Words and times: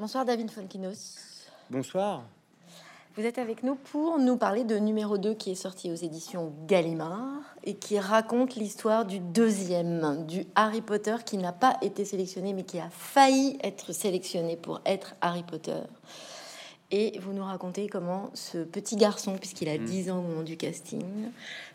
Bonsoir 0.00 0.24
David 0.24 0.50
Fonkinos. 0.50 1.18
Bonsoir. 1.68 2.22
Vous 3.16 3.26
êtes 3.26 3.36
avec 3.36 3.62
nous 3.62 3.74
pour 3.74 4.18
nous 4.18 4.38
parler 4.38 4.64
de 4.64 4.76
numéro 4.76 5.18
2 5.18 5.34
qui 5.34 5.50
est 5.50 5.54
sorti 5.54 5.92
aux 5.92 5.94
éditions 5.94 6.54
Gallimard 6.66 7.42
et 7.64 7.74
qui 7.74 7.98
raconte 7.98 8.54
l'histoire 8.54 9.04
du 9.04 9.18
deuxième, 9.18 10.24
du 10.26 10.46
Harry 10.54 10.80
Potter 10.80 11.16
qui 11.26 11.36
n'a 11.36 11.52
pas 11.52 11.76
été 11.82 12.06
sélectionné 12.06 12.54
mais 12.54 12.62
qui 12.62 12.78
a 12.78 12.88
failli 12.88 13.58
être 13.62 13.92
sélectionné 13.92 14.56
pour 14.56 14.80
être 14.86 15.16
Harry 15.20 15.42
Potter. 15.42 15.82
Et 16.90 17.18
vous 17.18 17.34
nous 17.34 17.44
racontez 17.44 17.86
comment 17.86 18.30
ce 18.32 18.64
petit 18.64 18.96
garçon, 18.96 19.36
puisqu'il 19.36 19.68
a 19.68 19.76
10 19.76 20.06
mm. 20.06 20.12
ans 20.12 20.18
au 20.20 20.22
moment 20.22 20.42
du 20.42 20.56
casting, 20.56 21.04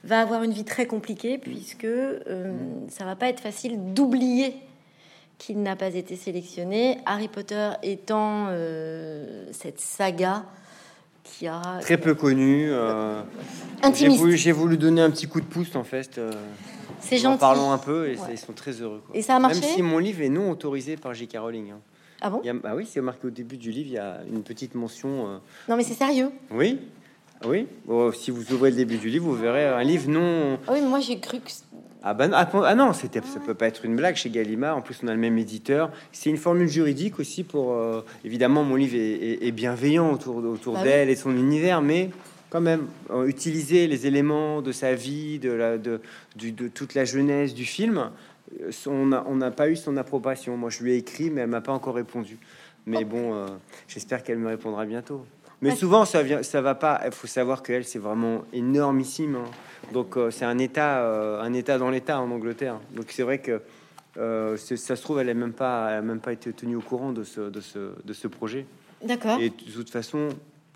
va 0.03 0.19
avoir 0.19 0.41
une 0.41 0.51
vie 0.51 0.65
très 0.65 0.87
compliquée 0.87 1.37
puisque 1.37 1.85
euh, 1.85 2.57
ça 2.89 3.05
va 3.05 3.15
pas 3.15 3.29
être 3.29 3.39
facile 3.39 3.93
d'oublier 3.93 4.55
qu'il 5.37 5.61
n'a 5.61 5.75
pas 5.75 5.93
été 5.93 6.15
sélectionné. 6.15 6.97
Harry 7.05 7.27
Potter 7.27 7.71
étant 7.83 8.47
euh, 8.49 9.45
cette 9.51 9.79
saga 9.79 10.43
qui 11.25 11.47
a 11.47 11.79
très 11.81 11.97
peu 11.97 12.13
connue. 12.13 12.71
Euh, 12.71 13.21
j'ai 13.93 14.51
voulu, 14.51 14.77
donner 14.77 15.01
un 15.01 15.09
petit 15.09 15.27
coup 15.27 15.41
de 15.41 15.45
pouce 15.45 15.75
en 15.75 15.83
fait. 15.83 16.17
Euh, 16.17 16.31
C'est 16.99 17.17
gentil. 17.17 17.35
En 17.35 17.37
parlant 17.37 17.71
un 17.71 17.77
peu 17.77 18.09
et 18.09 18.17
ils 18.31 18.37
sont 18.37 18.53
très 18.53 18.73
heureux. 18.73 19.01
Et 19.13 19.21
ça 19.21 19.35
a 19.35 19.39
marché. 19.39 19.61
Même 19.61 19.69
si 19.69 19.81
mon 19.81 19.97
livre 19.97 20.21
est 20.21 20.29
non 20.29 20.51
autorisé 20.51 20.97
par 20.97 21.13
J.K. 21.13 21.37
Rowling. 21.37 21.71
Hein. 21.71 21.79
Ah 22.21 22.29
bon 22.29 22.41
Bah 22.63 22.73
oui, 22.75 22.87
c'est 22.89 23.01
marqué 23.01 23.27
au 23.27 23.31
début 23.31 23.57
du 23.57 23.71
livre. 23.71 23.87
Il 23.89 23.93
y 23.93 23.97
a 23.97 24.21
une 24.31 24.43
petite 24.43 24.75
mention. 24.75 25.27
Euh, 25.27 25.37
non 25.67 25.75
mais 25.75 25.83
c'est 25.83 25.95
sérieux. 25.95 26.31
Oui. 26.51 26.79
Oui, 27.45 27.67
si 28.13 28.31
vous 28.31 28.53
ouvrez 28.53 28.71
le 28.71 28.77
début 28.77 28.97
du 28.97 29.09
livre, 29.09 29.25
vous 29.25 29.35
verrez 29.35 29.67
un 29.67 29.83
livre 29.83 30.09
non. 30.09 30.57
Ah 30.67 30.71
oui, 30.71 30.79
mais 30.81 30.87
moi 30.87 31.01
j'ai 31.01 31.19
cru 31.19 31.39
que 31.39 31.51
ah, 32.07 32.13
ben, 32.13 32.29
ah, 32.33 32.75
non, 32.75 32.93
c'était, 32.93 33.19
ça 33.21 33.39
peut 33.39 33.55
pas 33.55 33.65
être 33.65 33.83
une 33.83 33.95
blague 33.95 34.15
chez 34.15 34.29
Gallimard. 34.29 34.77
En 34.77 34.81
plus, 34.81 34.99
on 35.01 35.07
a 35.07 35.13
le 35.13 35.19
même 35.19 35.39
éditeur. 35.39 35.89
C'est 36.11 36.29
une 36.29 36.37
formule 36.37 36.67
juridique 36.67 37.19
aussi 37.19 37.43
pour. 37.43 37.73
Euh, 37.73 38.05
évidemment, 38.23 38.63
mon 38.63 38.75
livre 38.75 38.95
est, 38.95 39.51
bienveillant 39.51 40.13
autour, 40.13 40.35
autour 40.37 40.75
bah 40.75 40.83
d'elle 40.83 41.09
et 41.09 41.15
de 41.15 41.19
son 41.19 41.35
univers, 41.35 41.81
mais 41.81 42.11
quand 42.51 42.61
même, 42.61 42.85
euh, 43.09 43.25
utiliser 43.25 43.87
les 43.87 44.05
éléments 44.05 44.61
de 44.61 44.71
sa 44.71 44.93
vie, 44.93 45.39
de, 45.39 45.49
la, 45.49 45.79
de, 45.79 45.99
de 46.35 46.67
toute 46.67 46.93
la 46.93 47.05
jeunesse 47.05 47.55
du 47.55 47.65
film, 47.65 48.11
euh, 48.61 48.71
on 48.85 49.35
n'a 49.35 49.49
pas 49.49 49.67
eu 49.71 49.75
son 49.75 49.97
approbation. 49.97 50.55
Moi, 50.57 50.69
je 50.69 50.83
lui 50.83 50.93
ai 50.93 50.97
écrit, 50.97 51.31
mais 51.31 51.41
elle 51.41 51.49
m'a 51.49 51.61
pas 51.61 51.73
encore 51.73 51.95
répondu. 51.95 52.37
Mais 52.85 52.99
oh. 53.01 53.05
bon, 53.05 53.45
j'espère 53.87 54.21
qu'elle 54.21 54.37
me 54.37 54.49
répondra 54.49 54.85
bientôt. 54.85 55.25
Mais 55.61 55.75
souvent, 55.75 56.05
ça 56.05 56.21
vient, 56.23 56.43
ça 56.43 56.61
va 56.61 56.75
pas. 56.75 57.01
Il 57.05 57.11
faut 57.11 57.27
savoir 57.27 57.63
qu'elle, 57.63 57.85
c'est 57.85 57.99
vraiment 57.99 58.43
énormissime. 58.53 59.35
Hein. 59.35 59.49
Donc, 59.93 60.17
euh, 60.17 60.31
c'est 60.31 60.45
un 60.45 60.57
état, 60.57 60.99
euh, 60.99 61.41
un 61.41 61.53
état 61.53 61.77
dans 61.77 61.89
l'état 61.89 62.19
en 62.19 62.29
Angleterre. 62.31 62.79
Donc, 62.95 63.05
c'est 63.09 63.23
vrai 63.23 63.39
que 63.39 63.61
euh, 64.17 64.57
ça 64.57 64.95
se 64.95 65.01
trouve, 65.01 65.19
elle 65.19 65.27
n'a 65.27 65.33
même 65.33 65.53
pas, 65.53 66.01
même 66.01 66.19
pas 66.19 66.33
été 66.33 66.51
tenue 66.53 66.75
au 66.75 66.81
courant 66.81 67.11
de 67.11 67.23
ce, 67.23 67.41
de 67.41 67.61
ce, 67.61 67.93
de 68.03 68.13
ce 68.13 68.27
projet. 68.27 68.65
D'accord. 69.03 69.39
Et 69.39 69.49
de 69.49 69.71
toute 69.71 69.89
façon, 69.89 70.29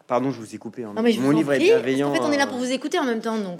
Pardon, 0.07 0.31
je 0.31 0.39
vous 0.39 0.55
ai 0.55 0.57
coupé. 0.57 0.83
Hein. 0.83 0.93
Mon 0.95 1.29
livre 1.29 1.53
est 1.53 1.59
bienveillant. 1.59 2.09
En 2.09 2.15
fait, 2.15 2.21
on 2.21 2.31
est 2.31 2.37
là 2.37 2.47
pour 2.47 2.57
vous 2.57 2.71
écouter 2.71 2.97
en 2.97 3.03
même 3.03 3.21
temps, 3.21 3.37
donc 3.37 3.59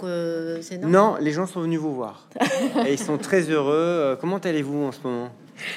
c'est 0.62 0.78
Non, 0.78 1.14
les 1.20 1.30
gens 1.30 1.46
sont 1.46 1.60
venus 1.60 1.78
vous 1.78 1.94
voir. 1.94 2.26
et 2.86 2.94
ils 2.94 2.98
sont 2.98 3.18
très 3.18 3.42
heureux. 3.42 4.18
Comment 4.20 4.38
allez-vous 4.38 4.82
en 4.82 4.90
ce 4.90 4.98
moment? 5.04 5.30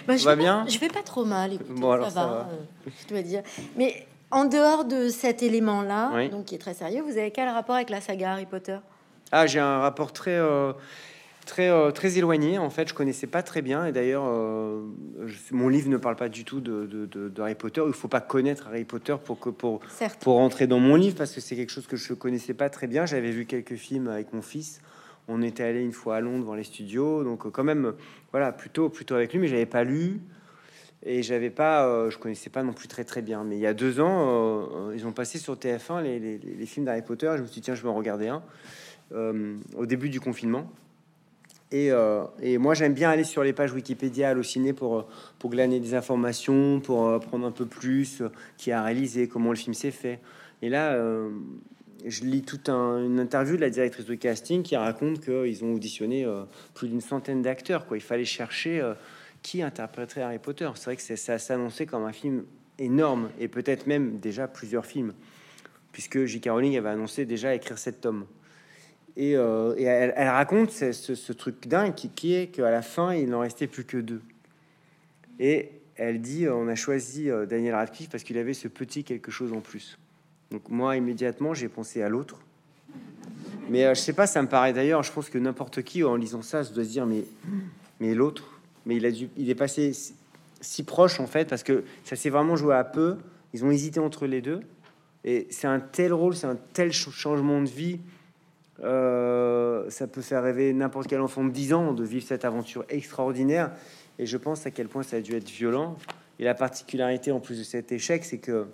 Bah, 0.08 0.18
je 0.18 0.26
va 0.26 0.36
bien? 0.36 0.66
Je 0.68 0.80
vais 0.80 0.88
pas 0.88 1.04
trop 1.04 1.26
mal. 1.26 1.52
Bon, 1.70 1.92
alors, 1.92 2.10
ça, 2.10 2.26
va, 2.26 2.50
je 2.88 3.08
dois 3.08 3.22
dire. 3.22 3.44
Mais 3.78 4.08
en 4.34 4.46
dehors 4.46 4.86
de 4.86 5.10
cet 5.10 5.44
élément-là, 5.44 6.28
donc 6.30 6.46
qui 6.46 6.56
est 6.56 6.60
très 6.60 6.74
sérieux, 6.74 7.02
vous 7.02 7.18
avez 7.18 7.32
quel 7.32 7.48
rapport 7.48 7.76
avec 7.76 7.90
la 7.90 8.02
saga 8.02 8.32
Harry 8.32 8.46
Potter? 8.46 8.78
Ah, 9.32 9.48
j'ai 9.48 9.60
un 9.60 9.80
rapport 9.80 10.12
très, 10.12 10.36
euh, 10.36 10.74
très, 11.46 11.70
euh, 11.70 11.92
très 11.92 12.18
éloigné. 12.18 12.58
En 12.58 12.70
fait, 12.70 12.90
je 12.90 12.94
connaissais 12.94 13.28
pas 13.28 13.44
très 13.44 13.62
bien. 13.62 13.86
Et 13.86 13.92
d'ailleurs, 13.92 14.26
euh, 14.28 14.82
mon 15.52 15.70
livre 15.70 15.90
ne 15.90 15.98
parle 15.98 16.16
pas 16.16 16.30
du 16.30 16.46
tout 16.46 16.62
de, 16.62 16.86
de, 16.86 17.42
Harry 17.42 17.56
Potter. 17.56 17.82
Il 17.86 17.94
faut 17.94 18.08
pas 18.08 18.22
connaître 18.22 18.68
Harry 18.68 18.86
Potter 18.86 19.16
pour 19.24 19.40
que 19.40 19.50
pour 19.50 19.80
pour 20.20 20.34
rentrer 20.36 20.68
dans 20.68 20.80
mon 20.80 20.96
livre 20.96 21.16
parce 21.16 21.32
que 21.32 21.42
c'est 21.42 21.56
quelque 21.56 21.72
chose 21.72 21.88
que 21.88 21.96
je 21.96 22.14
connaissais 22.14 22.54
pas 22.54 22.70
très 22.70 22.88
bien. 22.88 23.06
J'avais 23.06 23.32
vu 23.32 23.46
quelques 23.46 23.76
films 23.76 24.08
avec 24.08 24.34
mon 24.34 24.42
fils. 24.42 24.82
On 25.28 25.42
était 25.42 25.64
allé 25.64 25.82
une 25.82 25.94
fois 25.94 26.18
à 26.18 26.20
Londres 26.20 26.46
dans 26.46 26.56
les 26.56 26.66
studios, 26.66 27.24
donc 27.24 27.50
quand 27.50 27.64
même, 27.64 27.94
voilà, 28.32 28.52
plutôt 28.52 28.90
plutôt 28.90 29.16
avec 29.16 29.32
lui, 29.32 29.40
mais 29.40 29.48
j'avais 29.48 29.66
pas 29.66 29.84
lu. 29.84 30.22
Et 31.06 31.22
j'avais 31.22 31.50
pas, 31.50 31.86
euh, 31.86 32.10
je 32.10 32.18
connaissais 32.18 32.50
pas 32.50 32.64
non 32.64 32.72
plus 32.72 32.88
très 32.88 33.04
très 33.04 33.22
bien. 33.22 33.44
Mais 33.44 33.58
il 33.58 33.62
y 33.62 33.68
a 33.68 33.74
deux 33.74 34.00
ans, 34.00 34.28
euh, 34.28 34.90
euh, 34.90 34.96
ils 34.96 35.06
ont 35.06 35.12
passé 35.12 35.38
sur 35.38 35.56
TF1 35.56 36.02
les, 36.02 36.66
films 36.66 36.86
d'Harry 36.86 37.02
Potter. 37.02 37.32
je 37.36 37.42
me 37.42 37.48
suis 37.48 37.56
dit 37.56 37.62
tiens, 37.62 37.76
je 37.76 37.84
vais 37.84 37.90
en 37.90 37.96
regarder 37.96 38.30
un 38.30 38.42
au 39.76 39.86
début 39.86 40.10
du 40.10 40.20
confinement. 40.20 40.72
Et, 41.72 41.92
moi, 42.58 42.74
j'aime 42.74 42.94
bien 42.94 43.10
aller 43.12 43.24
sur 43.24 43.44
les 43.44 43.54
pages 43.54 43.74
Wikipédia, 43.74 44.30
halluciner 44.30 44.74
pour 44.74 45.08
pour 45.38 45.52
glaner 45.52 45.80
des 45.80 45.94
informations, 45.94 46.80
pour 46.80 47.10
apprendre 47.10 47.46
un 47.46 47.52
peu 47.52 47.66
plus 47.66 48.24
qui 48.58 48.72
a 48.72 48.82
réalisé, 48.82 49.28
comment 49.28 49.52
le 49.52 49.56
film 49.56 49.76
s'est 49.76 49.92
fait. 49.92 50.20
Et 50.64 50.70
là, 50.70 50.98
je 52.06 52.24
lis 52.24 52.42
toute 52.42 52.70
un, 52.70 53.04
une 53.06 53.20
interview 53.20 53.56
de 53.56 53.62
la 53.62 53.70
directrice 53.70 54.06
de 54.06 54.16
casting 54.16 54.64
qui 54.64 54.76
raconte 54.76 55.20
qu'ils 55.20 55.64
ont 55.64 55.74
auditionné 55.74 56.28
plus 56.74 56.88
d'une 56.88 57.02
centaine 57.02 57.44
d'acteurs. 57.44 57.86
Quoi, 57.86 57.98
il 57.98 58.04
fallait 58.04 58.26
chercher 58.26 58.82
qui 59.44 59.62
interpréterait 59.62 60.22
Harry 60.22 60.40
Potter. 60.40 60.70
C'est 60.76 60.86
vrai 60.86 60.96
que 60.96 61.02
ça 61.02 61.38
s'annonçait 61.38 61.86
comme 61.86 62.06
un 62.06 62.14
film 62.14 62.46
énorme 62.80 63.30
et 63.40 63.48
peut-être 63.48 63.86
même 63.86 64.18
déjà 64.20 64.48
plusieurs 64.48 64.86
films, 64.86 65.14
puisque 65.92 66.26
J.K. 66.26 66.50
Rowling 66.50 66.78
avait 66.78 66.90
annoncé 66.90 67.26
déjà 67.26 67.54
écrire 67.54 67.78
sept 67.78 68.02
tomes. 68.02 68.26
Et, 69.16 69.36
euh, 69.36 69.76
elle, 69.78 70.28
raconte 70.28 70.72
ce, 70.72 71.32
truc 71.34 71.68
dingue 71.68 71.94
qui, 71.94 72.34
est 72.34 72.48
qu'à 72.48 72.72
la 72.72 72.82
fin, 72.82 73.14
il 73.14 73.30
n'en 73.30 73.42
restait 73.42 73.68
plus 73.68 73.84
que 73.84 73.98
deux. 73.98 74.22
Et 75.40 75.70
elle 75.96 76.22
dit 76.22 76.48
on 76.48 76.68
a 76.68 76.76
choisi 76.76 77.30
euh, 77.30 77.46
Daniel 77.46 77.76
Radcliffe 77.76 78.10
parce 78.10 78.24
qu'il 78.24 78.38
avait 78.40 78.56
ce 78.56 78.68
petit 78.68 79.04
quelque 79.04 79.30
chose 79.30 79.54
en 79.54 79.62
plus. 79.62 80.00
Donc 80.50 80.70
moi, 80.70 80.96
immédiatement, 80.96 81.54
j'ai 81.54 81.70
pensé 81.70 82.02
à 82.02 82.10
l'autre. 82.10 82.40
Mais 83.70 83.86
euh, 83.86 83.94
je 83.94 84.00
sais 84.00 84.14
pas, 84.14 84.26
ça 84.26 84.42
me 84.42 84.48
paraît 84.48 84.74
d'ailleurs, 84.74 85.04
je 85.04 85.12
pense 85.12 85.30
que 85.30 85.38
n'importe 85.38 85.84
qui 85.84 86.04
en 86.04 86.16
lisant 86.16 86.42
ça 86.42 86.64
se 86.64 86.74
doit 86.74 86.84
se 86.84 86.90
dire 86.90 87.06
mais, 87.06 87.24
mais 88.00 88.16
l'autre, 88.16 88.53
mais 88.86 88.98
il, 88.98 89.50
est 89.50 89.56
passé 89.56 89.92
si 90.62 90.84
proche 90.84 91.20
en 91.20 91.28
fait, 91.28 91.50
parce 91.50 91.64
que 91.64 91.84
ça 92.04 92.16
s'est 92.16 92.30
vraiment 92.30 92.56
joué 92.56 92.76
à 92.76 92.84
peu. 92.84 93.18
Ils 93.54 93.64
ont 93.64 93.72
hésité 93.72 94.00
entre 94.00 94.26
les 94.26 94.42
deux. 94.42 94.62
Et 95.26 95.48
c'est 95.52 95.68
un 95.68 95.80
tel 95.80 96.14
rôle, 96.14 96.36
c'est 96.36 96.48
un 96.48 96.58
tel 96.74 96.92
changement 96.92 97.62
de 97.62 97.70
vie. 97.70 98.00
Euh, 98.84 99.90
ça 99.90 100.08
peut 100.08 100.22
faire 100.22 100.44
rêver 100.44 100.74
n'importe 100.74 101.08
quel 101.08 101.22
enfant 101.22 101.44
de 101.44 101.52
10 101.52 101.74
ans 101.74 101.94
de 101.94 102.04
vivre 102.04 102.26
cette 102.26 102.44
aventure 102.44 102.84
extraordinaire. 102.90 103.72
Et 104.20 104.26
je 104.26 104.38
pense 104.38 104.66
à 104.66 104.72
quel 104.72 104.88
point 104.88 105.04
ça 105.04 105.18
a 105.18 105.22
dû 105.22 105.34
être 105.36 105.50
violent. 105.50 105.98
Et 106.40 106.44
la 106.44 106.56
particularité 106.56 107.32
en 107.32 107.40
plus 107.40 107.60
de 107.60 107.64
cet 107.64 107.92
échec, 107.92 108.26
c'est 108.26 108.40
que 108.40 108.68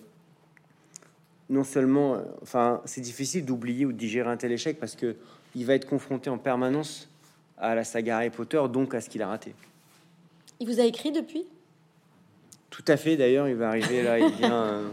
non 1.49 1.63
seulement, 1.63 2.17
enfin, 2.41 2.81
c'est 2.85 3.01
difficile 3.01 3.45
d'oublier 3.45 3.85
ou 3.85 3.91
de 3.91 3.97
digérer 3.97 4.29
un 4.29 4.37
tel 4.37 4.51
échec 4.51 4.79
parce 4.79 4.95
que 4.95 5.15
il 5.55 5.65
va 5.65 5.73
être 5.73 5.87
confronté 5.87 6.29
en 6.29 6.37
permanence 6.37 7.09
à 7.57 7.75
la 7.75 7.83
saga 7.83 8.17
Harry 8.17 8.29
Potter, 8.29 8.61
donc 8.71 8.93
à 8.93 9.01
ce 9.01 9.09
qu'il 9.09 9.21
a 9.21 9.27
raté. 9.27 9.53
Il 10.59 10.67
vous 10.67 10.81
a 10.81 10.83
écrit 10.83 11.11
depuis? 11.11 11.45
Tout 12.69 12.83
à 12.87 12.97
fait. 12.97 13.15
D'ailleurs, 13.15 13.47
il 13.47 13.55
va 13.55 13.69
arriver 13.69 14.03
là. 14.03 14.19
Il 14.19 14.33
vient. 14.33 14.63
Euh. 14.63 14.87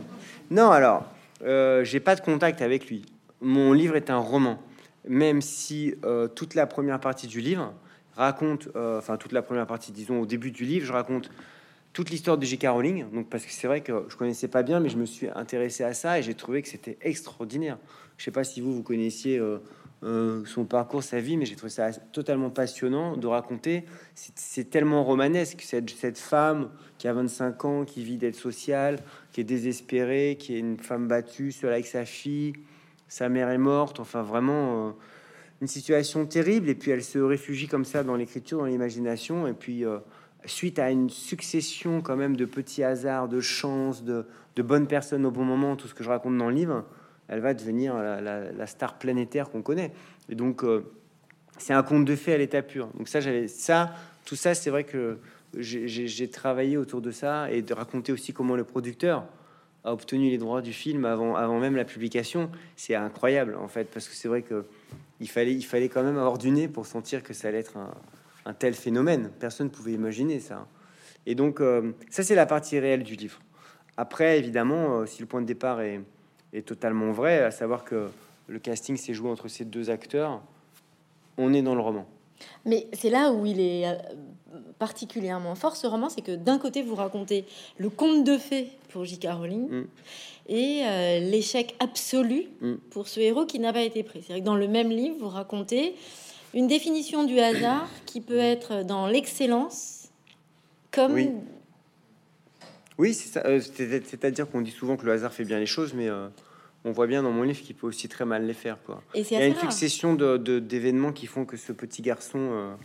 Non, 0.51 0.71
alors, 0.71 1.05
euh, 1.43 1.83
j'ai 1.83 1.99
pas 1.99 2.15
de 2.15 2.21
contact 2.21 2.63
avec 2.63 2.89
lui. 2.89 3.05
Mon 3.41 3.73
livre 3.73 3.97
est 3.97 4.11
un 4.11 4.19
roman, 4.19 4.63
même 5.09 5.43
si 5.43 5.95
euh, 6.05 6.29
toute 6.29 6.55
la 6.55 6.67
première 6.67 7.01
partie 7.01 7.27
du 7.27 7.41
livre 7.41 7.75
raconte, 8.15 8.69
enfin 8.77 9.19
toute 9.19 9.33
la 9.33 9.43
première 9.43 9.67
partie, 9.67 9.93
disons 9.93 10.21
au 10.21 10.27
début 10.27 10.51
du 10.51 10.65
livre, 10.65 10.87
je 10.87 10.93
raconte 10.93 11.31
toute 11.93 12.09
l'histoire 12.09 12.39
de 12.39 12.47
J.K. 12.47 12.69
Rowling. 12.69 13.11
Donc 13.11 13.29
parce 13.29 13.45
que 13.45 13.53
c'est 13.53 13.67
vrai 13.67 13.83
que 13.83 14.07
je 14.09 14.17
connaissais 14.17 14.49
pas 14.49 14.63
bien, 14.63 14.81
mais 14.81 14.89
je 14.89 14.97
me 14.97 15.05
suis 15.05 15.29
intéressé 15.35 15.85
à 15.85 15.93
ça 15.93 16.19
et 16.19 16.23
j'ai 16.23 16.33
trouvé 16.35 16.63
que 16.63 16.69
c'était 16.69 16.97
extraordinaire. 17.03 17.77
Je 18.17 18.25
sais 18.25 18.31
pas 18.31 18.45
si 18.45 18.63
vous 18.63 18.73
vous 18.73 18.83
connaissiez 18.83 19.39
son 20.03 20.65
parcours, 20.65 21.03
sa 21.03 21.21
vie, 21.21 21.37
mais 21.37 21.47
j'ai 21.47 21.57
trouvé 21.57 21.71
ça 21.71 21.91
totalement 21.93 22.51
passionnant 22.51 23.17
de 23.17 23.27
raconter. 23.27 23.85
C'est 24.15 24.71
tellement 24.71 25.03
romanesque, 25.03 25.63
cette, 25.63 25.91
cette 25.91 26.19
femme 26.19 26.71
qui 26.99 27.09
a 27.09 27.13
25 27.13 27.65
ans, 27.65 27.85
qui 27.85 28.05
vit 28.05 28.19
d'être 28.19 28.37
sociale, 28.37 28.99
qui 29.33 29.41
est 29.41 29.45
désespérée, 29.45 30.37
qui 30.39 30.55
est 30.55 30.59
une 30.59 30.79
femme 30.79 31.09
battue, 31.09 31.53
seule 31.53 31.73
avec 31.73 31.87
sa 31.87 32.05
fille, 32.05 32.53
sa 33.09 33.29
mère 33.29 33.51
est 33.51 33.59
morte, 33.59 34.01
enfin 34.01 34.23
vraiment 34.23 34.89
euh, 34.89 34.91
une 35.61 35.69
situation 35.69 36.27
terrible, 36.27 36.69
et 36.69 36.75
puis 36.75 36.91
elle 36.91 37.05
se 37.05 37.19
réfugie 37.19 37.69
comme 37.69 37.85
ça 37.85 38.03
dans 38.03 38.17
l'écriture, 38.17 38.59
dans 38.59 38.67
l'imagination, 38.67 39.47
et 39.47 39.53
puis 39.53 39.85
euh, 39.85 39.99
suite 40.45 40.79
à 40.79 40.91
une 40.91 41.11
succession 41.11 42.01
quand 42.01 42.17
même 42.17 42.37
de 42.37 42.45
petits 42.45 42.83
hasards, 42.83 43.29
de 43.29 43.41
chances, 43.41 44.05
de, 44.05 44.27
de 44.57 44.63
bonnes 44.63 44.87
personnes 44.87 45.25
au 45.27 45.31
bon 45.31 45.45
moment, 45.45 45.77
tout 45.77 45.89
ce 45.89 45.95
que 45.95 46.05
je 46.05 46.09
raconte 46.09 46.37
dans 46.39 46.49
le 46.49 46.55
livre, 46.55 46.85
elle 47.29 47.41
va 47.41 47.55
devenir 47.55 47.97
la, 47.97 48.67
star 48.67 48.99
planétaire 48.99 49.51
qu'on 49.51 49.63
connaît. 49.63 49.93
Et 50.29 50.35
donc, 50.35 50.63
euh, 50.63 50.85
c'est 51.59 51.73
un 51.73 51.83
conte 51.83 52.05
de 52.05 52.17
fées 52.17 52.35
à 52.35 52.39
l'état 52.39 52.63
pur. 52.63 52.89
Donc 52.99 53.09
ça, 53.09 53.21
j'avais 53.21 53.49
ça, 53.49 53.93
tout 54.25 54.37
ça, 54.37 54.55
c'est 54.55 54.71
vrai 54.71 54.85
que 54.85 55.19
j'ai 55.59 56.29
travaillé 56.29 56.77
autour 56.77 57.01
de 57.01 57.11
ça 57.11 57.51
et 57.51 57.63
de 57.63 57.75
raconter 57.75 58.13
aussi 58.13 58.33
comment 58.33 58.57
le 58.57 58.65
producteur 58.65 59.25
a 59.85 59.93
obtenu 59.93 60.29
les 60.31 60.39
droits 60.39 60.63
du 60.63 60.73
film 60.73 61.05
avant, 61.05 61.37
avant 61.37 61.59
même 61.59 61.77
la 61.77 61.85
publication. 61.85 62.51
C'est 62.77 62.95
incroyable 62.95 63.57
en 63.57 63.69
fait, 63.69 63.85
parce 63.93 64.09
que 64.09 64.15
c'est 64.15 64.29
vrai 64.29 64.43
que 64.43 64.65
il 65.21 65.31
fallait, 65.31 65.55
il 65.55 65.63
fallait 65.63 65.89
quand 65.89 66.03
même 66.03 66.19
avoir 66.19 66.37
du 66.37 66.51
nez 66.51 66.69
pour 66.69 66.85
sentir 66.85 67.23
que 67.23 67.33
ça 67.33 67.49
allait 67.49 67.61
être 67.61 67.79
un, 68.45 68.53
tel 68.53 68.75
phénomène. 68.75 69.31
Personne 69.41 69.69
ne 69.69 69.73
pouvait 69.73 69.93
imaginer 69.93 70.41
ça. 70.41 70.67
Et 71.25 71.35
donc, 71.35 71.61
euh, 71.61 71.93
ça, 72.11 72.23
c'est 72.23 72.35
la 72.35 72.45
partie 72.45 72.79
réelle 72.79 73.03
du 73.03 73.15
livre. 73.15 73.41
Après, 73.97 74.39
évidemment, 74.39 75.07
si 75.07 75.23
le 75.23 75.27
point 75.27 75.41
de 75.41 75.47
départ 75.47 75.81
est, 75.81 76.01
est 76.53 76.67
totalement 76.67 77.13
vrai, 77.13 77.43
à 77.43 77.51
savoir 77.51 77.85
que 77.85 78.11
le 78.49 78.59
casting 78.59 78.97
s'est 78.97 79.15
joué 79.15 79.31
entre 79.31 79.49
ces 79.49 79.65
deux 79.65 79.91
acteurs, 79.91 80.41
on 81.39 81.53
est 81.53 81.63
dans 81.63 81.75
le 81.75 81.81
roman. 81.81 82.07
Mais 82.65 82.87
c'est 82.93 83.11
là 83.11 83.33
où 83.33 83.47
il 83.47 83.61
est 83.61 83.87
particulièrement 84.79 85.55
fort 85.55 85.77
ce 85.77 85.87
roman, 85.87 86.09
c'est 86.09 86.21
que 86.21 86.37
d'un 86.37 86.59
côté 86.59 86.83
vous 86.83 86.95
racontez 86.95 87.45
le 87.79 87.91
conte 87.91 88.25
de 88.25 88.39
fées 88.39 88.69
pour 88.91 89.05
J.K. 89.05 89.29
Rowling 89.33 89.69
mm. 89.69 89.87
et 90.49 90.83
euh, 90.85 91.21
l'échec 91.21 91.75
absolu 91.81 92.47
mm. 92.61 92.75
pour 92.91 93.09
ce 93.09 93.21
héros 93.21 93.47
qui 93.47 93.59
n'a 93.59 93.73
pas 93.73 93.83
été 93.83 94.03
pris. 94.03 94.23
C'est-à-dire 94.23 94.43
que 94.43 94.47
dans 94.47 94.57
le 94.57 94.69
même 94.69 94.91
livre 94.91 95.17
vous 95.19 95.29
racontez 95.29 95.95
une 96.55 96.67
définition 96.67 97.25
du 97.25 97.39
hasard 97.39 97.89
qui 98.07 98.21
peut 98.21 98.39
être 98.39 98.83
dans 98.85 99.07
l'excellence 99.07 100.09
comme 100.91 101.13
oui, 101.13 101.31
oui 102.99 103.17
euh, 103.37 103.61
c'est-à-dire 103.61 104.49
qu'on 104.51 104.61
dit 104.61 104.71
souvent 104.71 104.97
que 104.97 105.05
le 105.07 105.13
hasard 105.13 105.33
fait 105.33 105.45
bien 105.45 105.59
les 105.59 105.67
choses, 105.67 105.95
mais 105.95 106.09
euh, 106.09 106.29
on 106.85 106.93
voit 106.93 107.07
bien 107.07 107.23
dans 107.23 107.33
mon 107.33 107.43
livre 107.43 107.61
qu'il 107.61 107.77
peut 107.77 107.87
aussi 107.87 108.09
très 108.09 108.25
mal 108.25 108.47
les 108.47 108.55
faire. 108.55 108.79
Quoi. 108.85 109.03
Et 109.15 109.21
Il 109.21 109.33
y 109.33 109.37
a 109.37 109.47
une 109.47 109.57
succession 109.57 110.15
d'événements 110.15 111.13
qui 111.13 111.27
font 111.27 111.45
que 111.45 111.57
ce 111.57 111.73
petit 111.73 112.03
garçon 112.03 112.77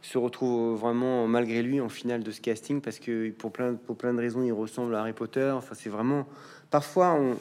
se 0.00 0.16
retrouve 0.16 0.78
vraiment 0.78 1.26
malgré 1.26 1.62
lui 1.62 1.80
en 1.80 1.88
finale 1.88 2.22
de 2.22 2.30
ce 2.30 2.40
casting 2.40 2.80
parce 2.80 2.98
que 2.98 3.30
pour 3.30 3.52
plein, 3.52 3.74
pour 3.74 3.96
plein 3.96 4.14
de 4.14 4.20
raisons 4.20 4.42
il 4.42 4.52
ressemble 4.52 4.94
à 4.94 5.00
Harry 5.00 5.12
Potter. 5.12 5.50
Enfin, 5.50 5.74
c'est 5.74 5.90
vraiment 5.90 6.26
parfois 6.70 7.12
on, 7.14 7.36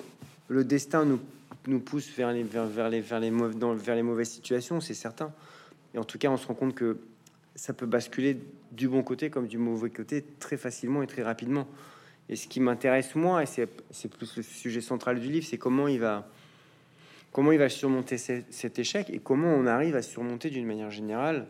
le 0.47 0.63
destin 0.63 1.05
nous, 1.05 1.19
nous 1.67 1.79
pousse 1.79 2.09
vers 2.15 2.31
les, 2.31 2.43
vers, 2.43 2.65
vers 2.65 2.89
les, 2.89 3.01
vers 3.01 3.19
les, 3.19 3.31
dans, 3.31 3.73
vers 3.73 3.95
les 3.95 4.03
mauvaises 4.03 4.29
situations, 4.29 4.81
c'est 4.81 4.93
certain. 4.93 5.31
Et 5.93 5.97
en 5.97 6.03
tout 6.03 6.17
cas, 6.17 6.29
on 6.29 6.37
se 6.37 6.47
rend 6.47 6.53
compte 6.53 6.75
que 6.75 6.97
ça 7.57 7.73
peut 7.73 7.87
basculer 7.87 8.37
du 8.71 8.87
bon 8.87 9.03
côté 9.03 9.29
comme 9.29 9.47
du 9.47 9.57
mauvais 9.57 9.89
côté 9.89 10.23
très 10.39 10.55
facilement 10.55 11.03
et 11.03 11.07
très 11.07 11.23
rapidement. 11.23 11.67
Et 12.29 12.35
ce 12.35 12.47
qui 12.47 12.59
m'intéresse 12.59 13.15
moi, 13.15 13.43
et 13.43 13.45
c'est 13.45 13.67
plus 14.07 14.37
le 14.37 14.43
sujet 14.43 14.81
central 14.81 15.19
du 15.19 15.27
livre, 15.27 15.45
c'est 15.45 15.57
comment 15.57 15.87
il 15.87 15.99
va 15.99 16.29
comment 17.31 17.51
il 17.51 17.59
va 17.59 17.69
surmonter 17.69 18.17
cet 18.17 18.79
échec 18.79 19.09
et 19.09 19.19
comment 19.19 19.53
on 19.53 19.65
arrive 19.65 19.95
à 19.95 20.01
surmonter 20.01 20.49
d'une 20.49 20.65
manière 20.65 20.89
générale 20.89 21.47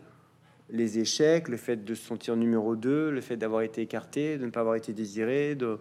les 0.70 0.98
échecs, 0.98 1.48
le 1.48 1.56
fait 1.56 1.84
de 1.84 1.94
se 1.94 2.04
sentir 2.04 2.36
numéro 2.36 2.76
2, 2.76 3.10
le 3.10 3.20
fait 3.20 3.36
d'avoir 3.36 3.62
été 3.62 3.80
écarté, 3.80 4.36
de 4.36 4.44
ne 4.44 4.50
pas 4.50 4.60
avoir 4.60 4.76
été 4.76 4.92
désiré, 4.92 5.54
de 5.54 5.78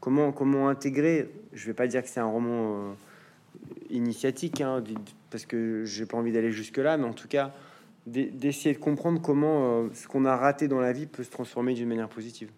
comment, 0.00 0.32
comment 0.32 0.68
intégrer. 0.68 1.30
Je 1.52 1.66
vais 1.66 1.74
pas 1.74 1.86
dire 1.86 2.02
que 2.02 2.08
c'est 2.08 2.20
un 2.20 2.26
roman 2.26 2.90
euh, 2.90 2.92
initiatique, 3.90 4.60
hein, 4.60 4.82
parce 5.30 5.46
que 5.46 5.84
j'ai 5.84 6.04
pas 6.04 6.16
envie 6.16 6.32
d'aller 6.32 6.50
jusque-là, 6.50 6.96
mais 6.96 7.04
en 7.04 7.12
tout 7.12 7.28
cas, 7.28 7.54
d'essayer 8.06 8.74
de 8.74 8.80
comprendre 8.80 9.20
comment 9.20 9.82
euh, 9.84 9.88
ce 9.94 10.06
qu'on 10.06 10.24
a 10.24 10.36
raté 10.36 10.68
dans 10.68 10.80
la 10.80 10.92
vie 10.92 11.06
peut 11.06 11.24
se 11.24 11.30
transformer 11.30 11.74
d'une 11.74 11.88
manière 11.88 12.08
positive. 12.08 12.50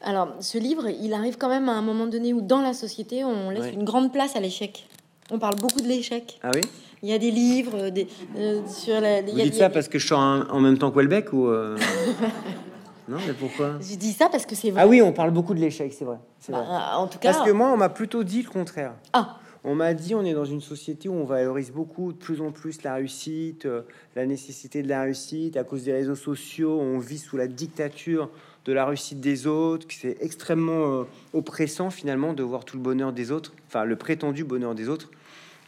Alors, 0.00 0.34
ce 0.40 0.58
livre, 0.58 0.88
il 0.88 1.12
arrive 1.12 1.36
quand 1.36 1.48
même 1.48 1.68
à 1.68 1.72
un 1.72 1.82
moment 1.82 2.06
donné 2.06 2.32
où, 2.32 2.40
dans 2.40 2.60
la 2.60 2.72
société, 2.72 3.24
on 3.24 3.50
laisse 3.50 3.72
une 3.72 3.84
grande 3.84 4.12
place 4.12 4.36
à 4.36 4.40
l'échec. 4.40 4.86
On 5.30 5.38
parle 5.38 5.56
beaucoup 5.56 5.80
de 5.80 5.88
l'échec. 5.88 6.38
Ah 6.42 6.50
oui? 6.54 6.60
Il 7.02 7.08
y 7.08 7.12
a 7.12 7.18
des 7.18 7.30
livres 7.30 7.90
des, 7.90 8.08
euh, 8.36 8.60
sur 8.66 9.00
la. 9.00 9.22
Vous 9.22 9.32
dites 9.32 9.54
ça 9.54 9.70
parce 9.70 9.88
que 9.88 9.98
je 9.98 10.06
suis 10.06 10.14
en, 10.14 10.60
même 10.60 10.78
temps 10.78 10.90
qu'Houellebecq 10.90 11.32
ou 11.32 11.46
euh? 11.46 11.76
Non, 13.08 13.18
mais 13.26 13.32
pourquoi? 13.32 13.78
Je 13.80 13.96
dis 13.96 14.12
ça 14.12 14.28
parce 14.28 14.44
que 14.44 14.54
c'est 14.54 14.70
vrai. 14.70 14.82
Ah 14.82 14.86
oui, 14.86 15.00
on 15.00 15.12
parle 15.12 15.30
beaucoup 15.30 15.54
de 15.54 15.60
l'échec, 15.60 15.94
c'est 15.96 16.04
vrai. 16.04 16.18
Bah, 16.50 16.94
en 16.96 17.06
tout 17.06 17.18
cas. 17.18 17.32
Parce 17.32 17.44
que 17.44 17.52
moi, 17.52 17.70
on 17.72 17.76
m'a 17.76 17.88
plutôt 17.88 18.22
dit 18.22 18.42
le 18.42 18.50
contraire. 18.50 18.92
Ah. 19.12 19.38
On 19.70 19.74
m'a 19.74 19.92
dit 19.92 20.14
on 20.14 20.24
est 20.24 20.32
dans 20.32 20.46
une 20.46 20.62
société 20.62 21.10
où 21.10 21.12
on 21.12 21.24
valorise 21.24 21.72
beaucoup, 21.72 22.14
de 22.14 22.16
plus 22.16 22.40
en 22.40 22.52
plus 22.52 22.82
la 22.84 22.94
réussite, 22.94 23.66
euh, 23.66 23.82
la 24.16 24.24
nécessité 24.24 24.82
de 24.82 24.88
la 24.88 25.02
réussite. 25.02 25.58
À 25.58 25.64
cause 25.64 25.84
des 25.84 25.92
réseaux 25.92 26.14
sociaux, 26.14 26.80
on 26.80 26.98
vit 26.98 27.18
sous 27.18 27.36
la 27.36 27.48
dictature 27.48 28.30
de 28.64 28.72
la 28.72 28.86
réussite 28.86 29.20
des 29.20 29.46
autres, 29.46 29.86
que 29.86 29.92
c'est 29.92 30.16
extrêmement 30.22 31.04
oppressant 31.34 31.90
finalement 31.90 32.32
de 32.32 32.42
voir 32.42 32.64
tout 32.64 32.78
le 32.78 32.82
bonheur 32.82 33.12
des 33.12 33.30
autres, 33.30 33.52
enfin 33.66 33.84
le 33.84 33.96
prétendu 33.96 34.42
bonheur 34.42 34.74
des 34.74 34.88
autres. 34.88 35.10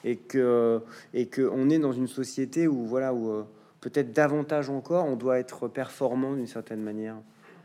Et 0.03 0.17
que 0.17 0.81
et 1.13 1.27
que 1.27 1.43
on 1.43 1.69
est 1.69 1.79
dans 1.79 1.93
une 1.93 2.09
société 2.09 2.69
où 2.69 2.87
voilà 2.87 3.13
où 3.13 3.31
euh, 3.31 3.43
peut-être 3.83 4.15
davantage 4.15 4.71
encore 4.71 5.05
on 5.05 5.17
doit 5.17 5.39
être 5.39 5.69
performant 5.69 6.33
d'une 6.33 6.47
certaine 6.47 6.81
manière. 6.81 7.17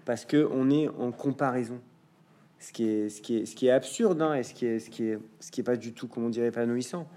Parce 0.03 0.25
que 0.25 0.49
on 0.51 0.69
est 0.69 0.89
en 0.99 1.13
comparaison 1.13 1.79
ce 2.59 2.71
qui 2.71 2.87
est 2.87 3.09
ce 3.09 3.21
qui 3.21 3.37
est 3.37 3.45
ce 3.45 3.55
qui 3.55 3.67
est 3.67 3.71
absurde 3.71 4.21
hein, 4.21 4.33
et 4.33 4.43
ce 4.43 4.53
qui 4.53 4.65
est 4.65 4.79
ce 4.79 4.89
qui 4.89 5.03
est 5.03 5.19
ce 5.39 5.51
qui 5.51 5.61
est 5.61 5.63
pas 5.63 5.77
du 5.77 5.93
tout 5.93 6.07
comment 6.07 6.27
on 6.27 6.29
dirait 6.29 6.47
épanouissant 6.47 7.07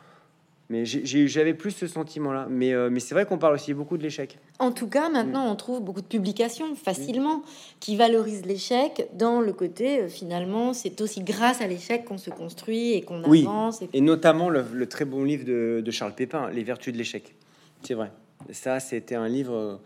mais 0.70 0.84
j'avais 0.84 1.54
plus 1.54 1.70
ce 1.70 1.86
sentiment-là. 1.86 2.46
Mais, 2.50 2.74
euh, 2.74 2.90
mais 2.90 3.00
c'est 3.00 3.14
vrai 3.14 3.24
qu'on 3.24 3.38
parle 3.38 3.54
aussi 3.54 3.72
beaucoup 3.72 3.96
de 3.96 4.02
l'échec. 4.02 4.38
En 4.58 4.70
tout 4.70 4.86
cas, 4.86 5.08
maintenant, 5.08 5.46
mm. 5.46 5.50
on 5.50 5.56
trouve 5.56 5.80
beaucoup 5.80 6.02
de 6.02 6.06
publications 6.06 6.74
facilement 6.74 7.42
qui 7.80 7.96
valorisent 7.96 8.44
l'échec 8.44 9.08
dans 9.14 9.40
le 9.40 9.52
côté, 9.54 10.00
euh, 10.00 10.08
finalement, 10.08 10.74
c'est 10.74 11.00
aussi 11.00 11.22
grâce 11.22 11.62
à 11.62 11.66
l'échec 11.66 12.04
qu'on 12.04 12.18
se 12.18 12.28
construit 12.28 12.92
et 12.92 13.00
qu'on 13.00 13.24
avance. 13.24 13.82
Et, 13.94 14.00
notamment 14.02 14.50
le, 14.50 14.86
très 14.86 15.06
bon 15.06 15.24
livre 15.24 15.44
de, 15.46 15.90
Charles 15.90 16.14
Pépin, 16.14 16.50
Les 16.50 16.64
vertus 16.64 16.92
de 16.92 16.98
l'échec. 16.98 17.34
C'est 17.82 17.94
vrai. 17.94 18.12
Ça, 18.50 18.78
c'était 18.78 19.14
un 19.14 19.28
livre 19.28 19.54
euh, 19.54 19.76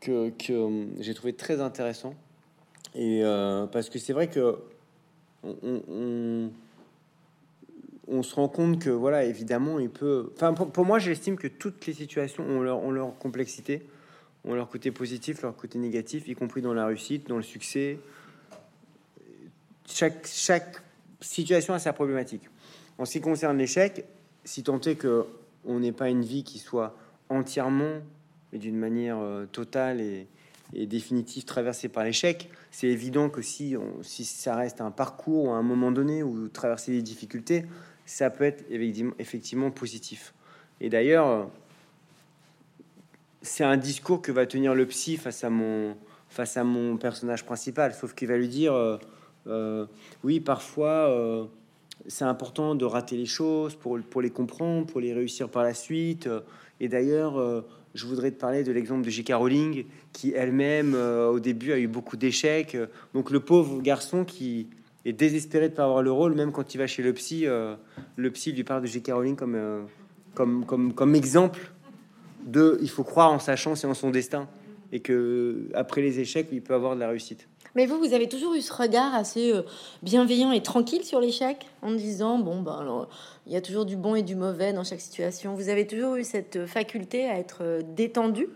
que, 0.00 0.30
que 0.30 0.88
j'ai 1.00 1.14
trouvé 1.14 1.32
très 1.32 1.62
intéressant. 1.62 2.14
Et 2.94 3.22
parce 3.72 3.88
que 3.88 3.98
c'est 3.98 4.12
vrai 4.12 4.28
que 4.28 4.58
on 5.42 6.50
on 8.08 8.22
se 8.22 8.34
rend 8.34 8.48
compte 8.48 8.78
que, 8.78 8.90
voilà, 8.90 9.24
évidemment, 9.24 9.78
il 9.78 9.90
peut. 9.90 10.32
Enfin, 10.34 10.52
pour, 10.52 10.84
moi, 10.84 10.98
j'estime 10.98 11.36
que 11.36 11.48
toutes 11.48 11.86
les 11.86 11.94
situations 11.94 12.44
ont 12.44 12.60
leur, 12.60 12.82
ont 12.82 12.90
leur 12.90 13.16
complexité, 13.18 13.82
ont 14.44 14.54
leur 14.54 14.68
côté 14.68 14.90
positif, 14.90 15.42
leur 15.42 15.56
côté 15.56 15.78
négatif, 15.78 16.28
y 16.28 16.34
compris 16.34 16.62
dans 16.62 16.74
la 16.74 16.86
réussite, 16.86 17.28
dans 17.28 17.36
le 17.36 17.42
succès. 17.42 17.98
Chaque, 19.86 20.26
chaque 20.26 20.82
situation 21.20 21.74
a 21.74 21.78
sa 21.78 21.92
problématique. 21.92 22.42
En 22.98 23.04
ce 23.04 23.12
qui 23.12 23.20
concerne 23.20 23.58
l'échec, 23.58 24.04
si 24.44 24.62
tant 24.62 24.80
est 24.80 24.96
que 24.96 25.24
on 25.64 25.78
n'est 25.78 25.92
pas 25.92 26.08
une 26.08 26.22
vie 26.22 26.42
qui 26.42 26.58
soit 26.58 26.96
entièrement 27.28 28.00
et 28.52 28.58
d'une 28.58 28.76
manière 28.76 29.18
euh, 29.18 29.46
totale 29.46 30.00
et, 30.00 30.26
et 30.74 30.86
définitive 30.86 31.44
traversée 31.44 31.88
par 31.88 32.02
l'échec, 32.04 32.50
c'est 32.72 32.88
évident 32.88 33.28
que 33.28 33.42
si, 33.42 33.76
on, 33.78 34.02
si 34.02 34.24
ça 34.24 34.56
reste 34.56 34.80
un 34.80 34.90
parcours 34.90 35.44
ou 35.44 35.50
à 35.50 35.56
un 35.56 35.62
moment 35.62 35.92
donné 35.92 36.22
où 36.22 36.48
traverser 36.48 36.90
les 36.90 37.02
difficultés, 37.02 37.66
ça 38.06 38.30
peut 38.30 38.44
être 38.44 38.64
effectivement 39.18 39.70
positif. 39.70 40.34
Et 40.80 40.88
d'ailleurs, 40.88 41.50
c'est 43.42 43.62
un 43.62 43.76
discours 43.76 44.22
que 44.22 44.32
va 44.32 44.46
tenir 44.46 44.74
le 44.74 44.86
psy 44.86 45.18
face 45.18 45.44
à 45.44 45.50
mon, 45.50 45.96
face 46.28 46.56
à 46.56 46.64
mon 46.64 46.96
personnage 46.96 47.44
principal, 47.44 47.92
sauf 47.92 48.14
qu'il 48.14 48.28
va 48.28 48.38
lui 48.38 48.48
dire, 48.48 48.72
euh, 48.72 48.96
euh, 49.48 49.86
oui, 50.24 50.40
parfois, 50.40 51.10
euh, 51.10 51.44
c'est 52.06 52.24
important 52.24 52.74
de 52.74 52.86
rater 52.86 53.18
les 53.18 53.26
choses 53.26 53.74
pour, 53.74 54.00
pour 54.00 54.22
les 54.22 54.30
comprendre, 54.30 54.86
pour 54.86 55.00
les 55.00 55.12
réussir 55.12 55.50
par 55.50 55.62
la 55.62 55.74
suite. 55.74 56.28
Et 56.80 56.88
d'ailleurs, 56.88 57.64
je 57.94 58.06
voudrais 58.06 58.30
te 58.30 58.40
parler 58.40 58.64
de 58.64 58.72
l'exemple 58.72 59.04
de 59.04 59.10
J.K. 59.10 59.32
Rowling, 59.34 59.84
qui 60.12 60.32
elle-même, 60.32 60.94
au 60.94 61.40
début, 61.40 61.72
a 61.72 61.78
eu 61.78 61.88
beaucoup 61.88 62.16
d'échecs. 62.16 62.76
Donc 63.14 63.30
le 63.30 63.40
pauvre 63.40 63.82
garçon 63.82 64.24
qui, 64.24 64.68
est 65.04 65.12
désespéré 65.12 65.68
de 65.68 65.74
pas 65.74 65.84
avoir 65.84 66.02
le 66.02 66.12
rôle, 66.12 66.34
même 66.34 66.52
quand 66.52 66.74
il 66.74 66.78
va 66.78 66.86
chez 66.86 67.02
le 67.02 67.12
psy. 67.12 67.46
Euh, 67.46 67.74
le 68.16 68.30
psy 68.30 68.52
lui 68.52 68.64
parle 68.64 68.82
de 68.82 68.86
J.K. 68.86 69.10
Rowling 69.12 69.36
comme, 69.36 69.54
euh, 69.54 69.82
comme, 70.34 70.64
comme, 70.64 70.92
comme 70.94 71.14
exemple 71.14 71.72
de 72.46 72.78
il 72.80 72.90
faut 72.90 73.04
croire 73.04 73.32
en 73.32 73.38
sa 73.38 73.56
chance 73.56 73.84
et 73.84 73.86
en 73.86 73.94
son 73.94 74.10
destin. 74.10 74.48
Et 74.92 75.00
que 75.00 75.68
après 75.74 76.02
les 76.02 76.20
échecs, 76.20 76.48
il 76.52 76.60
peut 76.60 76.74
avoir 76.74 76.94
de 76.94 77.00
la 77.00 77.08
réussite. 77.08 77.48
Mais 77.74 77.86
vous, 77.86 77.98
vous 77.98 78.12
avez 78.12 78.28
toujours 78.28 78.54
eu 78.54 78.60
ce 78.60 78.72
regard 78.72 79.14
assez 79.14 79.52
euh, 79.52 79.62
bienveillant 80.02 80.52
et 80.52 80.62
tranquille 80.62 81.04
sur 81.04 81.20
l'échec, 81.20 81.66
en 81.80 81.92
disant 81.92 82.38
bon 82.38 82.62
ben 82.62 82.78
alors, 82.78 83.08
il 83.46 83.52
y 83.52 83.56
a 83.56 83.60
toujours 83.60 83.86
du 83.86 83.96
bon 83.96 84.14
et 84.14 84.22
du 84.22 84.36
mauvais 84.36 84.72
dans 84.72 84.84
chaque 84.84 85.00
situation. 85.00 85.54
Vous 85.54 85.68
avez 85.68 85.86
toujours 85.86 86.16
eu 86.16 86.24
cette 86.24 86.66
faculté 86.66 87.28
à 87.28 87.38
être 87.38 87.80
détendu. 87.94 88.48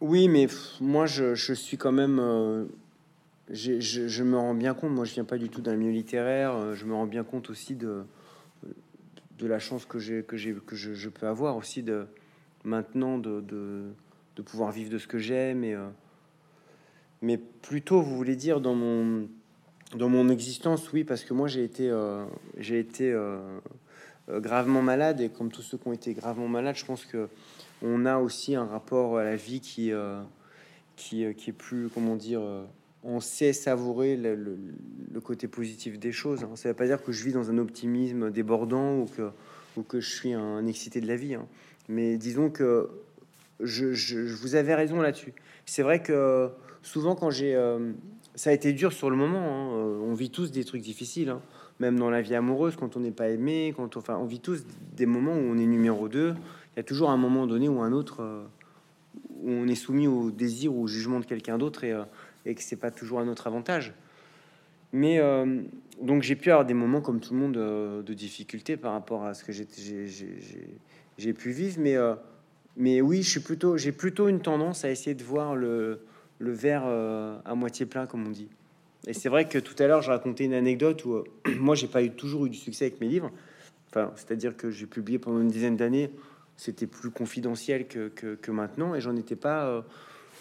Oui, 0.00 0.28
mais 0.28 0.46
moi 0.80 1.06
je, 1.06 1.34
suis 1.34 1.76
quand 1.76 1.92
même 1.92 2.68
je, 3.50 4.22
me 4.22 4.36
rends 4.36 4.54
bien 4.54 4.74
compte, 4.74 4.92
moi 4.92 5.04
je 5.04 5.14
viens 5.14 5.24
pas 5.24 5.38
du 5.38 5.48
tout 5.48 5.60
d'un 5.60 5.76
milieu 5.76 5.92
littéraire, 5.92 6.54
euh, 6.54 6.74
je 6.74 6.84
me 6.84 6.94
rends 6.94 7.06
bien 7.06 7.24
compte 7.24 7.50
aussi 7.50 7.74
de, 7.74 8.04
de 9.38 9.46
la 9.46 9.58
chance 9.58 9.84
que, 9.84 9.98
j'ai, 9.98 10.22
que, 10.22 10.36
j'ai, 10.36 10.54
que 10.54 10.76
je, 10.76 11.08
peux 11.08 11.26
avoir 11.26 11.56
aussi 11.56 11.82
de 11.82 12.06
maintenant 12.64 13.18
de, 13.18 13.40
de, 13.40 14.42
pouvoir 14.42 14.72
vivre 14.72 14.90
de 14.90 14.96
ce 14.96 15.06
que 15.06 15.18
j'aime. 15.18 15.64
Et, 15.64 15.74
euh, 15.74 15.86
mais 17.22 17.36
plutôt, 17.36 18.00
vous 18.00 18.16
voulez 18.16 18.36
dire, 18.36 18.60
dans 18.60 18.74
mon, 18.74 19.28
dans 19.94 20.08
mon 20.08 20.28
existence, 20.28 20.92
oui, 20.92 21.04
parce 21.04 21.24
que 21.24 21.34
moi 21.34 21.48
j'ai 21.48 21.64
été, 21.64 21.90
euh, 21.90 22.24
j'ai 22.58 22.78
été 22.78 23.14
gravement 24.28 24.82
malade 24.82 25.20
et 25.20 25.28
comme 25.28 25.50
tous 25.50 25.62
ceux 25.62 25.78
qui 25.78 25.88
ont 25.88 25.92
été 25.92 26.14
gravement 26.14 26.48
malades, 26.48 26.76
je 26.76 26.84
pense 26.84 27.04
que 27.04 27.28
on 27.82 28.04
a 28.06 28.18
aussi 28.18 28.54
un 28.54 28.66
rapport 28.66 29.18
à 29.18 29.24
la 29.24 29.36
vie 29.36 29.60
qui, 29.60 29.90
qui, 30.96 31.24
est 31.24 31.52
plus, 31.52 31.88
comment 31.88 32.14
dire, 32.14 32.42
on 33.02 33.20
sait 33.20 33.52
savourer 33.52 34.16
le, 34.16 34.58
côté 35.22 35.48
positif 35.48 35.98
des 35.98 36.12
choses. 36.12 36.44
Hein. 36.44 36.50
Ça 36.54 36.68
ne 36.68 36.72
veut 36.72 36.76
pas 36.76 36.86
dire 36.86 37.02
que 37.02 37.12
je 37.12 37.24
vis 37.24 37.32
dans 37.32 37.50
un 37.50 37.58
optimisme 37.58 38.30
débordant 38.30 38.98
ou 38.98 39.06
que, 39.06 39.30
ou 39.76 39.82
que 39.82 40.00
je 40.00 40.10
suis 40.10 40.32
un 40.32 40.66
excité 40.66 41.00
de 41.00 41.06
la 41.06 41.16
vie. 41.16 41.34
Hein. 41.34 41.46
Mais 41.88 42.16
disons 42.16 42.50
que 42.50 42.90
je, 43.60 44.34
vous 44.34 44.54
avais 44.54 44.74
raison 44.74 45.00
là-dessus. 45.00 45.32
C'est 45.66 45.82
vrai 45.82 46.02
que 46.02 46.50
souvent 46.82 47.14
quand 47.14 47.30
j'ai... 47.30 47.54
Euh, 47.54 47.92
ça 48.34 48.50
a 48.50 48.52
été 48.52 48.72
dur 48.72 48.92
sur 48.92 49.10
le 49.10 49.16
moment. 49.16 49.38
hein. 49.40 49.70
Euh, 49.74 49.98
On 50.02 50.14
vit 50.14 50.30
tous 50.30 50.50
des 50.50 50.64
trucs 50.64 50.82
difficiles, 50.82 51.30
hein. 51.30 51.40
même 51.78 51.98
dans 51.98 52.10
la 52.10 52.22
vie 52.22 52.34
amoureuse, 52.34 52.76
quand 52.76 52.96
on 52.96 53.00
n'est 53.00 53.10
pas 53.10 53.28
aimé, 53.28 53.74
quand 53.76 53.96
on, 53.96 53.98
enfin, 53.98 54.16
on 54.16 54.24
vit 54.24 54.40
tous 54.40 54.64
des 54.96 55.06
moments 55.06 55.34
où 55.34 55.40
on 55.40 55.58
est 55.58 55.66
numéro 55.66 56.08
2 56.08 56.34
Il 56.74 56.76
y 56.76 56.80
a 56.80 56.82
toujours 56.84 57.10
un 57.10 57.16
moment 57.16 57.46
donné 57.46 57.68
ou 57.68 57.80
un 57.80 57.92
autre 57.92 58.22
euh, 58.22 58.44
où 59.42 59.50
on 59.50 59.66
est 59.68 59.74
soumis 59.74 60.06
au 60.06 60.30
désir 60.30 60.74
ou 60.74 60.82
au 60.82 60.86
jugement 60.86 61.20
de 61.20 61.24
quelqu'un 61.24 61.58
d'autre 61.58 61.84
et, 61.84 61.94
et 62.46 62.54
que 62.54 62.62
c'est 62.62 62.76
pas 62.76 62.90
toujours 62.90 63.20
à 63.20 63.24
notre 63.24 63.46
avantage. 63.46 63.94
Mais 64.92 65.20
donc 66.02 66.22
j'ai 66.22 66.34
pu 66.36 66.50
avoir 66.50 66.66
des 66.66 66.74
moments 66.74 67.00
comme 67.00 67.20
tout 67.20 67.32
le 67.32 67.38
monde 67.40 67.52
de 68.04 68.12
difficulté 68.14 68.76
par 68.76 68.92
rapport 68.92 69.24
à 69.24 69.34
ce 69.34 69.44
que 69.44 69.52
j'ai- 69.52 71.32
pu 71.32 71.50
vivre. 71.52 71.76
Mais, 71.78 71.96
mais 72.76 73.00
oui, 73.00 73.22
je 73.22 73.30
suis 73.30 73.40
plutôt, 73.40 73.76
j'ai 73.76 73.92
plutôt 73.92 74.28
une 74.28 74.40
tendance 74.40 74.84
à 74.84 74.90
essayer 74.90 75.14
de 75.14 75.22
voir 75.22 75.54
le, 75.54 76.00
le 76.40 76.52
verre 76.52 76.82
euh, 76.86 77.38
à 77.44 77.54
moitié 77.54 77.86
plein, 77.86 78.06
comme 78.06 78.26
on 78.26 78.30
dit. 78.30 78.48
Et 79.06 79.12
c'est 79.12 79.28
vrai 79.28 79.46
que 79.48 79.58
tout 79.58 79.80
à 79.80 79.86
l'heure, 79.86 80.02
je 80.02 80.10
racontais 80.10 80.44
une 80.44 80.54
anecdote 80.54 81.04
où 81.04 81.14
euh, 81.14 81.24
moi, 81.60 81.76
j'ai 81.76 81.86
pas 81.86 82.02
eu, 82.02 82.10
toujours 82.10 82.46
eu 82.46 82.50
du 82.50 82.58
succès 82.58 82.86
avec 82.86 83.00
mes 83.00 83.06
livres. 83.06 83.30
Enfin, 83.90 84.12
c'est-à-dire 84.16 84.56
que 84.56 84.70
j'ai 84.70 84.86
publié 84.86 85.18
pendant 85.18 85.40
une 85.40 85.48
dizaine 85.48 85.76
d'années. 85.76 86.10
C'était 86.56 86.86
plus 86.86 87.10
confidentiel 87.10 87.86
que, 87.86 88.50
maintenant, 88.50 88.94
et 88.94 89.00
j'en 89.00 89.16
étais 89.16 89.36
pas. 89.36 89.66
euh, 89.66 89.82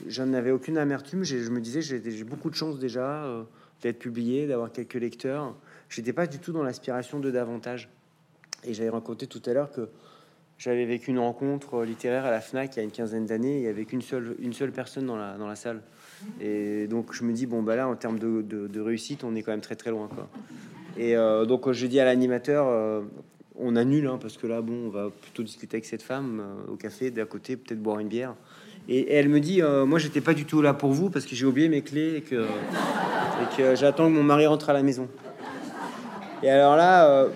j'en 0.07 0.33
avais 0.33 0.51
aucune 0.51 0.77
amertume. 0.77 1.23
Je 1.23 1.49
me 1.49 1.59
disais, 1.61 1.81
j'ai 1.81 2.23
beaucoup 2.23 2.49
de 2.49 2.55
chance 2.55 2.79
déjà 2.79 3.25
d'être 3.81 3.99
publié, 3.99 4.47
d'avoir 4.47 4.71
quelques 4.71 4.95
lecteurs. 4.95 5.55
J'étais 5.89 6.13
pas 6.13 6.27
du 6.27 6.39
tout 6.39 6.51
dans 6.51 6.63
l'aspiration 6.63 7.19
de 7.19 7.31
davantage. 7.31 7.89
Et 8.65 8.73
j'avais 8.73 8.89
raconté 8.89 9.27
tout 9.27 9.41
à 9.45 9.53
l'heure 9.53 9.71
que 9.71 9.89
j'avais 10.59 10.85
vécu 10.85 11.09
une 11.09 11.19
rencontre 11.19 11.83
littéraire 11.83 12.25
à 12.25 12.31
la 12.31 12.41
Fnac 12.41 12.75
il 12.75 12.79
y 12.79 12.81
a 12.81 12.83
une 12.83 12.91
quinzaine 12.91 13.25
d'années. 13.25 13.57
Il 13.57 13.63
y 13.63 13.67
avait 13.67 13.85
qu'une 13.85 14.01
seule, 14.01 14.35
une 14.39 14.53
seule 14.53 14.71
personne 14.71 15.05
dans 15.05 15.15
la, 15.15 15.37
dans 15.37 15.47
la 15.47 15.55
salle. 15.55 15.81
Et 16.41 16.85
donc 16.87 17.13
je 17.13 17.23
me 17.23 17.31
dis 17.31 17.45
bon 17.45 17.63
bah 17.63 17.77
là 17.77 17.87
en 17.87 17.95
termes 17.95 18.19
de, 18.19 18.41
de- 18.41 18.81
réussite, 18.81 19.23
on 19.23 19.35
est 19.35 19.41
quand 19.41 19.51
même 19.51 19.61
très 19.61 19.77
très 19.77 19.89
loin 19.89 20.09
quoi. 20.13 20.27
Et 20.97 21.15
euh, 21.15 21.45
donc 21.45 21.71
je 21.71 21.87
dis 21.87 21.99
à 21.99 22.05
l'animateur, 22.05 22.67
euh, 22.67 23.01
on 23.57 23.77
annule 23.77 24.07
hein, 24.07 24.19
parce 24.21 24.35
que 24.37 24.47
là 24.47 24.61
bon, 24.61 24.87
on 24.87 24.89
va 24.89 25.09
plutôt 25.09 25.43
discuter 25.43 25.77
avec 25.77 25.85
cette 25.85 26.01
femme 26.03 26.41
euh, 26.41 26.73
au 26.73 26.75
café 26.75 27.09
d'à 27.09 27.23
côté, 27.23 27.55
peut-être 27.55 27.81
boire 27.81 27.99
une 27.99 28.09
bière. 28.09 28.35
Et, 28.89 29.13
elle 29.13 29.29
me 29.29 29.39
dit, 29.39 29.61
euh, 29.61 29.85
moi 29.85 29.97
j'étais 29.97 30.19
pas 30.19 30.33
du 30.33 30.45
tout 30.45 30.61
là 30.61 30.73
pour 30.73 30.91
vous 30.91 31.09
parce 31.09 31.25
que 31.25 31.35
j'ai 31.35 31.45
oublié 31.45 31.69
mes 31.69 31.83
clés 31.83 32.15
et 32.17 32.21
que, 32.21 32.35
et 32.35 33.57
que 33.57 33.75
j'attends 33.75 34.07
que 34.07 34.13
mon 34.13 34.23
mari 34.23 34.45
rentre 34.45 34.69
à 34.69 34.73
la 34.73 34.83
maison. 34.83 35.07
Et 36.43 36.49
alors 36.49 36.75
là, 36.75 37.09
euh, 37.09 37.29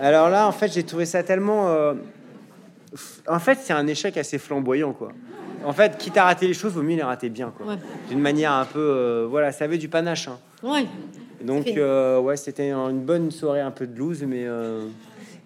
alors 0.00 0.28
là 0.28 0.48
en 0.48 0.52
fait 0.52 0.72
j'ai 0.72 0.82
trouvé 0.82 1.06
ça 1.06 1.22
tellement, 1.22 1.68
euh, 1.68 1.94
en 3.28 3.38
fait 3.38 3.58
c'est 3.62 3.72
un 3.72 3.86
échec 3.86 4.16
assez 4.16 4.38
flamboyant 4.38 4.92
quoi. 4.92 5.12
En 5.66 5.72
fait, 5.72 5.96
quitte 5.96 6.18
à 6.18 6.24
rater 6.24 6.46
les 6.46 6.52
choses, 6.52 6.74
vaut 6.74 6.82
mieux 6.82 6.96
les 6.96 7.02
rater 7.02 7.30
bien 7.30 7.50
quoi. 7.56 7.66
Ouais. 7.66 7.78
D'une 8.10 8.20
manière 8.20 8.52
un 8.52 8.66
peu, 8.66 8.78
euh, 8.80 9.26
voilà, 9.28 9.50
ça 9.50 9.64
avait 9.64 9.78
du 9.78 9.88
panache. 9.88 10.28
hein. 10.28 10.38
Ouais. 10.62 10.84
Donc 11.42 11.66
euh, 11.68 12.20
ouais, 12.20 12.36
c'était 12.36 12.70
une 12.70 13.00
bonne 13.00 13.30
soirée 13.30 13.60
un 13.62 13.70
peu 13.70 13.86
de 13.86 13.92
blues, 13.92 14.22
mais 14.24 14.44
euh, 14.46 14.86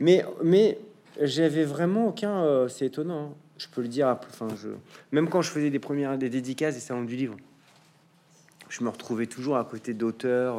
mais 0.01 0.25
mais 0.43 0.79
j'avais 1.23 1.65
vraiment 1.65 2.09
aucun. 2.09 2.67
c'est 2.69 2.87
étonnant. 2.87 3.27
hein. 3.31 3.35
Je 3.59 3.67
peux 3.73 3.81
le 3.83 3.89
dire. 3.89 4.09
Enfin, 4.29 4.49
je 4.61 4.69
même 5.13 5.29
quand 5.29 5.41
je 5.43 5.51
faisais 5.51 5.71
des 5.71 5.79
premières 5.79 6.19
des 6.19 6.29
dédicaces 6.29 6.75
des 6.75 6.81
salons 6.81 7.03
du 7.05 7.15
livre, 7.17 7.37
je 8.69 8.83
me 8.85 8.89
retrouvais 8.89 9.27
toujours 9.27 9.57
à 9.57 9.65
côté 9.65 9.95
d'auteurs. 9.95 10.57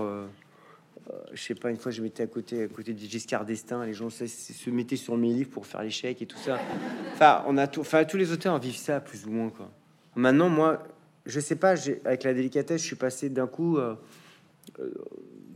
Euh, 1.09 1.13
euh, 1.13 1.19
je 1.33 1.41
sais 1.41 1.55
pas, 1.55 1.69
une 1.71 1.77
fois 1.77 1.91
je 1.91 2.01
m'étais 2.01 2.23
à 2.23 2.27
côté 2.27 2.63
à 2.63 2.67
côté 2.67 2.93
de 2.93 2.99
Giscard 2.99 3.45
d'Estaing, 3.45 3.85
les 3.85 3.93
gens 3.93 4.09
se, 4.09 4.69
mettaient 4.69 4.95
sur 4.95 5.17
mes 5.17 5.33
livres 5.33 5.49
pour 5.49 5.65
faire 5.65 5.89
chèques 5.89 6.21
et 6.21 6.25
tout 6.25 6.37
ça. 6.37 6.59
Enfin, 7.13 7.43
on 7.47 7.57
a 7.57 7.67
tout, 7.67 7.81
enfin 7.81 8.05
tous 8.05 8.17
les 8.17 8.31
auteurs 8.31 8.57
vivent 8.59 8.75
ça 8.77 8.99
plus 8.99 9.25
ou 9.25 9.31
moins 9.31 9.49
quoi. 9.49 9.69
Maintenant, 10.15 10.49
moi, 10.49 10.83
je 11.25 11.39
sais 11.39 11.55
pas, 11.55 11.75
avec 12.05 12.23
la 12.23 12.33
délicatesse, 12.33 12.81
je 12.81 12.87
suis 12.87 12.95
passé 12.95 13.29
d'un 13.29 13.47
coup. 13.47 13.77
euh, 13.77 13.95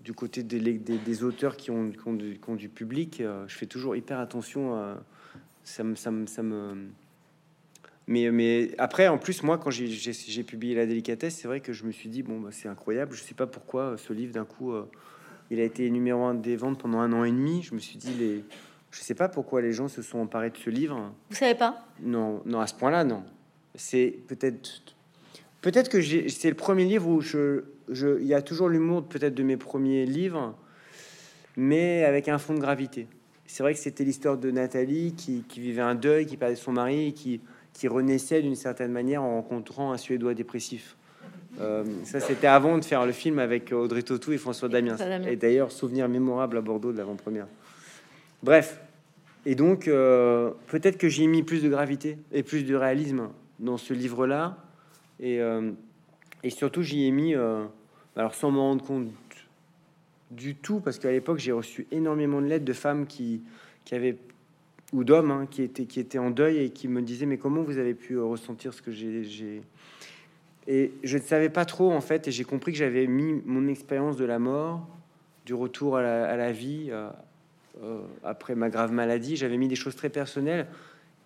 du 0.03 0.13
côté 0.13 0.43
des, 0.43 1.23
auteurs 1.23 1.55
qui 1.55 1.71
ont, 1.71 1.91
qui 1.91 2.57
du, 2.57 2.69
public, 2.69 3.21
euh, 3.21 3.45
je 3.47 3.55
fais 3.55 3.65
toujours 3.65 3.95
hyper 3.95 4.19
attention. 4.19 4.97
ça 5.63 5.83
me, 5.83 5.95
ça 5.95 6.11
me, 6.11 6.27
ça 6.27 6.43
me- 6.43 6.89
Mais, 8.07 8.29
mais 8.31 8.71
après, 8.77 9.07
en 9.07 9.17
plus, 9.17 9.43
moi, 9.43 9.57
quand 9.57 9.71
j'ai- 9.71 10.43
publié 10.43 10.75
La 10.75 10.85
délicatesse, 10.85 11.35
c'est 11.35 11.47
vrai 11.47 11.61
que 11.61 11.71
je 11.71 11.85
me 11.85 11.91
suis 11.91 12.09
dit, 12.09 12.21
bon, 12.21 12.39
bah, 12.41 12.49
c'est 12.51 12.67
incroyable. 12.67 13.15
Je 13.15 13.23
sais 13.23 13.33
pas 13.33 13.47
pourquoi 13.47 13.81
euh, 13.81 13.97
ce 13.97 14.11
livre, 14.11 14.33
d'un 14.33 14.45
coup, 14.45 14.73
euh, 14.73 14.85
il 15.53 15.59
a 15.59 15.63
été 15.63 15.89
numéro 15.89 16.23
un 16.23 16.33
des 16.33 16.55
ventes 16.55 16.79
pendant 16.79 16.99
un 16.99 17.13
an 17.13 17.23
et 17.23 17.31
demi. 17.31 17.61
Je 17.63 17.73
me 17.75 17.79
suis 17.79 17.97
dit, 17.97 18.13
les... 18.19 18.43
je 18.91 18.99
sais 18.99 19.13
pas 19.15 19.29
pourquoi 19.29 19.61
les 19.61 19.71
gens 19.71 19.87
se 19.87 20.01
sont 20.01 20.19
emparés 20.19 20.49
de 20.49 20.57
ce 20.57 20.69
livre. 20.69 21.13
Vous 21.29 21.35
savez 21.35 21.55
pas? 21.55 21.87
Non, 22.01 22.41
non, 22.45 22.59
à 22.59 22.67
ce 22.67 22.73
point-là, 22.73 23.03
non. 23.03 23.23
C'est 23.75 24.15
peut-être, 24.27 24.81
peut-être 25.61 25.89
que 25.89 26.01
j'ai- 26.01 26.29
c'est 26.29 26.49
le 26.49 26.55
premier 26.55 26.85
livre 26.85 27.07
où 27.07 27.21
je, 27.21 27.63
je, 27.89 28.19
il 28.19 28.27
y 28.27 28.33
a 28.33 28.41
toujours 28.41 28.67
l'humour 28.69 29.03
peut-être 29.03 29.35
de 29.35 29.43
mes 29.43 29.57
premiers 29.57 30.05
livres, 30.05 30.55
mais 31.55 32.03
avec 32.03 32.27
un 32.29 32.37
fond 32.37 32.53
de 32.55 32.59
gravité. 32.59 33.07
C'est 33.45 33.61
vrai 33.61 33.73
que 33.73 33.79
c'était 33.79 34.03
l'histoire 34.03 34.37
de 34.37 34.49
Nathalie 34.49 35.13
qui, 35.13 35.43
qui 35.47 35.59
vivait 35.59 35.81
un 35.81 35.95
deuil, 35.95 36.25
qui 36.25 36.37
perdait 36.37 36.55
son 36.55 36.71
mari, 36.71 37.07
et 37.09 37.11
qui, 37.13 37.41
qui 37.73 37.87
renaissait 37.87 38.41
d'une 38.41 38.55
certaine 38.55 38.91
manière 38.91 39.21
en 39.21 39.35
rencontrant 39.35 39.91
un 39.91 39.97
Suédois 39.97 40.33
dépressif. 40.33 40.95
Euh, 41.59 41.83
ça, 42.03 42.19
c'était 42.19 42.47
avant 42.47 42.77
de 42.77 42.83
faire 42.83 43.05
le 43.05 43.11
film 43.11 43.39
avec 43.39 43.71
Audrey 43.71 44.01
Tautou 44.01 44.31
et 44.31 44.37
François 44.37 44.69
Damiens. 44.69 44.97
Et 45.27 45.35
d'ailleurs, 45.35 45.71
souvenir 45.71 46.09
mémorable 46.09 46.57
à 46.57 46.61
Bordeaux 46.61 46.91
de 46.91 46.97
l'avant-première. 46.97 47.47
Bref, 48.41 48.81
et 49.45 49.55
donc, 49.55 49.87
euh, 49.87 50.51
peut-être 50.67 50.97
que 50.97 51.09
j'ai 51.09 51.27
mis 51.27 51.43
plus 51.43 51.61
de 51.61 51.69
gravité 51.69 52.17
et 52.31 52.43
plus 52.43 52.63
de 52.63 52.75
réalisme 52.75 53.29
dans 53.59 53.77
ce 53.77 53.93
livre-là. 53.93 54.57
Et, 55.19 55.41
euh, 55.41 55.71
et 56.43 56.49
surtout, 56.49 56.81
j'y 56.81 57.05
ai 57.05 57.11
mis, 57.11 57.35
alors 58.15 58.33
sans 58.33 58.51
m'en 58.51 58.69
rendre 58.69 58.83
compte 58.83 59.07
du 60.31 60.55
tout, 60.55 60.79
parce 60.79 60.97
qu'à 60.97 61.11
l'époque, 61.11 61.37
j'ai 61.37 61.51
reçu 61.51 61.85
énormément 61.91 62.41
de 62.41 62.47
lettres 62.47 62.65
de 62.65 62.73
femmes 62.73 63.05
qui, 63.05 63.43
qui 63.85 63.93
avaient, 63.93 64.17
ou 64.91 65.03
d'hommes, 65.03 65.31
hein, 65.31 65.47
qui, 65.49 65.61
étaient, 65.61 65.85
qui 65.85 65.99
étaient 65.99 66.17
en 66.17 66.31
deuil 66.31 66.57
et 66.57 66.69
qui 66.71 66.87
me 66.87 67.01
disaient, 67.01 67.27
mais 67.27 67.37
comment 67.37 67.61
vous 67.61 67.77
avez 67.77 67.93
pu 67.93 68.17
ressentir 68.19 68.73
ce 68.73 68.81
que 68.81 68.91
j'ai... 68.91 69.61
Et 70.67 70.91
je 71.03 71.17
ne 71.17 71.23
savais 71.23 71.49
pas 71.49 71.65
trop, 71.65 71.91
en 71.91 72.01
fait, 72.01 72.27
et 72.27 72.31
j'ai 72.31 72.43
compris 72.43 72.71
que 72.71 72.77
j'avais 72.77 73.07
mis 73.07 73.41
mon 73.45 73.67
expérience 73.67 74.15
de 74.17 74.25
la 74.25 74.39
mort, 74.39 74.87
du 75.45 75.53
retour 75.53 75.97
à 75.97 76.01
la, 76.37 76.51
vie, 76.51 76.87
euh, 76.89 77.09
euh, 77.83 78.01
après 78.23 78.55
ma 78.55 78.69
grave 78.69 78.91
maladie, 78.91 79.35
j'avais 79.35 79.57
mis 79.57 79.67
des 79.67 79.75
choses 79.75 79.95
très 79.95 80.09
personnelles 80.09 80.67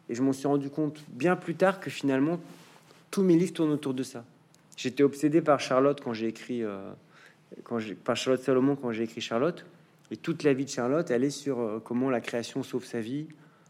et 0.10 0.16
je 0.16 0.24
m'en 0.24 0.34
suis 0.34 0.48
rendu 0.48 0.70
compte 0.70 1.04
bien 1.10 1.36
plus 1.36 1.56
tard 1.56 1.80
que 1.80 1.90
finalement 1.90 2.40
tous 3.12 3.22
mes 3.22 3.36
livres 3.36 3.54
tournent 3.54 3.72
autour 3.72 3.94
de 3.94 4.04
ça. 4.04 4.24
J'étais 4.76 5.04
obsédé 5.04 5.42
par 5.42 5.60
Charlotte 5.60 6.02
quand 6.02 6.14
j'ai 6.14 6.28
écrit, 6.28 6.64
euh, 6.64 6.90
par 8.04 8.16
Charlotte 8.16 8.42
Salomon 8.42 8.76
quand 8.76 8.92
j'ai 8.92 9.04
écrit 9.04 9.22
Charlotte 9.22 9.66
et 10.10 10.18
toute 10.18 10.44
la 10.44 10.54
vie 10.54 10.66
de 10.66 10.70
Charlotte, 10.70 11.12
elle 11.12 11.24
est 11.24 11.30
sur 11.30 11.82
comment 11.84 12.10
la 12.10 12.22
création 12.22 12.64
sauve 12.64 12.86
sa 12.86 13.02
vie, 13.02 13.28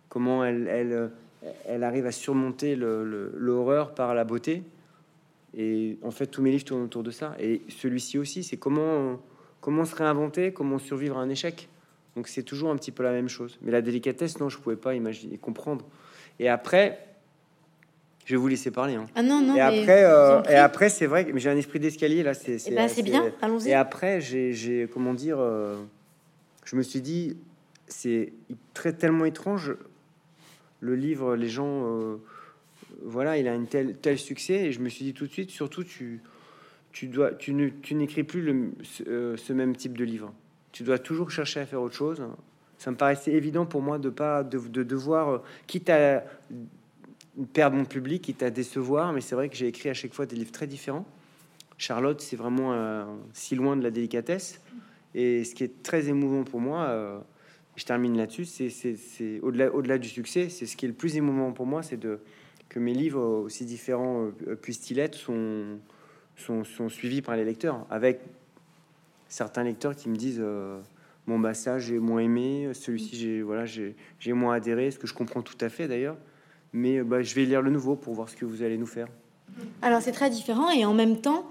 comment 0.08 0.46
elle, 0.46 1.12
arrive 1.82 2.06
à 2.06 2.12
surmonter 2.12 2.76
l'horreur 2.76 3.96
par 3.96 4.14
la 4.14 4.24
beauté. 4.24 4.64
Et 5.56 5.98
en 6.04 6.12
fait, 6.12 6.28
tous 6.28 6.42
mes 6.42 6.52
livres 6.52 6.66
tournent 6.66 6.84
autour 6.84 7.04
de 7.04 7.12
ça. 7.12 7.36
Et 7.40 7.62
celui-ci 7.70 8.18
aussi, 8.18 8.44
c'est 8.44 8.58
comment, 8.58 9.20
comment 9.62 9.86
se 9.86 9.96
réinventer, 9.96 10.52
comment 10.52 10.78
survivre 10.80 11.18
à 11.18 11.22
un 11.22 11.30
échec. 11.30 11.70
Donc 12.16 12.28
c'est 12.28 12.44
toujours 12.44 12.70
un 12.72 12.76
petit 12.76 12.92
peu 12.92 13.04
la 13.04 13.12
même 13.12 13.30
chose. 13.30 13.58
Mais 13.62 13.72
la 13.72 13.82
délicatesse, 13.82 14.40
non, 14.40 14.50
je 14.50 14.58
pouvais 14.58 14.76
pas 14.76 14.96
imaginer, 14.96 15.38
comprendre. 15.38 15.86
Et 16.40 16.50
après, 16.50 17.00
je 18.26 18.34
vais 18.36 18.38
vous 18.38 18.48
laisser 18.48 18.72
parler. 18.72 18.96
hein. 18.96 19.06
Ah 19.16 19.22
non, 19.24 19.42
non. 19.42 19.56
et, 19.56 19.62
après, 19.62 20.04
euh, 20.04 20.42
et 20.50 20.56
après, 20.56 20.90
c'est 20.90 21.06
vrai 21.06 21.26
que 21.26 21.38
j'ai 21.38 21.50
un 21.50 21.58
esprit 21.58 21.80
d'escalier 21.80 22.24
là. 22.24 22.34
C'est, 22.34 22.58
Eh 22.68 22.76
ben, 22.76 22.90
bien, 23.04 23.32
allons-y. 23.42 23.70
Et 23.70 23.74
après, 23.74 24.20
j'ai, 24.20 24.54
j'ai- 24.54 24.88
comment 24.92 25.14
dire, 25.14 25.38
euh, 25.40 25.76
je 26.66 26.76
me 26.76 26.82
suis 26.82 27.02
dit, 27.02 27.38
c'est 27.88 28.34
très 28.74 28.94
tellement 28.94 29.26
étrange. 29.26 29.76
Le 30.82 30.96
livre, 30.96 31.36
les 31.36 31.48
gens, 31.50 31.86
euh, 31.86 32.18
voilà, 33.04 33.38
il 33.38 33.48
a 33.48 33.56
une 33.56 33.68
telle 33.68 33.96
tel 33.98 34.18
succès, 34.18 34.66
et 34.66 34.72
je 34.72 34.80
me 34.80 34.90
suis 34.90 35.06
dit 35.06 35.14
tout 35.14 35.28
de 35.28 35.32
suite, 35.32 35.50
surtout 35.50 35.84
tu, 35.84 36.22
tu 36.92 37.08
dois, 37.08 37.32
tu 37.34 37.54
ne, 37.54 37.70
tu 37.70 37.96
n'écris 37.96 38.24
plus 38.24 38.42
le, 38.42 38.72
ce, 38.84 39.04
euh, 39.08 39.54
même 39.54 39.76
type 39.76 39.98
de 39.98 40.04
livre. 40.04 40.34
Tu 40.72 40.84
dois 40.84 41.00
toujours 41.00 41.32
chercher 41.32 41.60
à 41.62 41.66
faire 41.66 41.82
autre 41.82 41.96
chose. 41.96 42.24
Ça 42.78 42.92
me 42.92 42.96
paraissait 42.96 43.32
évident 43.32 43.66
pour 43.66 43.82
moi 43.82 43.98
de 43.98 44.10
pas 44.10 44.44
de, 44.44 44.60
de 44.60 44.84
devoir, 44.84 45.30
euh, 45.30 45.38
quitte 45.66 45.90
à 45.90 46.24
perdre 47.54 47.78
mon 47.78 47.86
public, 47.86 48.24
quitte 48.24 48.44
à 48.44 48.50
décevoir, 48.50 49.14
mais 49.14 49.22
c'est 49.22 49.36
vrai 49.36 49.50
que 49.50 49.56
j'ai 49.56 49.68
écrit 49.68 49.90
à 49.90 49.94
chaque 49.94 50.14
fois 50.14 50.26
des 50.26 50.36
livres 50.36 50.52
très 50.52 50.68
différents. 50.68 51.06
Charlotte, 51.78 52.20
c'est 52.22 52.36
vraiment 52.36 52.74
euh, 52.74 53.06
si 53.34 53.56
loin 53.56 53.76
de 53.78 53.84
la 53.84 53.92
délicatesse. 53.92 54.62
Et 55.14 55.44
ce 55.44 55.56
qui 55.56 55.64
est 55.64 55.84
très 55.84 56.10
émouvant 56.10 56.44
pour 56.44 56.60
moi, 56.60 57.24
je 57.76 57.86
termine 57.86 58.18
là-dessus, 58.18 58.46
c'est, 58.46 58.70
c'est, 58.70 58.96
c'est 58.96 59.40
au-delà, 59.42 59.74
au-delà 59.74 59.98
du 59.98 60.10
succès, 60.10 60.50
c'est 60.50 60.66
ce 60.66 60.76
qui 60.76 60.86
est 60.86 60.90
le 60.90 60.94
plus 60.94 61.16
émouvant 61.16 61.54
pour 61.54 61.66
moi, 61.66 61.82
c'est 61.82 61.98
de 61.98 62.20
que 62.70 62.80
mes 62.80 62.94
livres, 62.94 63.22
aussi 63.22 63.66
différents 63.66 64.32
euh, 64.48 64.56
puissent-ils 64.56 65.00
être, 65.00 65.16
sont, 65.16 65.80
sont, 66.36 66.64
sont 66.64 66.90
suivis 66.90 67.22
par 67.22 67.36
les 67.36 67.46
lecteurs, 67.46 67.86
avec 67.90 68.22
certains 69.30 69.64
lecteurs 69.64 69.96
qui 69.96 70.10
me 70.10 70.16
disent 70.16 70.42
euh, 70.42 70.80
bon 71.28 71.40
bah 71.40 71.54
ça 71.54 71.80
j'ai 71.80 72.00
moins 72.00 72.20
aimé, 72.20 72.70
celui-ci 72.74 73.16
j'ai 73.16 73.42
voilà 73.42 73.66
j'ai, 73.66 73.96
j'ai 74.20 74.34
moins 74.34 74.56
adhéré, 74.56 74.92
ce 74.92 75.00
que 75.00 75.08
je 75.08 75.14
comprends 75.14 75.42
tout 75.42 75.58
à 75.62 75.70
fait 75.70 75.88
d'ailleurs, 75.88 76.18
mais 76.74 76.98
euh, 76.98 77.04
bah, 77.04 77.22
je 77.22 77.36
vais 77.36 77.46
lire 77.46 77.62
le 77.62 77.72
nouveau 77.72 77.96
pour 77.96 78.14
voir 78.14 78.30
ce 78.30 78.36
que 78.36 78.46
vous 78.46 78.64
allez 78.64 78.78
nous 78.78 78.88
faire. 78.88 79.08
Alors 79.82 80.02
c'est 80.02 80.12
très 80.12 80.30
différent 80.30 80.70
et 80.70 80.86
en 80.86 80.94
même 80.94 81.22
temps, 81.22 81.50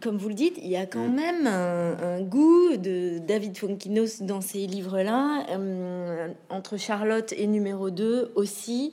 comme 0.00 0.16
vous 0.16 0.28
le 0.28 0.34
dites, 0.34 0.58
il 0.58 0.68
y 0.68 0.76
a 0.76 0.86
quand 0.86 1.08
mm. 1.08 1.14
même 1.14 1.46
un, 1.46 2.22
goût 2.22 2.76
de 2.76 3.18
David 3.18 3.56
Fonkinos 3.56 4.22
dans 4.22 4.40
ces 4.40 4.66
livres-là. 4.66 5.46
Euh, 5.50 6.28
entre 6.48 6.76
Charlotte 6.76 7.32
et 7.36 7.46
numéro 7.46 7.90
2 7.90 8.32
aussi, 8.34 8.92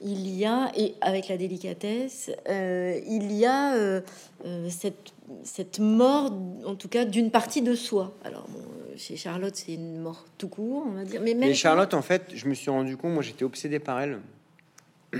il 0.00 0.28
y 0.28 0.44
a, 0.44 0.70
et 0.76 0.94
avec 1.00 1.28
la 1.28 1.36
délicatesse, 1.36 2.30
euh, 2.48 3.00
il 3.06 3.32
y 3.32 3.44
a 3.44 3.74
euh, 3.74 4.00
cette, 4.68 5.12
cette 5.42 5.80
mort, 5.80 6.32
en 6.64 6.74
tout 6.76 6.88
cas, 6.88 7.04
d'une 7.04 7.30
partie 7.30 7.62
de 7.62 7.74
soi. 7.74 8.14
Alors, 8.24 8.46
chez 8.96 9.16
Charlotte, 9.16 9.54
c'est 9.56 9.74
une 9.74 10.00
mort 10.00 10.24
tout 10.38 10.48
court, 10.48 10.84
on 10.86 10.92
va 10.92 11.04
dire. 11.04 11.20
Mais, 11.20 11.34
même 11.34 11.54
Charlotte, 11.54 11.94
en 11.94 12.02
fait, 12.02 12.32
je 12.34 12.46
me 12.46 12.54
suis 12.54 12.70
rendu 12.70 12.96
compte, 12.96 13.12
moi 13.12 13.22
j'étais 13.22 13.44
obsédé 13.44 13.78
par 13.78 14.00
elle 14.00 14.20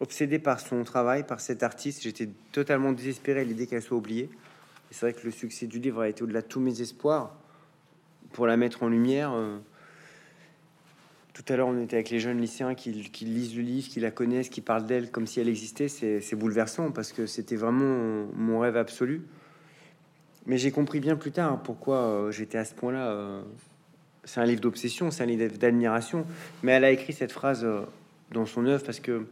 obsédé 0.00 0.38
par 0.38 0.60
son 0.60 0.84
travail, 0.84 1.24
par 1.26 1.40
cet 1.40 1.62
artiste. 1.62 2.02
J'étais 2.02 2.28
totalement 2.52 2.92
désespéré 2.92 3.40
à 3.40 3.44
l'idée 3.44 3.66
qu'elle 3.66 3.82
soit 3.82 3.96
oubliée. 3.96 4.30
c'est 4.90 5.00
vrai 5.00 5.12
que 5.12 5.24
le 5.24 5.32
succès 5.32 5.66
du 5.66 5.80
livre 5.80 6.02
a 6.02 6.08
été 6.08 6.22
au-delà 6.22 6.40
de 6.40 6.46
tous 6.46 6.60
mes 6.60 6.80
espoirs 6.80 7.34
pour 8.32 8.46
la 8.46 8.56
mettre 8.56 8.82
en 8.82 8.88
lumière. 8.88 9.32
Euh, 9.32 9.58
tout 11.44 11.52
à 11.52 11.56
l'heure, 11.56 11.68
on 11.68 11.80
était 11.80 11.94
avec 11.94 12.10
les 12.10 12.18
jeunes 12.18 12.40
lycéens 12.40 12.74
qui, 12.74 12.90
lisent 12.90 13.54
le 13.54 13.62
livre, 13.62 13.88
qui 13.88 14.00
la 14.00 14.10
connaissent, 14.10 14.48
qui 14.48 14.60
parlent 14.60 14.86
d'elle 14.86 15.12
comme 15.12 15.28
si 15.28 15.38
elle 15.38 15.48
existait. 15.48 15.86
C'est 15.86 16.34
bouleversant 16.34 16.90
parce 16.90 17.12
que 17.12 17.26
c'était 17.26 17.54
vraiment 17.54 18.26
mon 18.34 18.58
rêve 18.58 18.76
absolu. 18.76 19.22
Mais 20.46 20.58
j'ai 20.58 20.72
compris 20.72 20.98
bien 20.98 21.14
plus 21.14 21.30
tard 21.30 21.62
pourquoi 21.62 21.98
euh, 21.98 22.32
j'étais 22.32 22.58
à 22.58 22.64
ce 22.64 22.74
point-là. 22.74 23.10
Euh, 23.10 23.42
c'est 24.24 24.40
un 24.40 24.46
livre 24.46 24.60
d'obsession, 24.60 25.12
c'est 25.12 25.22
un 25.22 25.26
livre 25.26 25.56
d'admiration. 25.58 26.26
Mais 26.64 26.72
elle 26.72 26.84
a 26.84 26.90
écrit 26.90 27.12
cette 27.12 27.30
phrase 27.30 27.64
dans 28.32 28.44
son 28.44 28.66
œuvre 28.66 28.82
parce 28.82 28.98
que 28.98 29.26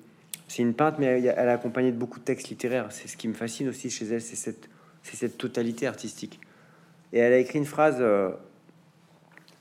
c'est 0.47 0.63
une 0.63 0.75
peintre, 0.75 0.99
mais 1.01 1.07
elle, 1.07 1.49
a 1.49 1.53
accompagné 1.53 1.91
de 1.91 1.97
beaucoup 1.97 2.21
de 2.21 2.25
textes 2.25 2.51
littéraires. 2.51 2.87
C'est 2.91 3.09
ce 3.09 3.17
qui 3.17 3.27
me 3.27 3.35
fascine 3.35 3.69
aussi 3.69 3.91
chez 3.91 4.07
elle, 4.07 4.23
c'est 4.23 4.37
cette, 4.37 4.69
cette 5.03 5.39
totalité 5.39 5.89
artistique. 5.89 6.39
Et 7.13 7.19
elle 7.19 7.33
a 7.33 7.39
écrit 7.39 7.59
une 7.59 7.67
phrase 7.67 7.97
euh, 7.99 8.31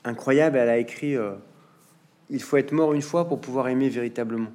incroyable. 0.04 0.58
Elle 0.58 0.68
a 0.68 0.78
écrit 0.78 1.16
euh, 1.16 1.32
Il 2.30 2.42
faut 2.42 2.56
être 2.56 2.72
mort 2.72 2.92
une 2.92 3.02
fois 3.02 3.28
pour 3.28 3.40
pouvoir 3.40 3.68
aimer 3.68 3.88
véritablement. 3.88 4.50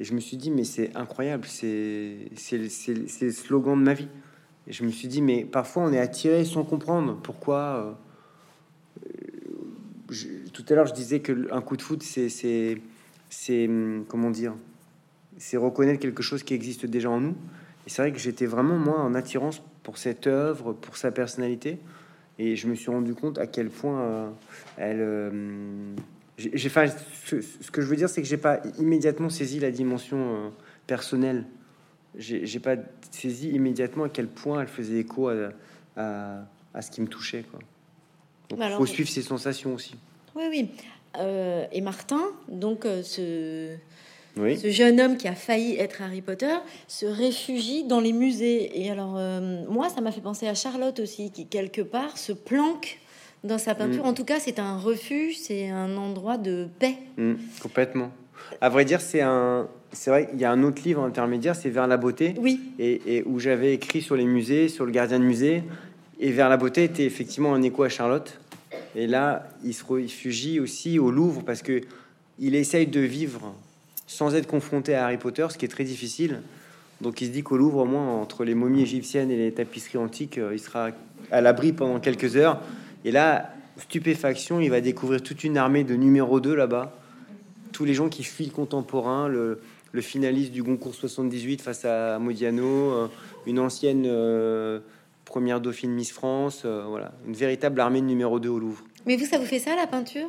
Et 0.00 0.04
je 0.04 0.14
me 0.14 0.20
suis 0.20 0.36
dit, 0.36 0.50
mais 0.50 0.64
c'est 0.64 0.94
incroyable, 0.96 1.46
c'est 1.46 2.28
le 2.52 3.30
slogan 3.30 3.78
de 3.78 3.84
ma 3.84 3.94
vie. 3.94 4.08
Et 4.66 4.72
je 4.72 4.84
me 4.84 4.90
suis 4.90 5.08
dit, 5.08 5.22
mais 5.22 5.44
parfois 5.44 5.84
on 5.84 5.92
est 5.92 6.00
attiré 6.00 6.44
sans 6.44 6.64
comprendre 6.64 7.18
pourquoi. 7.22 7.96
Euh, 10.10 10.16
tout 10.52 10.64
à 10.68 10.74
l'heure, 10.74 10.86
je 10.86 10.94
disais 10.94 11.20
que 11.20 11.52
un 11.52 11.60
coup 11.60 11.76
de 11.76 11.82
foot, 11.82 12.02
c'est 12.02 12.78
hum, 13.68 14.04
comment 14.08 14.30
dire 14.30 14.54
c'est 15.38 15.56
reconnaître 15.56 16.00
quelque 16.00 16.22
chose 16.22 16.42
qui 16.42 16.54
existe 16.54 16.86
déjà 16.86 17.10
en 17.10 17.20
nous. 17.20 17.34
Et 17.86 17.90
c'est 17.90 18.02
vrai 18.02 18.12
que 18.12 18.18
j'étais 18.18 18.46
vraiment, 18.46 18.76
moi, 18.76 19.00
en 19.00 19.14
attirance 19.14 19.62
pour 19.82 19.98
cette 19.98 20.26
œuvre, 20.26 20.72
pour 20.72 20.96
sa 20.96 21.10
personnalité. 21.10 21.78
Et 22.38 22.56
je 22.56 22.66
me 22.66 22.74
suis 22.74 22.90
rendu 22.90 23.14
compte 23.14 23.38
à 23.38 23.46
quel 23.46 23.68
point 23.68 24.00
euh, 24.00 24.30
elle. 24.76 25.00
Euh, 25.00 25.94
j'ai, 26.36 26.68
enfin, 26.68 26.86
ce, 27.26 27.40
ce, 27.40 27.70
que 27.70 27.80
je 27.80 27.86
veux 27.86 27.96
dire, 27.96 28.08
c'est 28.08 28.22
que 28.22 28.28
j'ai 28.28 28.36
pas 28.36 28.60
immédiatement 28.78 29.30
saisi 29.30 29.60
la 29.60 29.70
dimension 29.70 30.18
euh, 30.18 30.48
personnelle. 30.86 31.44
J'ai, 32.16 32.60
pas 32.60 32.76
saisi 33.10 33.50
immédiatement 33.50 34.04
à 34.04 34.08
quel 34.08 34.28
point 34.28 34.62
elle 34.62 34.68
faisait 34.68 34.98
écho 34.98 35.28
à, 35.28 35.50
à, 35.96 36.82
ce 36.82 36.90
qui 36.90 37.00
me 37.00 37.08
touchait. 37.08 37.44
Quoi. 37.50 37.60
Donc, 38.50 38.60
il 38.62 38.76
faut 38.76 38.86
suivre 38.86 39.08
ses 39.08 39.22
sensations 39.22 39.74
aussi. 39.74 39.96
Oui, 40.36 40.44
oui. 40.48 40.70
et 41.72 41.80
Martin, 41.80 42.22
donc, 42.48 42.84
ce 42.84 43.76
ce 44.36 44.70
jeune 44.70 45.00
homme 45.00 45.16
qui 45.16 45.28
a 45.28 45.34
failli 45.34 45.76
être 45.76 46.02
Harry 46.02 46.20
Potter 46.20 46.54
se 46.88 47.06
réfugie 47.06 47.84
dans 47.84 48.00
les 48.00 48.12
musées. 48.12 48.80
Et 48.80 48.90
alors, 48.90 49.14
euh, 49.16 49.64
moi, 49.68 49.88
ça 49.88 50.00
m'a 50.00 50.10
fait 50.10 50.20
penser 50.20 50.48
à 50.48 50.54
Charlotte 50.54 50.98
aussi, 50.98 51.30
qui 51.30 51.46
quelque 51.46 51.82
part 51.82 52.18
se 52.18 52.32
planque 52.32 52.98
dans 53.44 53.58
sa 53.58 53.74
peinture. 53.74 54.04
Mm. 54.04 54.08
En 54.08 54.14
tout 54.14 54.24
cas, 54.24 54.40
c'est 54.40 54.58
un 54.58 54.78
refuge, 54.78 55.38
c'est 55.38 55.68
un 55.68 55.96
endroit 55.96 56.38
de 56.38 56.66
paix. 56.78 56.96
Mm, 57.16 57.34
complètement. 57.62 58.10
À 58.60 58.68
vrai 58.68 58.84
dire, 58.84 59.00
c'est 59.00 59.20
un. 59.20 59.68
C'est 59.92 60.10
vrai, 60.10 60.28
il 60.32 60.40
y 60.40 60.44
a 60.44 60.50
un 60.50 60.64
autre 60.64 60.82
livre 60.84 61.04
intermédiaire, 61.04 61.54
c'est 61.54 61.70
Vers 61.70 61.86
la 61.86 61.96
beauté. 61.96 62.34
Oui. 62.38 62.60
Et, 62.80 63.22
où 63.26 63.38
j'avais 63.38 63.74
écrit 63.74 64.02
sur 64.02 64.16
les 64.16 64.24
musées, 64.24 64.68
sur 64.68 64.84
le 64.84 64.90
gardien 64.90 65.20
de 65.20 65.24
musée. 65.24 65.62
Et 66.18 66.32
Vers 66.32 66.48
la 66.48 66.56
beauté 66.56 66.82
était 66.82 67.04
effectivement 67.04 67.54
un 67.54 67.62
écho 67.62 67.84
à 67.84 67.88
Charlotte. 67.88 68.40
Et 68.96 69.06
là, 69.06 69.48
il 69.64 69.72
se 69.72 69.84
réfugie 69.84 70.58
aussi 70.58 70.98
au 70.98 71.12
Louvre 71.12 71.42
parce 71.44 71.62
que 71.62 71.82
il 72.40 72.56
essaye 72.56 72.88
de 72.88 73.00
vivre 73.00 73.54
sans 74.08 74.34
être 74.34 74.48
confronté 74.48 74.94
à 74.94 75.04
Harry 75.04 75.16
Potter, 75.16 75.46
ce 75.50 75.58
qui 75.58 75.64
est 75.64 75.68
très 75.68 75.84
difficile. 75.84 76.40
Donc 77.00 77.20
il 77.20 77.28
se 77.28 77.32
dit 77.32 77.42
qu'au 77.42 77.56
Louvre, 77.56 77.78
au 77.78 77.84
moins, 77.84 78.20
entre 78.20 78.44
les 78.44 78.54
momies 78.54 78.82
égyptiennes 78.82 79.30
et 79.30 79.36
les 79.36 79.52
tapisseries 79.52 79.98
antiques, 79.98 80.38
euh, 80.38 80.54
il 80.54 80.58
sera 80.58 80.90
à 81.30 81.40
l'abri 81.40 81.72
pendant 81.72 82.00
quelques 82.00 82.36
heures. 82.36 82.60
Et 83.04 83.10
là, 83.10 83.54
stupéfaction, 83.78 84.60
il 84.60 84.70
va 84.70 84.80
découvrir 84.80 85.22
toute 85.22 85.44
une 85.44 85.56
armée 85.56 85.84
de 85.84 85.94
numéro 85.94 86.40
2 86.40 86.54
là-bas. 86.54 86.96
Tous 87.72 87.84
les 87.84 87.94
gens 87.94 88.08
qui 88.08 88.24
fuient 88.24 88.46
le 88.46 88.52
contemporain, 88.52 89.28
le, 89.28 89.60
finaliste 90.00 90.52
du 90.52 90.64
concours 90.64 90.94
78 90.94 91.62
face 91.62 91.84
à 91.84 92.18
Modiano, 92.18 92.64
euh, 92.64 93.08
une 93.46 93.58
ancienne 93.60 94.04
euh, 94.06 94.80
première 95.24 95.60
dauphine 95.60 95.92
Miss 95.92 96.10
France, 96.10 96.64
voilà, 96.64 97.12
une 97.26 97.34
véritable 97.34 97.80
armée 97.80 98.00
de 98.00 98.06
numéro 98.06 98.40
2 98.40 98.48
au 98.48 98.58
Louvre. 98.58 98.84
Mais 99.06 99.16
vous, 99.16 99.26
ça 99.26 99.38
vous 99.38 99.44
fait 99.44 99.58
ça, 99.58 99.76
la 99.76 99.86
peinture? 99.86 100.28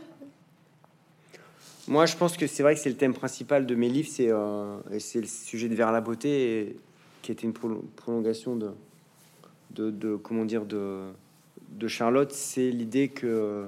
Moi, 1.87 2.07
je 2.07 2.15
pense 2.15 2.35
que 2.35 2.47
c'est 2.47 2.63
vrai 2.63 2.73
que 2.73 2.81
c'est 2.81 2.89
le 2.89 2.95
thème 2.95 3.13
principal 3.13 3.65
de 3.67 3.75
mes 3.75 3.89
livres, 3.89 4.09
c'est 4.11 4.31
euh, 4.31 4.77
c'est 4.99 5.21
le 5.21 5.27
sujet 5.27 5.69
de 5.69 5.75
Vers 5.75 5.91
la 5.91 6.01
beauté, 6.01 6.77
qui 7.21 7.31
était 7.31 7.43
une 7.43 7.53
prolongation 7.53 8.55
de, 8.55 9.91
de, 9.91 10.15
comment 10.15 10.45
dire 10.45 10.65
de, 10.65 11.03
de 11.77 11.87
Charlotte. 11.87 12.31
C'est 12.31 12.69
l'idée 12.69 13.09
que 13.09 13.65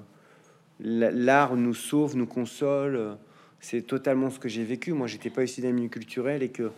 l'art 0.80 1.56
nous 1.56 1.74
sauve, 1.74 2.16
nous 2.16 2.28
console. 2.28 3.18
C'est 3.60 3.82
totalement 3.82 4.30
ce 4.30 4.40
que 4.40 4.50
j'ai 4.50 4.64
vécu. 4.64 4.94
Moi, 4.94 5.08
j'étais 5.08 5.30
pas 5.30 5.44
issu 5.44 5.62
d'un 5.62 5.72
milieu 5.72 5.90
culturel 5.90 6.44
et 6.44 6.50
que 6.50 6.72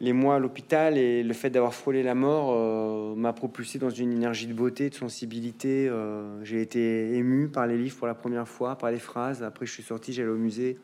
les 0.00 0.12
mois 0.12 0.36
à 0.36 0.38
l'hôpital 0.38 0.98
et 0.98 1.22
le 1.22 1.32
fait 1.32 1.48
d'avoir 1.48 1.72
frôlé 1.72 2.02
la 2.02 2.14
mort 2.14 2.52
euh, 2.52 3.14
m'a 3.14 3.32
propulsé 3.32 3.78
dans 3.78 3.90
une 3.90 4.12
énergie 4.12 4.46
de 4.46 4.52
beauté, 4.52 4.90
de 4.90 4.94
sensibilité. 4.94 5.88
Euh, 5.88 6.44
j'ai 6.44 6.60
été 6.60 7.14
ému 7.14 7.48
par 7.48 7.66
les 7.66 7.78
livres 7.78 7.96
pour 7.96 8.06
la 8.06 8.14
première 8.14 8.46
fois, 8.46 8.76
par 8.76 8.90
les 8.90 8.98
phrases. 8.98 9.42
Après, 9.42 9.64
je 9.64 9.72
suis 9.72 9.82
sorti, 9.82 10.12
j'allais 10.12 10.28
au 10.28 10.36
musée. 10.36 10.76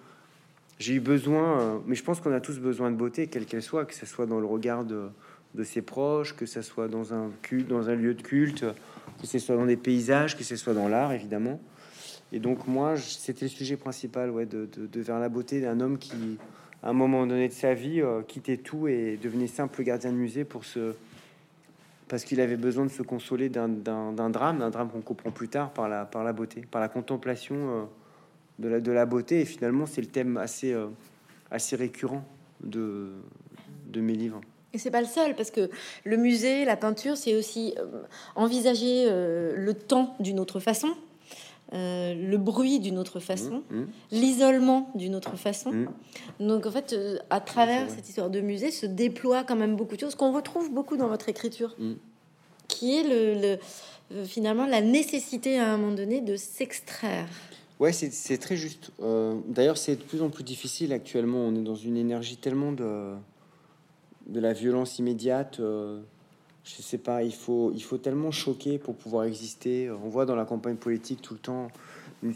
J'ai 0.78 0.94
eu 0.94 1.00
besoin, 1.00 1.60
euh, 1.60 1.78
mais 1.86 1.94
je 1.94 2.02
pense 2.02 2.20
qu'on 2.20 2.32
a 2.32 2.40
tous 2.40 2.58
besoin 2.58 2.90
de 2.90 2.96
beauté, 2.96 3.26
quelle 3.26 3.44
qu'elle 3.44 3.62
soit, 3.62 3.84
que 3.84 3.94
ce 3.94 4.06
soit 4.06 4.26
dans 4.26 4.40
le 4.40 4.46
regard 4.46 4.84
de, 4.84 5.10
ses 5.62 5.82
proches, 5.82 6.34
que 6.34 6.46
ce 6.46 6.62
soit 6.62 6.88
dans 6.88 7.12
un 7.12 7.30
culte, 7.42 7.68
dans 7.68 7.90
un 7.90 7.94
lieu 7.94 8.14
de 8.14 8.22
culte, 8.22 8.64
que 9.22 9.26
ce 9.26 9.38
soit 9.38 9.56
dans 9.56 9.64
des 9.64 9.78
paysages, 9.78 10.36
que 10.36 10.44
ce 10.44 10.56
soit 10.56 10.74
dans 10.74 10.88
l'art, 10.88 11.12
évidemment. 11.12 11.58
Et 12.32 12.40
donc 12.40 12.66
moi, 12.66 12.96
c'était 12.96 13.46
le 13.46 13.50
sujet 13.50 13.76
principal, 13.76 14.30
ouais, 14.30 14.44
de, 14.44 14.68
de 14.74 15.00
vers 15.00 15.18
la 15.18 15.30
beauté 15.30 15.62
d'un 15.62 15.80
homme 15.80 15.96
qui 15.96 16.38
à 16.82 16.90
un 16.90 16.92
moment 16.92 17.26
donné 17.26 17.48
de 17.48 17.52
sa 17.52 17.74
vie, 17.74 18.00
euh, 18.00 18.22
quittait 18.22 18.56
tout 18.56 18.88
et 18.88 19.18
devenait 19.22 19.46
simple 19.46 19.82
gardien 19.84 20.10
de 20.10 20.16
musée 20.16 20.44
pour 20.44 20.64
se 20.64 20.94
parce 22.08 22.24
qu'il 22.24 22.42
avait 22.42 22.58
besoin 22.58 22.84
de 22.84 22.90
se 22.90 23.02
consoler 23.02 23.48
d'un 23.48 23.68
drame, 23.68 24.58
d'un 24.58 24.68
drame 24.68 24.90
qu'on 24.90 25.00
comprend 25.00 25.30
plus 25.30 25.48
tard 25.48 25.70
par 25.70 25.88
la, 25.88 26.04
par 26.04 26.24
la 26.24 26.34
beauté, 26.34 26.62
par 26.70 26.82
la 26.82 26.88
contemplation 26.88 27.54
euh, 27.56 27.84
de, 28.58 28.68
la, 28.68 28.80
de 28.80 28.92
la 28.92 29.06
beauté. 29.06 29.40
Et 29.40 29.44
finalement, 29.46 29.86
c'est 29.86 30.02
le 30.02 30.08
thème 30.08 30.36
assez, 30.36 30.74
euh, 30.74 30.88
assez 31.50 31.74
récurrent 31.74 32.22
de, 32.62 33.12
de 33.86 34.00
mes 34.02 34.12
livres. 34.12 34.42
Et 34.74 34.78
c'est 34.78 34.90
pas 34.90 35.00
le 35.00 35.06
seul, 35.06 35.34
parce 35.34 35.50
que 35.50 35.70
le 36.04 36.16
musée, 36.16 36.64
la 36.64 36.76
peinture, 36.76 37.16
c'est 37.16 37.34
aussi 37.36 37.74
envisager 38.36 39.06
le 39.08 39.74
temps 39.74 40.16
d'une 40.18 40.40
autre 40.40 40.60
façon. 40.60 40.94
Euh, 41.74 42.12
le 42.14 42.36
bruit 42.36 42.80
d'une 42.80 42.98
autre 42.98 43.18
façon, 43.18 43.62
mmh, 43.70 43.76
mmh. 43.76 43.86
l'isolement 44.10 44.90
d'une 44.94 45.14
autre 45.14 45.36
façon. 45.36 45.72
Mmh. 45.72 45.88
Donc 46.40 46.66
en 46.66 46.70
fait, 46.70 46.92
euh, 46.92 47.16
à 47.30 47.40
travers 47.40 47.88
cette 47.88 48.06
histoire 48.06 48.28
de 48.28 48.42
musée, 48.42 48.70
se 48.70 48.84
déploie 48.84 49.42
quand 49.42 49.56
même 49.56 49.74
beaucoup 49.74 49.94
de 49.94 50.00
choses 50.00 50.14
qu'on 50.14 50.32
retrouve 50.32 50.70
beaucoup 50.70 50.98
dans 50.98 51.08
votre 51.08 51.30
écriture, 51.30 51.74
qui 52.68 52.98
est 52.98 53.04
le, 53.04 53.58
euh, 54.12 54.24
finalement 54.26 54.66
la 54.66 54.82
nécessité 54.82 55.58
à 55.58 55.72
un 55.72 55.78
moment 55.78 55.94
donné 55.94 56.20
de 56.20 56.36
s'extraire. 56.36 57.26
Ouais, 57.80 57.92
c'est 57.92 58.38
très 58.38 58.56
juste. 58.56 58.90
D'ailleurs, 59.48 59.78
c'est 59.78 59.96
de 59.96 60.02
plus 60.02 60.22
en 60.22 60.28
plus 60.28 60.44
difficile 60.44 60.92
actuellement. 60.92 61.38
On 61.38 61.54
est 61.56 61.64
dans 61.64 61.74
une 61.74 61.96
énergie 61.96 62.36
tellement 62.36 62.70
de, 62.70 63.14
de 64.26 64.40
la 64.40 64.52
violence 64.52 64.98
immédiate 64.98 65.60
je 66.64 66.80
sais 66.80 66.98
pas, 66.98 67.22
il 67.22 67.34
faut, 67.34 67.72
il 67.74 67.82
faut 67.82 67.98
tellement 67.98 68.30
choquer 68.30 68.78
pour 68.78 68.94
pouvoir 68.94 69.24
exister. 69.24 69.90
On 69.90 70.08
voit 70.08 70.26
dans 70.26 70.36
la 70.36 70.44
campagne 70.44 70.76
politique 70.76 71.20
tout 71.20 71.34
le 71.34 71.40
temps 71.40 71.68
une 72.22 72.34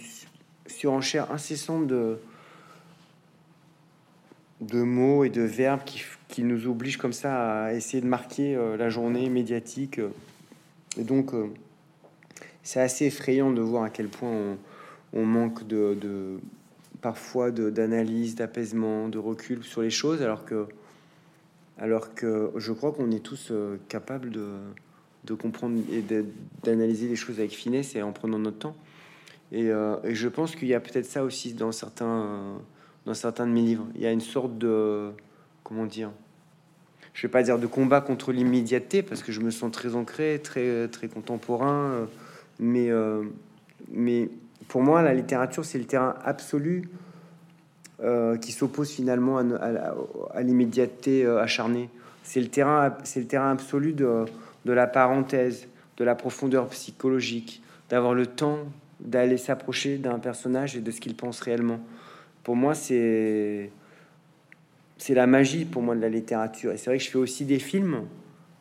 surenchère 0.67 1.31
incessante 1.31 1.87
de, 1.87 2.19
de 4.61 4.83
mots 4.83 5.23
et 5.25 5.31
de 5.31 5.43
verbes 5.43 5.85
qui, 5.85 6.03
qui 6.29 6.43
nous 6.43 6.67
obligent 6.67 6.97
comme 6.97 7.13
ça 7.13 7.67
à 7.67 7.73
essayer 7.73 8.01
de 8.01 8.09
marquer 8.09 8.57
euh, 8.57 8.77
la 8.77 8.89
journée 8.89 9.29
médiatique. 9.31 10.01
Et 10.99 11.05
donc, 11.05 11.33
euh, 11.33 11.47
c'est 12.65 12.81
assez 12.81 13.07
effrayant 13.07 13.53
de 13.53 13.61
voir 13.61 13.85
à 13.85 13.91
quel 13.91 14.09
point 14.09 14.57
on, 15.13 15.25
manque 15.25 15.65
de, 15.69 15.97
de 16.01 16.41
parfois 17.01 17.53
d'analyse, 17.53 18.35
d'apaisement, 18.35 19.09
de 19.09 19.19
recul 19.19 19.63
sur 19.63 19.83
les 19.83 19.91
choses, 19.91 20.21
alors 20.21 20.45
que 20.45 20.67
alors 21.79 22.15
que 22.15 22.51
je 22.57 22.73
crois 22.73 22.93
qu'on 22.93 23.11
est 23.11 23.23
tous 23.23 23.49
euh, 23.51 23.77
capables 23.89 24.31
de, 24.31 24.49
de 25.25 25.35
comprendre 25.35 25.79
et 25.93 26.03
d'analyser 26.65 27.09
les 27.09 27.17
choses 27.17 27.39
avec 27.39 27.53
finesse 27.53 27.95
et 27.95 28.03
en 28.03 28.13
prenant 28.13 28.39
notre 28.39 28.59
temps. 28.59 28.77
Et, 29.53 29.71
euh, 29.71 29.97
et 30.05 30.15
je 30.15 30.29
pense 30.29 30.57
qu'il 30.57 30.69
y 30.69 30.75
a 30.75 30.81
peut-être 30.81 31.07
ça 31.07 31.23
aussi 31.23 31.53
dans 31.53 31.73
certains, 31.73 32.59
dans 33.05 33.15
certains 33.15 33.47
de 33.47 33.53
mes 33.53 33.63
livres. 33.63 33.87
Il 33.95 34.01
y 34.01 34.07
a 34.07 34.13
une 34.13 34.21
sorte 34.21 34.59
de, 34.59 35.11
comment 35.63 35.87
dire, 35.87 36.11
je 37.13 37.23
vais 37.23 37.31
pas 37.31 37.43
dire 37.43 37.59
de 37.59 37.67
combat 37.67 38.01
contre 38.01 38.33
l'immédiateté 38.33 39.03
parce 39.03 39.23
que 39.23 39.33
je 39.33 39.41
me 39.41 39.51
sens 39.51 39.71
très 39.71 39.95
ancré, 39.95 40.41
très 40.43 40.89
très 40.89 41.09
contemporain, 41.09 41.91
euh, 41.91 42.07
mais 42.59 42.91
mais 43.91 44.31
pour 44.69 44.83
moi 44.83 45.03
la 45.03 45.15
littérature 45.15 45.65
c'est 45.65 45.79
le 45.79 45.85
terrain 45.85 46.15
absolu 46.25 46.89
euh, 48.03 48.37
qui 48.37 48.53
s'oppose 48.53 48.91
finalement 48.91 49.39
à, 49.39 50.43
l'immédiateté 50.43 51.25
euh, 51.25 51.41
acharnée. 51.41 51.89
C'est 52.23 52.41
le 52.41 52.49
terrain, 52.49 52.95
c'est 53.05 53.21
le 53.21 53.27
terrain 53.27 53.51
absolu 53.51 53.95
de, 53.95 54.27
la 54.67 54.87
parenthèse, 54.87 55.67
de 55.97 56.05
la 56.05 56.15
profondeur 56.15 56.69
psychologique, 56.69 57.63
d'avoir 57.89 58.13
le 58.15 58.27
temps 58.27 58.59
d'aller 59.01 59.37
s'approcher 59.39 59.99
d'un 59.99 60.19
personnage 60.19 60.77
et 60.77 60.81
de 60.81 60.91
ce 60.91 61.01
qu'il 61.01 61.15
pense 61.15 61.41
réellement. 61.41 61.81
Pour 62.43 62.57
moi, 62.57 62.75
c'est 62.75 63.71
c'est 64.99 65.15
la 65.15 65.27
magie 65.27 65.65
pour 65.65 65.83
moi 65.83 65.95
de 65.95 66.01
la 66.01 66.09
littérature. 66.09 66.73
Et 66.73 66.77
c'est 66.77 66.91
vrai 66.91 66.99
que 66.99 67.05
je 67.05 67.11
fais 67.11 67.19
aussi 67.19 67.45
des 67.45 67.59
films. 67.59 68.03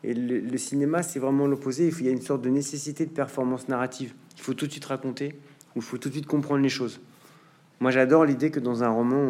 Et 0.04 0.14
le, 0.14 0.58
cinéma, 0.58 1.02
c'est 1.02 1.18
vraiment 1.18 1.46
l'opposé. 1.46 1.92
Il 1.98 2.06
y 2.06 2.08
a 2.08 2.12
une 2.12 2.20
sorte 2.20 2.42
de 2.42 2.50
nécessité 2.50 3.06
de 3.06 3.10
performance 3.10 3.68
narrative. 3.68 4.12
Il 4.36 4.42
faut 4.42 4.54
tout 4.54 4.66
de 4.66 4.72
suite 4.72 4.84
raconter, 4.84 5.34
ou 5.74 5.80
il 5.80 5.82
faut 5.82 5.98
tout 5.98 6.08
de 6.08 6.14
suite 6.14 6.26
comprendre 6.26 6.62
les 6.62 6.68
choses. 6.68 7.00
Moi, 7.80 7.90
j'adore 7.90 8.24
l'idée 8.24 8.50
que 8.50 8.60
dans 8.60 8.82
un 8.82 8.88
roman, 8.88 9.22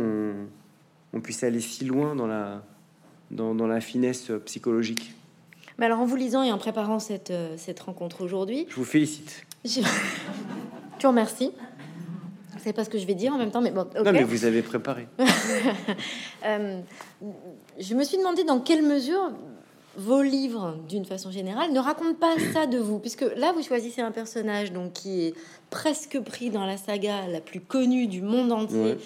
on, 1.12 1.20
puisse 1.20 1.42
aller 1.42 1.60
si 1.60 1.84
loin 1.84 2.14
dans 2.14 2.26
la, 2.26 2.62
dans, 3.30 3.54
la 3.66 3.80
finesse 3.80 4.30
psychologique. 4.44 5.14
Mais 5.78 5.86
alors, 5.86 6.00
en 6.00 6.06
vous 6.06 6.16
lisant 6.16 6.42
et 6.42 6.52
en 6.52 6.58
préparant 6.58 6.98
cette, 6.98 7.30
euh, 7.30 7.54
cette 7.56 7.80
rencontre 7.80 8.22
aujourd'hui, 8.22 8.66
je 8.68 8.76
vous 8.76 8.84
félicite. 8.84 9.44
Je, 9.64 9.80
te 10.98 11.06
remercie. 11.06 11.52
C'est 12.58 12.72
pas 12.72 12.84
ce 12.84 12.90
que 12.90 12.98
je 12.98 13.06
vais 13.06 13.14
dire 13.14 13.32
en 13.32 13.38
même 13.38 13.50
temps, 13.50 13.60
mais 13.60 13.70
bon. 13.70 13.86
Non, 14.02 14.12
mais 14.12 14.24
vous 14.24 14.44
avez 14.44 14.62
préparé. 14.62 15.08
Euh, 16.44 16.80
je 17.80 17.94
me 17.94 18.04
suis 18.04 18.18
demandé 18.18 18.44
dans 18.44 18.60
quelle 18.60 18.84
mesure 18.84 19.32
vos 19.96 20.22
livres, 20.22 20.76
d'une 20.88 21.04
façon 21.04 21.30
générale, 21.30 21.72
ne 21.72 21.80
racontent 21.80 22.14
pas 22.14 22.36
ça 22.52 22.66
de 22.66 22.78
vous, 22.78 22.98
puisque 22.98 23.24
là, 23.36 23.52
vous 23.52 23.62
choisissez 23.62 24.00
un 24.00 24.12
personnage 24.12 24.72
donc 24.72 24.92
qui 24.92 25.22
est 25.22 25.34
presque 25.70 26.20
pris 26.20 26.50
dans 26.50 26.66
la 26.66 26.76
saga 26.76 27.26
la 27.28 27.40
plus 27.40 27.60
connue 27.60 28.06
du 28.06 28.22
monde 28.22 28.52
entier 28.52 28.96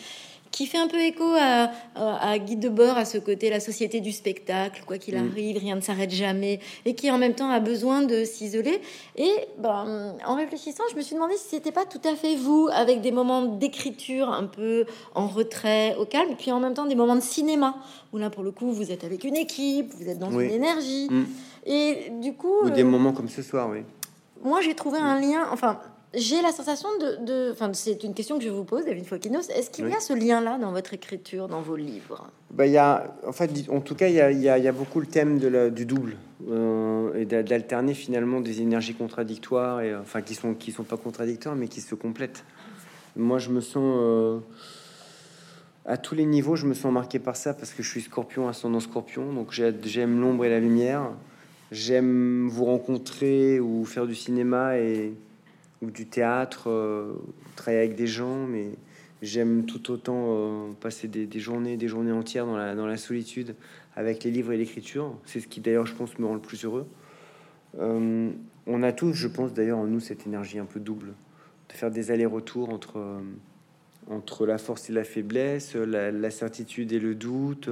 qui 0.51 0.67
fait 0.67 0.79
un 0.79 0.89
peu 0.89 0.99
écho 0.99 1.25
à, 1.39 1.71
à, 1.95 2.39
Guy 2.39 2.57
Debord, 2.57 2.97
à 2.97 3.05
ce 3.05 3.19
côté, 3.19 3.51
la 3.51 3.61
société 3.61 4.01
du 4.01 4.13
spectacle, 4.13 4.83
quoi 4.87 4.99
qu'il 4.99 5.15
mm. 5.15 5.31
arrive, 5.31 5.59
rien 5.59 5.77
ne 5.77 5.81
s'arrête 5.81 6.11
jamais, 6.11 6.61
et 6.85 6.95
qui 6.95 7.11
en 7.11 7.19
même 7.19 7.35
temps 7.35 7.51
a 7.51 7.61
besoin 7.61 8.03
de 8.03 8.25
s'isoler. 8.25 8.81
Et 9.17 9.33
ben, 9.59 10.17
en 10.27 10.35
réfléchissant, 10.35 10.83
je 10.91 10.97
me 10.97 11.03
suis 11.03 11.15
demandé 11.15 11.35
si 11.37 11.51
c'était 11.51 11.73
pas 11.73 11.85
tout 11.85 12.01
à 12.05 12.17
fait 12.17 12.37
vous, 12.37 12.69
avec 12.73 13.01
des 13.01 13.13
moments 13.13 13.43
d'écriture 13.43 14.29
un 14.29 14.47
peu 14.47 14.87
en 15.15 15.29
retrait, 15.29 15.95
au 15.99 16.05
calme, 16.05 16.35
puis 16.39 16.51
en 16.51 16.61
même 16.61 16.75
temps 16.75 16.87
des 16.87 16.97
moments 16.97 17.17
de 17.17 17.21
cinéma, 17.21 17.77
où 18.13 18.19
là, 18.19 18.31
pour 18.31 18.43
le 18.43 18.51
coup, 18.51 18.73
vous 18.73 18.91
êtes 18.91 19.05
avec 19.05 19.25
une 19.25 19.37
équipe, 19.37 19.93
vous 19.95 20.09
êtes 20.09 20.19
dans 20.19 20.31
une 20.31 20.51
énergie. 20.51 21.09
Mm. 21.11 21.25
Et 21.67 22.13
du 22.21 22.35
coup... 22.35 22.65
Ou 22.65 22.71
des 22.71 22.83
euh, 22.83 22.87
moments 22.87 23.13
comme 23.13 23.29
ce 23.29 23.43
soir, 23.43 23.69
oui. 23.71 23.81
Moi, 24.43 24.63
j'ai 24.63 24.75
trouvé 24.75 24.99
un 24.99 25.21
lien, 25.21 25.47
enfin, 25.53 25.79
j'ai 26.15 26.43
la 26.43 26.51
sensation 26.51 26.89
de, 26.99 27.53
enfin, 27.53 27.71
c'est 27.73 28.03
une 28.03 28.15
question 28.15 28.39
que 28.39 28.45
je 28.45 28.49
vous 28.49 28.65
pose, 28.65 28.85
David 28.85 29.07
Fokinos. 29.07 29.49
Est-ce 29.51 29.71
qu'il 29.71 29.89
y 29.89 29.95
a 29.95 30.01
ce 30.01 30.13
lien-là 30.13 30.59
dans 30.59 30.73
votre 30.73 30.93
écriture, 30.93 31.47
dans 31.47 31.61
vos 31.61 31.77
livres? 31.77 32.27
Bah, 32.51 32.67
y 32.67 32.79
a, 32.79 33.15
en 33.27 33.33
fait, 33.33 33.51
en 33.69 33.81
tout 33.81 33.95
cas, 33.95 34.09
il 34.09 34.15
y 34.15 34.21
a, 34.21 34.33
il 34.33 34.41
y 34.41 34.49
a, 34.49 34.73
beaucoup 34.73 34.99
le 34.99 35.07
thème 35.07 35.39
de 35.39 35.69
du 35.69 35.87
double 35.87 36.17
euh, 36.49 37.15
et 37.15 37.27
d'alterner 37.27 37.95
finalement 37.95 38.41
des 38.41 38.61
énergies 38.61 38.95
contradictoires 38.95 39.83
et 39.83 39.95
enfin 39.95 40.21
qui 40.21 40.35
sont 40.35 40.55
qui 40.55 40.73
sont 40.73 40.83
pas 40.83 40.97
contradictoires, 40.97 41.55
mais 41.55 41.69
qui 41.69 41.81
se 41.81 41.95
complètent. 41.95 42.45
Moi, 43.15 43.39
je 43.39 43.51
me 43.51 43.61
sens 43.61 43.97
euh, 44.01 44.39
à 45.85 45.97
tous 45.97 46.17
les 46.17 46.25
niveaux, 46.25 46.57
je 46.57 46.67
me 46.67 46.75
sens 46.75 46.93
marqué 46.93 47.21
par 47.21 47.37
ça 47.37 47.55
parce 47.55 47.73
que 47.73 47.85
je 47.85 47.89
suis 47.89 48.03
Scorpion, 48.03 48.49
ascendant 48.49 48.81
Scorpion, 48.81 49.33
donc 49.33 49.53
j'aime 49.53 50.21
l'ombre 50.21 50.45
et 50.45 50.51
la 50.51 50.59
lumière. 50.59 51.11
J'aime 51.71 52.49
vous 52.49 52.65
rencontrer 52.65 53.61
ou 53.61 53.85
faire 53.85 54.09
du 54.09 54.17
cinéma 54.17 54.77
et 54.77 55.13
ou 55.83 55.91
du 55.91 56.07
théâtre, 56.07 56.69
euh, 56.69 57.15
travailler 57.57 57.85
avec 57.85 57.97
des 57.97 58.07
gens, 58.07 58.47
mais 58.47 58.69
j'aime 59.23 59.65
tout 59.65 59.91
autant 59.91 60.27
euh, 60.29 60.73
passer 60.81 61.09
des, 61.09 61.41
journées, 61.41 61.77
des 61.77 61.89
journées 61.89 62.13
entières 62.13 62.47
dans 62.47 62.57
la, 62.57 62.75
dans 62.75 62.87
la 62.87 62.97
solitude 62.97 63.55
avec 63.97 64.25
les 64.25 64.31
livres 64.31 64.53
et 64.53 64.57
l'écriture. 64.57 65.15
C'est 65.25 65.41
ce 65.41 65.49
qui 65.49 65.61
d'ailleurs, 65.61 65.87
je 65.87 65.95
pense, 65.95 66.19
me 66.19 66.27
rend 66.27 66.35
le 66.35 66.41
plus 66.41 66.65
heureux. 66.65 66.87
Euh, 67.79 68.31
on 68.67 68.83
a 68.83 68.93
tous, 68.93 69.13
je 69.15 69.29
pense 69.29 69.55
d'ailleurs, 69.55 69.79
en 69.79 69.87
nous 69.87 70.01
cette 70.01 70.27
énergie 70.27 70.59
un 70.59 70.65
peu 70.67 70.81
double, 70.81 71.15
de 71.69 71.75
faire 71.75 71.91
des 71.91 72.11
allers-retours 72.11 72.71
entre, 72.71 73.21
entre 74.09 74.47
la 74.47 74.59
force 74.59 74.91
et 74.91 74.93
la 74.93 75.05
faiblesse, 75.05 75.75
la, 75.75 76.31
certitude 76.31 76.93
et 76.93 76.99
le 76.99 77.15
doute, 77.15 77.71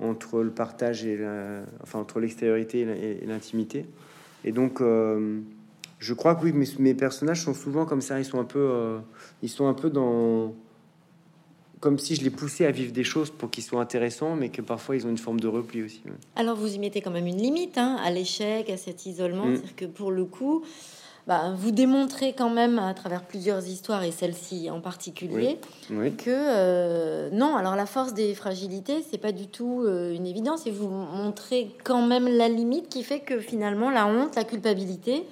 entre 0.00 0.42
le 0.42 0.50
partage 0.50 1.04
et 1.04 1.16
la, 1.16 1.62
enfin 1.82 1.98
entre 1.98 2.20
l'extériorité 2.20 2.80
et 2.80 3.26
l'intimité. 3.26 3.86
Et 4.44 4.52
donc, 4.52 4.80
je 6.02 6.14
crois 6.14 6.34
que 6.34 6.44
oui, 6.44 6.52
mais 6.52 6.66
mes 6.80 6.94
personnages 6.94 7.42
sont 7.42 7.54
souvent 7.54 7.86
comme 7.86 8.00
ça. 8.00 8.18
Ils 8.18 8.24
sont 8.24 8.40
un 8.40 8.44
peu, 8.44 8.58
euh, 8.58 8.98
ils 9.40 9.48
sont 9.48 9.68
un 9.68 9.72
peu 9.72 9.88
dans, 9.88 10.52
comme 11.78 11.96
si 11.96 12.16
je 12.16 12.24
les 12.24 12.30
poussais 12.30 12.66
à 12.66 12.72
vivre 12.72 12.92
des 12.92 13.04
choses 13.04 13.30
pour 13.30 13.50
qu'ils 13.50 13.62
soient 13.62 13.80
intéressants, 13.80 14.34
mais 14.34 14.48
que 14.48 14.62
parfois 14.62 14.96
ils 14.96 15.06
ont 15.06 15.10
une 15.10 15.18
forme 15.18 15.38
de 15.38 15.46
repli 15.46 15.80
aussi. 15.80 16.02
Alors 16.34 16.56
vous 16.56 16.74
y 16.74 16.80
mettez 16.80 17.02
quand 17.02 17.12
même 17.12 17.28
une 17.28 17.40
limite 17.40 17.78
hein, 17.78 17.98
à 18.04 18.10
l'échec, 18.10 18.68
à 18.68 18.76
cet 18.76 19.06
isolement, 19.06 19.46
mm. 19.46 19.54
c'est-à-dire 19.54 19.76
que 19.76 19.84
pour 19.84 20.10
le 20.10 20.24
coup, 20.24 20.64
bah, 21.28 21.54
vous 21.56 21.70
démontrez 21.70 22.32
quand 22.32 22.50
même 22.50 22.80
à 22.80 22.94
travers 22.94 23.22
plusieurs 23.22 23.64
histoires 23.68 24.02
et 24.02 24.10
celle-ci 24.10 24.70
en 24.70 24.80
particulier 24.80 25.58
que 25.88 26.10
euh, 26.28 27.30
non. 27.30 27.54
Alors 27.54 27.76
la 27.76 27.86
force 27.86 28.12
des 28.12 28.34
fragilités, 28.34 29.04
c'est 29.08 29.18
pas 29.18 29.30
du 29.30 29.46
tout 29.46 29.82
euh, 29.84 30.12
une 30.12 30.26
évidence 30.26 30.66
et 30.66 30.72
vous 30.72 30.88
montrez 30.88 31.70
quand 31.84 32.04
même 32.04 32.26
la 32.26 32.48
limite 32.48 32.88
qui 32.88 33.04
fait 33.04 33.20
que 33.20 33.38
finalement 33.38 33.88
la 33.88 34.08
honte, 34.08 34.34
la 34.34 34.42
culpabilité 34.42 35.22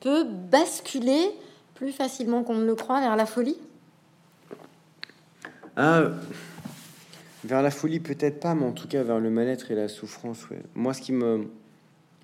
peut 0.00 0.24
basculer 0.50 1.30
plus 1.74 1.92
facilement 1.92 2.42
qu'on 2.42 2.54
ne 2.54 2.66
le 2.66 2.74
croit 2.74 3.00
vers 3.00 3.16
la 3.16 3.26
folie? 3.26 3.56
Ah, 5.76 6.10
Vers 7.44 7.60
la 7.60 7.70
folie, 7.70 8.00
peut-être 8.00 8.40
pas, 8.40 8.54
mais 8.54 8.64
en 8.64 8.72
tout 8.72 8.88
cas 8.88 9.02
vers 9.02 9.20
le 9.20 9.28
mal-être 9.28 9.70
et 9.70 9.74
la 9.74 9.88
souffrance. 9.88 10.46
Moi, 10.74 10.94
ce 10.94 11.02
qui 11.02 11.12
me. 11.12 11.46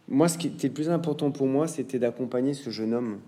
Moi, 0.09 0.29
ce 0.29 0.39
qui 0.39 0.47
était 0.49 0.69
le 0.69 0.75
plus 0.75 0.89
important 0.89 1.31
pour 1.31 1.47
moi, 1.47 1.69
c'était 1.69 1.99
d'accompagner 1.99 2.55
ce 2.55 2.71
jeune 2.71 2.95
homme. 2.95 3.19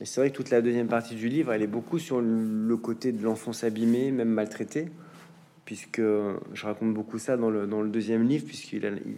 Et 0.00 0.04
c'est 0.04 0.20
vrai 0.20 0.30
que 0.30 0.36
toute 0.36 0.50
la 0.50 0.60
deuxième 0.60 0.88
partie 0.88 1.14
du 1.14 1.28
livre, 1.28 1.52
elle 1.52 1.62
est 1.62 1.66
beaucoup 1.68 1.98
sur 1.98 2.20
le 2.20 2.76
côté 2.76 3.12
de 3.12 3.22
l'enfance 3.22 3.64
abîmée, 3.64 4.10
même 4.10 4.28
maltraité, 4.28 4.88
puisque 5.64 6.00
je 6.00 6.66
raconte 6.66 6.94
beaucoup 6.94 7.18
ça 7.18 7.36
dans 7.36 7.50
le, 7.50 7.66
dans 7.66 7.80
le 7.80 7.88
deuxième 7.88 8.26
livre, 8.28 8.44
puisqu'il 8.44 8.84
a, 8.84 8.90
il 8.90 9.16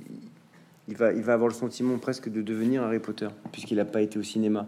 va, 0.97 1.13
il 1.13 1.23
va 1.23 1.35
avoir 1.35 1.49
le 1.49 1.55
sentiment 1.55 1.99
presque 1.99 2.29
de 2.29 2.43
devenir 2.43 2.83
Harry 2.83 2.99
Potter, 2.99 3.29
puisqu'il 3.53 3.77
n'a 3.77 3.85
pas 3.85 4.01
été 4.01 4.19
au 4.19 4.23
cinéma. 4.23 4.67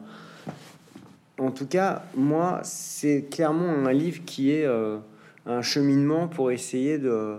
En 1.39 1.51
tout 1.51 1.67
cas, 1.67 2.03
moi, 2.15 2.61
c'est 2.63 3.25
clairement 3.31 3.69
un 3.69 3.93
livre 3.93 4.23
qui 4.25 4.53
est 4.53 4.65
euh, 4.65 4.99
un 5.47 5.63
cheminement 5.63 6.29
pour 6.29 6.51
essayer 6.51 6.99
de, 6.99 7.37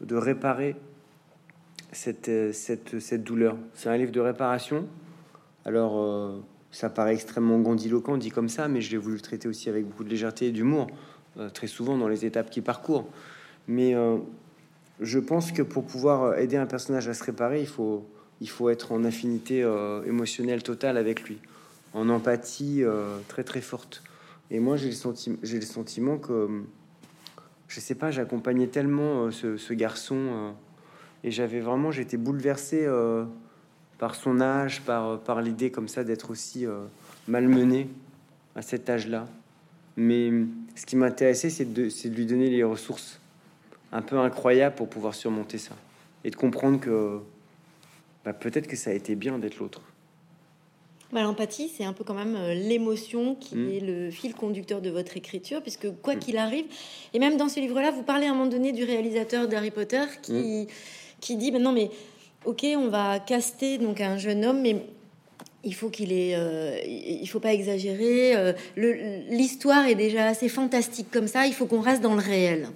de 0.00 0.16
réparer 0.16 0.76
cette, 1.92 2.30
cette, 2.54 3.00
cette 3.00 3.24
douleur. 3.24 3.56
C'est 3.74 3.88
un 3.88 3.96
livre 3.96 4.12
de 4.12 4.20
réparation. 4.20 4.86
Alors, 5.64 5.98
euh, 5.98 6.40
ça 6.70 6.88
paraît 6.88 7.14
extrêmement 7.14 7.58
grandiloquent 7.58 8.16
dit 8.16 8.30
comme 8.30 8.48
ça, 8.48 8.68
mais 8.68 8.80
je 8.80 8.90
l'ai 8.92 8.96
voulu 8.96 9.20
traiter 9.20 9.48
aussi 9.48 9.68
avec 9.68 9.86
beaucoup 9.86 10.04
de 10.04 10.10
légèreté 10.10 10.46
et 10.46 10.52
d'humour, 10.52 10.86
euh, 11.38 11.50
très 11.50 11.66
souvent 11.66 11.98
dans 11.98 12.08
les 12.08 12.24
étapes 12.24 12.50
qui 12.50 12.60
parcourt. 12.60 13.06
Mais 13.66 13.94
je 15.00 15.18
pense 15.18 15.52
que 15.52 15.62
pour 15.62 15.84
pouvoir 15.84 16.38
aider 16.38 16.56
un 16.56 16.66
personnage 16.66 17.08
à 17.08 17.14
se 17.14 17.24
réparer, 17.24 17.60
il 17.60 17.66
faut, 17.66 18.06
il 18.44 18.50
faut 18.50 18.68
être 18.68 18.92
en 18.92 19.04
affinité 19.04 19.62
euh, 19.62 20.04
émotionnelle 20.04 20.62
totale 20.62 20.98
avec 20.98 21.22
lui, 21.22 21.38
en 21.94 22.10
empathie 22.10 22.84
euh, 22.84 23.16
très 23.26 23.42
très 23.42 23.62
forte. 23.62 24.02
Et 24.50 24.60
moi, 24.60 24.76
j'ai 24.76 24.90
le, 24.90 25.62
sentiment 25.62 26.18
que, 26.18 26.62
je 27.68 27.80
sais 27.80 27.94
pas, 27.94 28.10
j'accompagnais 28.10 28.66
tellement 28.66 29.28
euh, 29.28 29.56
ce, 29.56 29.72
garçon 29.72 30.52
et 31.24 31.30
j'avais 31.30 31.60
vraiment, 31.60 31.90
j'étais 31.90 32.18
bouleversé 32.18 32.86
par 33.96 34.14
son 34.14 34.42
âge, 34.42 34.82
par, 34.82 35.20
par 35.20 35.40
l'idée 35.40 35.70
comme 35.70 35.88
ça 35.88 36.04
d'être 36.04 36.30
aussi 36.30 36.66
malmené 37.26 37.88
à 38.56 38.60
cet 38.60 38.90
âge-là. 38.90 39.26
Mais 39.96 40.30
ce 40.76 40.84
qui 40.84 40.96
m'intéressait, 40.96 41.48
c'est 41.48 41.72
de 41.72 42.10
lui 42.10 42.26
donner 42.26 42.50
les 42.50 42.62
ressources 42.62 43.20
un 43.90 44.02
peu 44.02 44.18
incroyables 44.18 44.76
pour 44.76 44.90
pouvoir 44.90 45.14
surmonter 45.14 45.56
ça 45.56 45.74
et 46.24 46.30
de 46.30 46.36
comprendre 46.36 46.78
que 46.78 47.20
bah, 48.24 48.32
peut-être 48.32 48.66
que 48.66 48.76
ça 48.76 48.90
a 48.90 48.92
été 48.94 49.14
bien 49.14 49.38
d'être 49.38 49.58
l'autre. 49.58 49.82
Bah, 51.12 51.22
L'empathie, 51.22 51.70
c'est 51.74 51.84
un 51.84 51.92
peu 51.92 52.04
quand 52.04 52.14
même 52.14 52.36
euh, 52.36 52.54
l'émotion 52.54 53.34
qui 53.34 53.56
mm. 53.56 53.72
est 53.72 53.80
le 53.80 54.10
fil 54.10 54.34
conducteur 54.34 54.80
de 54.80 54.90
votre 54.90 55.16
écriture, 55.16 55.62
puisque 55.62 55.88
quoi 56.02 56.16
mm. 56.16 56.18
qu'il 56.18 56.36
arrive, 56.38 56.64
et 57.12 57.18
même 57.18 57.36
dans 57.36 57.48
ce 57.48 57.60
livre-là, 57.60 57.90
vous 57.90 58.02
parlez 58.02 58.26
à 58.26 58.30
un 58.30 58.34
moment 58.34 58.50
donné 58.50 58.72
du 58.72 58.84
réalisateur 58.84 59.46
d'Harry 59.46 59.70
Potter 59.70 60.04
qui, 60.22 60.32
mm. 60.32 60.66
qui 61.20 61.36
dit, 61.36 61.52
non 61.52 61.72
mais 61.72 61.90
ok, 62.44 62.66
on 62.76 62.88
va 62.88 63.20
caster 63.20 63.78
donc 63.78 64.00
un 64.00 64.16
jeune 64.16 64.44
homme, 64.44 64.60
mais 64.60 64.84
il 65.64 65.74
faut 65.74 65.88
qu'il 65.88 66.12
ait, 66.12 66.34
euh, 66.34 66.76
il 66.86 67.26
faut 67.26 67.40
pas 67.40 67.52
exagérer. 67.52 68.36
Euh, 68.36 68.52
L'histoire 69.30 69.86
est 69.86 69.94
déjà 69.94 70.26
assez 70.26 70.48
fantastique 70.48 71.10
comme 71.10 71.26
ça. 71.26 71.46
Il 71.46 71.54
faut 71.54 71.66
qu'on 71.66 71.80
reste 71.80 72.02
dans 72.02 72.14
le 72.14 72.20
réel. 72.20 72.68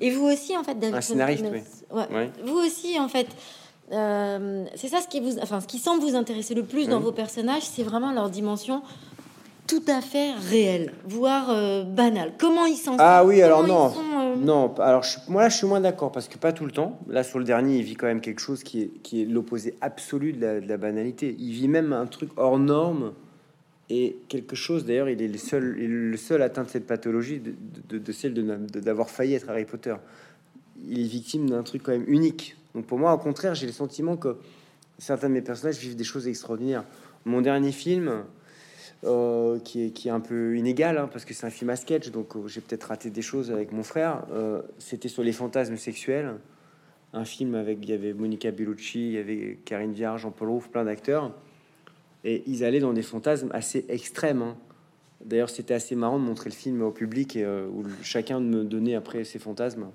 Et 0.00 0.10
vous 0.10 0.24
aussi, 0.24 0.56
en 0.56 0.64
fait, 0.64 0.78
David. 0.78 0.96
Un 0.96 1.00
scénariste, 1.00 1.44
oui. 1.92 2.26
Vous 2.44 2.56
aussi, 2.56 2.98
en 2.98 3.08
fait. 3.08 3.28
Euh, 3.92 4.64
c'est 4.74 4.88
ça 4.88 5.00
ce 5.00 5.08
qui 5.08 5.20
vous, 5.20 5.38
enfin, 5.38 5.60
ce 5.60 5.66
qui 5.66 5.78
semble 5.78 6.02
vous 6.02 6.16
intéresser 6.16 6.54
le 6.54 6.64
plus 6.64 6.88
dans 6.88 7.00
vos 7.00 7.12
personnages, 7.12 7.62
c'est 7.62 7.84
vraiment 7.84 8.12
leur 8.12 8.30
dimension 8.30 8.82
tout 9.66 9.82
à 9.88 10.00
fait 10.00 10.32
réel, 10.32 10.92
voire 11.04 11.50
euh, 11.50 11.82
banal. 11.82 12.32
Comment 12.38 12.66
ils 12.66 12.76
s'en 12.76 12.96
Ah 12.98 13.24
oui, 13.24 13.42
alors 13.42 13.66
non, 13.66 13.92
euh, 14.16 14.36
non. 14.36 14.72
Alors 14.78 15.04
moi 15.28 15.42
là, 15.42 15.48
je 15.48 15.56
suis 15.56 15.66
moins 15.66 15.80
d'accord 15.80 16.12
parce 16.12 16.28
que 16.28 16.38
pas 16.38 16.52
tout 16.52 16.64
le 16.64 16.70
temps. 16.70 17.00
Là, 17.08 17.24
sur 17.24 17.38
le 17.38 17.44
dernier, 17.44 17.78
il 17.78 17.82
vit 17.82 17.94
quand 17.94 18.06
même 18.06 18.20
quelque 18.20 18.40
chose 18.40 18.62
qui 18.62 18.82
est 18.82 18.90
qui 19.02 19.22
est 19.22 19.24
l'opposé 19.24 19.74
absolu 19.80 20.32
de 20.32 20.62
la, 20.66 20.76
banalité. 20.76 21.34
Il 21.38 21.52
vit 21.52 21.68
même 21.68 21.92
un 21.92 22.06
truc 22.06 22.30
hors 22.36 22.58
norme 22.58 23.12
et 23.90 24.16
quelque 24.28 24.54
chose. 24.54 24.84
D'ailleurs, 24.84 25.08
il 25.08 25.20
est 25.20 25.28
le 25.28 25.38
seul, 25.38 25.64
le 25.64 26.16
seul 26.16 26.42
atteint 26.42 26.62
de 26.62 26.68
cette 26.68 26.86
pathologie, 26.86 27.40
de, 27.40 27.98
de, 27.98 28.12
celle 28.12 28.34
d'avoir 28.34 29.10
failli 29.10 29.34
être 29.34 29.50
Harry 29.50 29.64
Potter. 29.64 29.94
Il 30.88 31.00
est 31.00 31.08
victime 31.08 31.50
d'un 31.50 31.62
truc 31.62 31.82
quand 31.82 31.92
même 31.92 32.04
unique. 32.06 32.56
Donc 32.76 32.84
pour 32.84 32.98
moi, 32.98 33.14
au 33.14 33.18
contraire, 33.18 33.54
j'ai 33.54 33.66
le 33.66 33.72
sentiment 33.72 34.18
que 34.18 34.36
certains 34.98 35.30
de 35.30 35.32
mes 35.32 35.40
personnages 35.40 35.78
vivent 35.78 35.96
des 35.96 36.04
choses 36.04 36.28
extraordinaires. 36.28 36.84
Mon 37.24 37.40
dernier 37.40 37.72
film, 37.72 38.22
euh, 39.04 39.58
qui, 39.60 39.80
est, 39.84 40.10
un 40.10 40.20
peu 40.20 40.58
inégal, 40.58 40.98
hein, 40.98 41.08
parce 41.10 41.24
que 41.24 41.32
c'est 41.32 41.46
un 41.46 41.50
film 41.50 41.70
à 41.70 41.76
sketch, 41.76 42.10
donc 42.10 42.36
euh, 42.36 42.46
j'ai 42.48 42.60
peut-être 42.60 42.84
raté 42.84 43.08
des 43.08 43.22
choses 43.22 43.50
avec 43.50 43.72
mon 43.72 43.82
frère. 43.82 44.26
Euh, 44.30 44.60
c'était 44.78 45.08
sur 45.08 45.22
les 45.22 45.32
fantasmes 45.32 45.78
sexuels, 45.78 46.34
un 47.14 47.24
film 47.24 47.54
avec, 47.54 47.78
il 47.80 47.88
y 47.88 47.94
avait 47.94 48.12
Monica 48.12 48.50
Bellucci, 48.50 49.06
il 49.06 49.12
y 49.12 49.18
avait 49.18 49.58
Karine 49.64 49.92
Viard, 49.92 50.18
Jean-Paul 50.18 50.50
Rouff, 50.50 50.68
plein 50.68 50.84
d'acteurs, 50.84 51.32
et 52.24 52.42
ils 52.46 52.62
allaient 52.62 52.80
dans 52.80 52.92
des 52.92 53.02
fantasmes 53.02 53.48
assez 53.54 53.86
extrêmes. 53.88 54.42
Hein. 54.42 54.56
D'ailleurs, 55.24 55.48
c'était 55.48 55.72
assez 55.72 55.94
marrant 55.94 56.18
de 56.18 56.24
montrer 56.24 56.50
le 56.50 56.54
film 56.54 56.82
au 56.82 56.90
public 56.90 57.36
et 57.36 57.46
où 57.46 57.84
chacun 58.02 58.38
me 58.38 58.64
donnait 58.64 58.94
après 58.94 59.24
ses 59.24 59.38
fantasmes. 59.38 59.86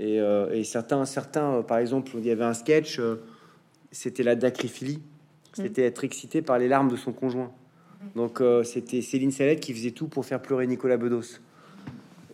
Et, 0.00 0.16
et, 0.16 0.64
certains, 0.64 1.04
certains, 1.04 1.62
par 1.62 1.76
exemple, 1.76 2.12
il 2.14 2.24
y 2.24 2.30
avait 2.30 2.44
un 2.44 2.54
sketch, 2.54 2.98
c'était 3.92 4.22
la 4.22 4.34
dacryphilie, 4.34 4.96
mmh. 4.96 5.02
c'était 5.62 5.82
être 5.82 6.04
excité 6.04 6.40
par 6.40 6.58
les 6.58 6.68
larmes 6.68 6.90
de 6.90 6.96
son 6.96 7.12
conjoint. 7.12 7.52
Donc 8.16 8.40
euh, 8.40 8.62
c'était 8.62 9.02
Céline 9.02 9.30
Salette 9.30 9.60
qui 9.60 9.72
faisait 9.74 9.90
tout 9.90 10.08
pour 10.08 10.24
faire 10.24 10.40
pleurer 10.40 10.66
Nicolas 10.66 10.96
Bedos. 10.96 11.38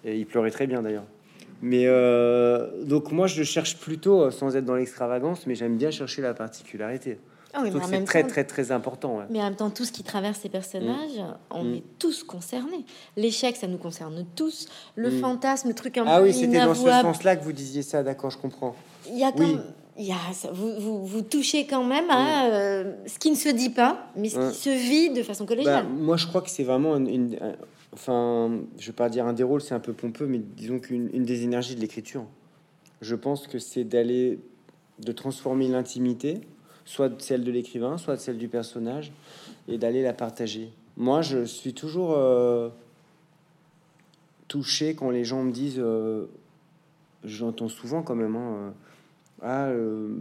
Et 0.04 0.16
il 0.16 0.26
pleurait 0.26 0.50
très 0.50 0.66
bien 0.66 0.82
d'ailleurs. 0.82 1.06
Mais 1.62 1.84
euh, 1.86 2.84
donc 2.84 3.12
moi 3.12 3.26
je 3.26 3.42
cherche 3.42 3.78
plutôt, 3.78 4.22
euh, 4.22 4.30
sans 4.30 4.56
être 4.56 4.64
dans 4.64 4.76
l'extravagance, 4.76 5.46
mais 5.46 5.54
j'aime 5.54 5.76
bien 5.76 5.90
chercher 5.90 6.22
la 6.22 6.34
particularité. 6.34 7.18
Ah 7.54 7.64
c'est 7.88 8.04
très 8.04 8.24
très 8.24 8.44
très 8.44 8.70
important. 8.70 9.20
Mais 9.30 9.40
en 9.40 9.44
même 9.44 9.56
temps, 9.56 9.70
tout 9.70 9.84
ce 9.84 9.92
qui 9.92 10.02
traverse 10.02 10.40
ces 10.40 10.48
personnages, 10.48 11.18
mm. 11.18 11.36
on 11.50 11.64
mm. 11.64 11.74
est 11.74 11.82
tous 11.98 12.22
concernés. 12.22 12.84
L'échec, 13.16 13.56
ça 13.56 13.66
nous 13.66 13.78
concerne 13.78 14.26
tous. 14.34 14.68
Le 14.94 15.10
mm. 15.10 15.20
fantasme, 15.20 15.68
le 15.68 15.74
truc 15.74 15.96
un 15.98 16.04
ah 16.06 16.22
oui, 16.22 16.34
c'était 16.34 16.64
dans 16.64 16.74
ce 16.74 16.82
sens-là 16.82 17.36
que 17.36 17.44
vous 17.44 17.52
disiez 17.52 17.82
ça. 17.82 18.02
D'accord, 18.02 18.30
je 18.30 18.38
comprends. 18.38 18.74
Il 19.08 19.18
y 19.18 19.24
a 19.24 19.32
oui 19.36 19.56
vous, 20.52 21.06
vous, 21.06 21.22
touchez 21.22 21.66
quand 21.66 21.84
même 21.84 22.10
à 22.10 22.46
euh, 22.46 22.94
ce 23.06 23.18
qui 23.18 23.30
ne 23.30 23.36
se 23.36 23.48
dit 23.48 23.70
pas, 23.70 24.10
mais 24.16 24.28
ce 24.28 24.50
qui 24.50 24.58
se 24.58 24.70
vit 24.70 25.10
de 25.10 25.22
façon 25.22 25.46
collégiale. 25.46 25.84
Bah, 25.84 25.90
moi, 25.90 26.16
je 26.16 26.26
crois 26.26 26.42
que 26.42 26.50
c'est 26.50 26.64
vraiment 26.64 26.96
une, 26.96 27.38
enfin, 27.92 28.58
je 28.78 28.86
vais 28.86 28.92
pas 28.92 29.08
dire 29.08 29.26
un 29.26 29.32
des 29.32 29.42
rôles, 29.42 29.62
c'est 29.62 29.74
un 29.74 29.80
peu 29.80 29.92
pompeux, 29.92 30.26
mais 30.26 30.38
disons 30.38 30.78
qu'une 30.78 31.08
une 31.12 31.24
des 31.24 31.44
énergies 31.44 31.76
de 31.76 31.80
l'écriture. 31.80 32.24
Je 33.00 33.14
pense 33.14 33.46
que 33.46 33.58
c'est 33.58 33.84
d'aller, 33.84 34.38
de 34.98 35.12
transformer 35.12 35.68
l'intimité, 35.68 36.40
soit 36.86 37.20
celle 37.20 37.44
de 37.44 37.50
l'écrivain, 37.50 37.98
soit 37.98 38.16
celle 38.16 38.38
du 38.38 38.48
personnage, 38.48 39.12
et 39.68 39.76
d'aller 39.76 40.02
la 40.02 40.14
partager. 40.14 40.70
Moi, 40.96 41.20
je 41.20 41.44
suis 41.44 41.74
toujours 41.74 42.14
euh, 42.16 42.70
touché 44.48 44.94
quand 44.94 45.10
les 45.10 45.24
gens 45.24 45.42
me 45.42 45.52
disent, 45.52 45.80
euh, 45.80 46.26
j'entends 47.24 47.68
souvent 47.68 48.02
quand 48.02 48.14
même, 48.14 48.36
hein, 48.36 48.72
ah, 49.42 49.66
euh, 49.66 50.16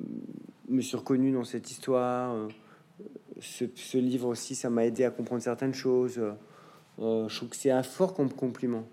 me 0.68 0.82
suis 0.82 0.98
reconnu 0.98 1.32
dans 1.32 1.46
cette 1.46 1.72
histoire. 1.72 2.36
Ce, 3.40 3.98
livre 3.98 4.28
aussi, 4.28 4.56
ça 4.56 4.70
m'a 4.70 4.86
aidé 4.86 5.06
à 5.06 5.12
comprendre 5.12 5.42
certaines 5.42 5.74
choses. 5.74 6.20
Je 6.98 7.36
trouve 7.36 7.50
que 7.50 7.56
c'est 7.56 7.72
un 7.72 7.84
fort 7.84 8.14
compliment. 8.14 8.86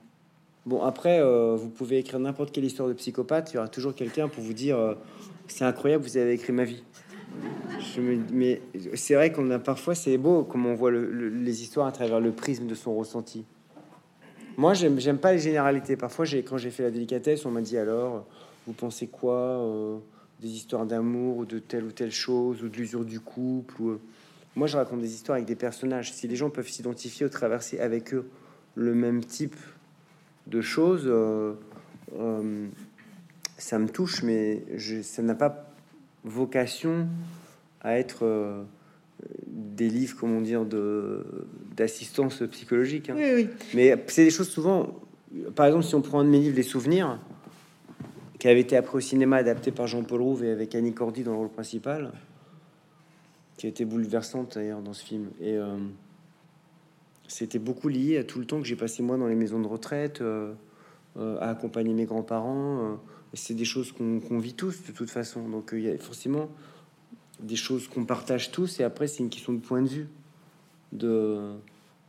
Bon, 0.67 0.83
après, 0.83 1.21
vous 1.57 1.69
pouvez 1.69 1.99
écrire 1.99 2.19
n'importe 2.19 2.53
quelle 2.53 2.65
histoire 2.65 2.89
de 2.89 2.95
psychopathe, 2.95 3.53
il 3.53 3.55
y 3.55 3.59
aura 3.59 3.69
toujours 3.69 3.95
quelqu'un 3.95 4.29
pour 4.29 4.43
vous 4.43 4.53
dire 4.53 4.97
c'est 5.47 5.65
incroyable, 5.65 6.05
vous 6.05 6.17
avez 6.17 6.33
écrit 6.33 6.53
ma 6.53 6.65
vie. 6.65 6.83
Mais 8.33 8.61
c'est 8.95 9.15
vrai 9.15 9.33
qu'on 9.33 9.51
a 9.51 9.59
parfois, 9.59 9.95
c'est 9.95 10.17
beau 10.19 10.45
comme 10.45 10.67
on 10.67 10.75
voit 10.75 10.91
les 10.91 11.63
histoires 11.63 11.87
à 11.87 11.93
travers 11.93 12.21
le 12.21 12.33
prisme 12.33 12.67
de 12.67 12.75
son 12.75 12.95
ressenti. 12.95 13.45
Moi, 14.57 14.75
j'aime 14.75 15.19
pas 15.19 15.33
les 15.33 15.39
généralités. 15.39 15.97
Parfois, 15.97 16.27
quand 16.47 16.59
j'ai 16.59 16.71
fait 16.71 16.83
la 16.83 16.91
délicatesse, 16.91 17.47
on 17.47 17.51
m'a 17.51 17.63
dit 17.63 17.79
alors, 17.79 18.27
vous 18.67 18.75
pensez 18.75 19.07
quoi 19.07 20.01
des 20.43 20.49
histoires 20.49 20.85
d'amour 20.85 21.39
ou 21.39 21.45
de 21.45 21.61
telle 21.61 21.85
ou 21.85 21.93
telle 21.93 22.11
chose 22.11 22.63
ou 22.63 22.69
de 22.69 22.77
l'usure 22.77 23.05
du 23.05 23.21
couple. 23.21 23.81
Ou... 23.81 23.91
Euh, 23.91 24.01
moi, 24.57 24.67
je 24.67 24.77
raconte 24.77 25.01
des 25.01 25.15
histoires 25.15 25.37
avec 25.37 25.47
des 25.47 25.55
personnages. 25.55 26.13
Si 26.13 26.27
les 26.29 26.37
gens 26.37 26.51
peuvent 26.51 26.69
s'identifier 26.69 27.25
ou 27.25 27.29
traverser 27.29 27.79
avec 27.79 28.13
eux 28.13 28.29
le 28.75 28.95
même 28.95 29.25
type 29.25 29.57
de 30.49 30.61
choses, 30.61 31.05
euh, 31.07 31.55
euh, 32.19 32.67
ça 33.57 33.79
me 33.79 33.89
touche, 33.89 34.25
mais 34.25 34.65
je, 34.75 35.01
ça 35.01 35.23
n'a 35.23 35.37
pas 35.37 35.72
vocation 36.25 37.09
à 37.81 37.99
être 37.99 38.65
des 39.47 39.89
livres, 39.89 40.17
comment 40.19 40.41
dire, 40.41 40.65
de 40.65 41.25
d'assistance 41.77 42.43
psychologique. 42.51 43.11
Hein. 43.11 43.15
Oui, 43.17 43.33
oui. 43.35 43.49
Mais 43.75 44.05
c'est 44.09 44.25
des 44.25 44.31
choses 44.31 44.49
souvent. 44.49 45.01
Par 45.55 45.67
exemple, 45.67 45.85
si 45.85 45.95
on 45.95 46.03
prend 46.03 46.21
un 46.21 46.25
de 46.25 46.29
mes 46.29 46.41
livres, 46.41 46.57
Les 46.57 46.63
Souvenirs, 46.63 47.19
qui 48.39 48.49
avait 48.49 48.61
été 48.61 48.77
après 48.77 48.97
au 48.97 49.01
cinéma 49.01 49.37
adapté 49.37 49.71
par 49.71 49.87
Jean-Paul 49.87 50.21
Rouve 50.21 50.45
et 50.45 50.51
avec 50.51 50.75
Annie 50.75 50.93
Cordy 50.93 51.23
dans 51.23 51.31
le 51.31 51.39
rôle 51.39 51.49
principal, 51.49 52.11
qui 53.57 53.67
a 53.67 53.69
été 53.69 53.85
bouleversante 53.85 54.55
d'ailleurs 54.57 54.83
dans 54.83 54.93
ce 54.93 55.05
film. 55.05 55.29
Et 55.41 55.57
euh, 55.57 55.77
c'était 57.29 57.61
beaucoup 57.61 57.89
lié 57.89 58.19
à 58.19 58.25
tout 58.25 58.41
le 58.41 58.45
temps 58.45 58.61
que 58.61 58.67
j'ai 58.67 58.77
passé 58.77 59.03
moi 59.03 59.17
dans 59.17 59.29
les 59.29 59.37
maisons 59.37 59.61
de 59.61 59.69
retraite, 59.69 60.21
euh, 60.21 60.53
euh, 61.17 61.39
à 61.41 61.51
accompagner 61.51 61.95
mes 61.95 62.05
grands-parents. 62.05 62.99
C'est 63.35 63.55
des 63.55 63.65
choses 63.65 63.93
qu'on 63.93 64.39
vit 64.39 64.55
tous 64.55 64.85
de 64.87 64.93
toute 64.93 65.11
façon. 65.11 65.49
Donc 65.49 65.71
il 65.73 65.81
y 65.81 65.91
a 65.91 65.99
forcément 65.99 66.49
des 67.41 67.57
choses 67.57 67.89
qu'on 67.89 68.05
partage 68.05 68.51
tous, 68.51 68.81
et 68.81 68.85
après 68.85 69.07
c'est 69.07 69.19
une 69.19 69.31
question 69.31 69.53
de 69.53 69.61
point 69.61 69.83
de 69.83 69.89
vue, 69.89 70.09
de 70.93 71.55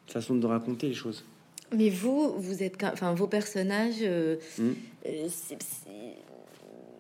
façon 0.08 0.36
de 0.36 0.46
raconter 0.46 0.88
les 0.88 0.94
choses. 0.94 1.24
Mais 1.76 1.90
vous, 1.90 2.36
vous 2.38 2.62
êtes, 2.62 2.84
enfin, 2.84 3.14
vos 3.14 3.28
personnages, 3.28 4.04
hmm. 4.60 4.74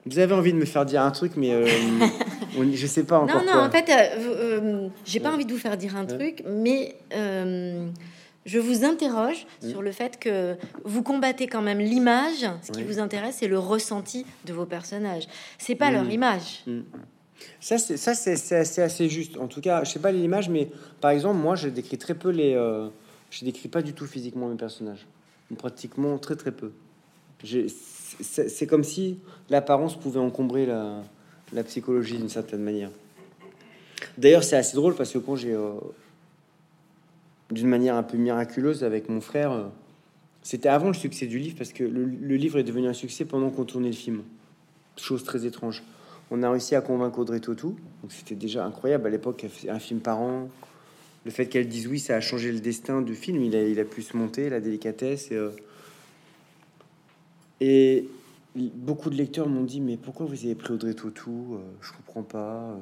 Vous 0.06 0.20
avez 0.20 0.34
envie 0.34 0.52
de 0.52 0.58
me 0.58 0.66
faire 0.66 0.86
dire 0.86 1.02
un 1.02 1.12
truc, 1.12 1.34
mais 1.38 1.54
euh, 1.54 1.66
je 2.74 2.88
sais 2.88 3.04
pas 3.04 3.20
encore. 3.20 3.42
Non, 3.44 3.54
non, 3.54 3.60
en 3.62 3.72
fait, 3.72 3.90
euh, 3.90 4.20
euh, 4.20 4.88
j'ai 5.06 5.22
pas 5.22 5.32
envie 5.32 5.46
de 5.46 5.54
vous 5.54 5.60
faire 5.60 5.78
dire 5.78 5.96
un 5.96 6.06
truc, 6.06 6.44
mais 6.46 6.96
je 8.46 8.60
vous 8.60 8.84
interroge 8.84 9.46
mm. 9.62 9.70
sur 9.70 9.82
le 9.82 9.92
fait 9.92 10.20
que 10.20 10.56
vous 10.84 11.04
combattez 11.04 11.48
quand 11.48 11.62
même 11.62 11.80
l'image. 11.80 12.50
Ce 12.62 12.72
qui 12.72 12.84
vous 12.84 13.00
intéresse, 13.00 13.38
c'est 13.40 13.48
le 13.48 13.60
ressenti 13.60 14.26
de 14.46 14.54
vos 14.54 14.66
personnages. 14.66 15.28
C'est 15.58 15.76
pas 15.76 15.92
leur 15.92 16.06
mm. 16.06 16.12
image. 16.12 16.64
Mm. 16.68 16.82
Ça, 17.60 17.78
c'est 17.78 17.98
ça, 17.98 18.14
c'est 18.16 18.82
assez 18.82 19.10
juste. 19.10 19.38
En 19.38 19.48
tout 19.48 19.60
cas, 19.60 19.84
je 19.84 19.92
sais 19.92 20.00
pas 20.00 20.12
l'image, 20.12 20.50
mais 20.50 20.70
par 21.02 21.12
exemple, 21.12 21.38
moi, 21.38 21.56
je 21.56 21.68
décris 21.68 21.98
très 21.98 22.14
peu 22.14 22.30
les. 22.30 22.54
je 23.32 23.46
décris 23.46 23.68
pas 23.68 23.82
du 23.82 23.94
tout 23.94 24.06
physiquement 24.06 24.48
mes 24.48 24.58
personnages. 24.58 25.06
Pratiquement 25.58 26.18
très 26.18 26.36
très 26.36 26.52
peu 26.52 26.72
c'est 28.22 28.68
comme 28.68 28.84
si 28.84 29.20
l'apparence 29.50 30.00
pouvait 30.00 30.20
encombrer 30.20 30.66
la, 30.66 31.64
psychologie 31.64 32.18
d'une 32.18 32.30
certaine 32.30 32.62
manière. 32.62 32.90
D'ailleurs, 34.18 34.44
c'est 34.44 34.56
assez 34.56 34.76
drôle 34.76 34.96
parce 34.96 35.12
que 35.12 35.18
quand 35.18 35.36
j'ai, 35.36 35.54
euh, 35.54 35.74
d'une 37.52 37.68
manière 37.68 37.96
un 37.96 38.04
peu 38.04 38.18
miraculeuse 38.18 38.84
avec 38.84 39.10
mon 39.10 39.22
frère, 39.22 39.52
euh, 39.52 39.64
c'était 40.42 40.70
avant 40.70 40.88
le 40.88 40.94
succès 40.94 41.26
du 41.26 41.40
livre 41.40 41.56
parce 41.58 41.74
que 41.74 41.84
le, 41.84 42.06
livre 42.36 42.60
est 42.60 42.64
devenu 42.64 42.88
un 42.88 42.94
succès 42.94 43.26
pendant 43.26 43.50
qu'on 43.50 43.66
tournait 43.66 43.90
le 43.90 43.96
film. 43.96 44.24
Chose 44.98 45.24
très 45.24 45.46
étrange. 45.46 45.84
On 46.32 46.44
a 46.44 46.50
réussi 46.50 46.76
à 46.76 46.82
convaincre 46.82 47.20
Audrey 47.20 47.40
Tautou, 47.40 47.78
donc 48.02 48.12
c'était 48.12 48.36
déjà 48.36 48.66
incroyable 48.66 49.08
à 49.08 49.10
l'époque, 49.10 49.46
un 49.70 49.80
film 49.80 50.00
par 50.00 50.20
an. 50.20 50.50
Le 51.26 51.32
fait 51.32 51.48
qu'elle 51.48 51.68
dise 51.68 51.88
oui, 51.88 52.00
ça 52.00 52.16
a 52.16 52.22
changé 52.22 52.52
le 52.52 52.60
destin 52.60 53.02
du 53.02 53.16
film. 53.16 53.42
Il 53.42 53.56
a, 53.56 53.64
il 53.64 53.80
a 53.80 53.86
pu 53.86 54.02
se 54.02 54.18
monter, 54.18 54.50
la 54.50 54.60
délicatesse. 54.60 55.32
Et, 55.32 55.36
euh, 55.36 55.52
et 57.62 58.10
beaucoup 58.56 59.10
de 59.10 59.16
lecteurs 59.16 59.48
m'ont 59.48 59.64
dit 59.64 59.80
Mais 59.80 59.96
pourquoi 59.98 60.26
vous 60.26 60.46
avez 60.46 60.56
pris 60.56 60.74
Audrey 60.74 60.94
Tautou 60.94 61.56
euh, 61.56 61.58
Je 61.82 61.92
comprends 61.94 62.24
pas. 62.24 62.78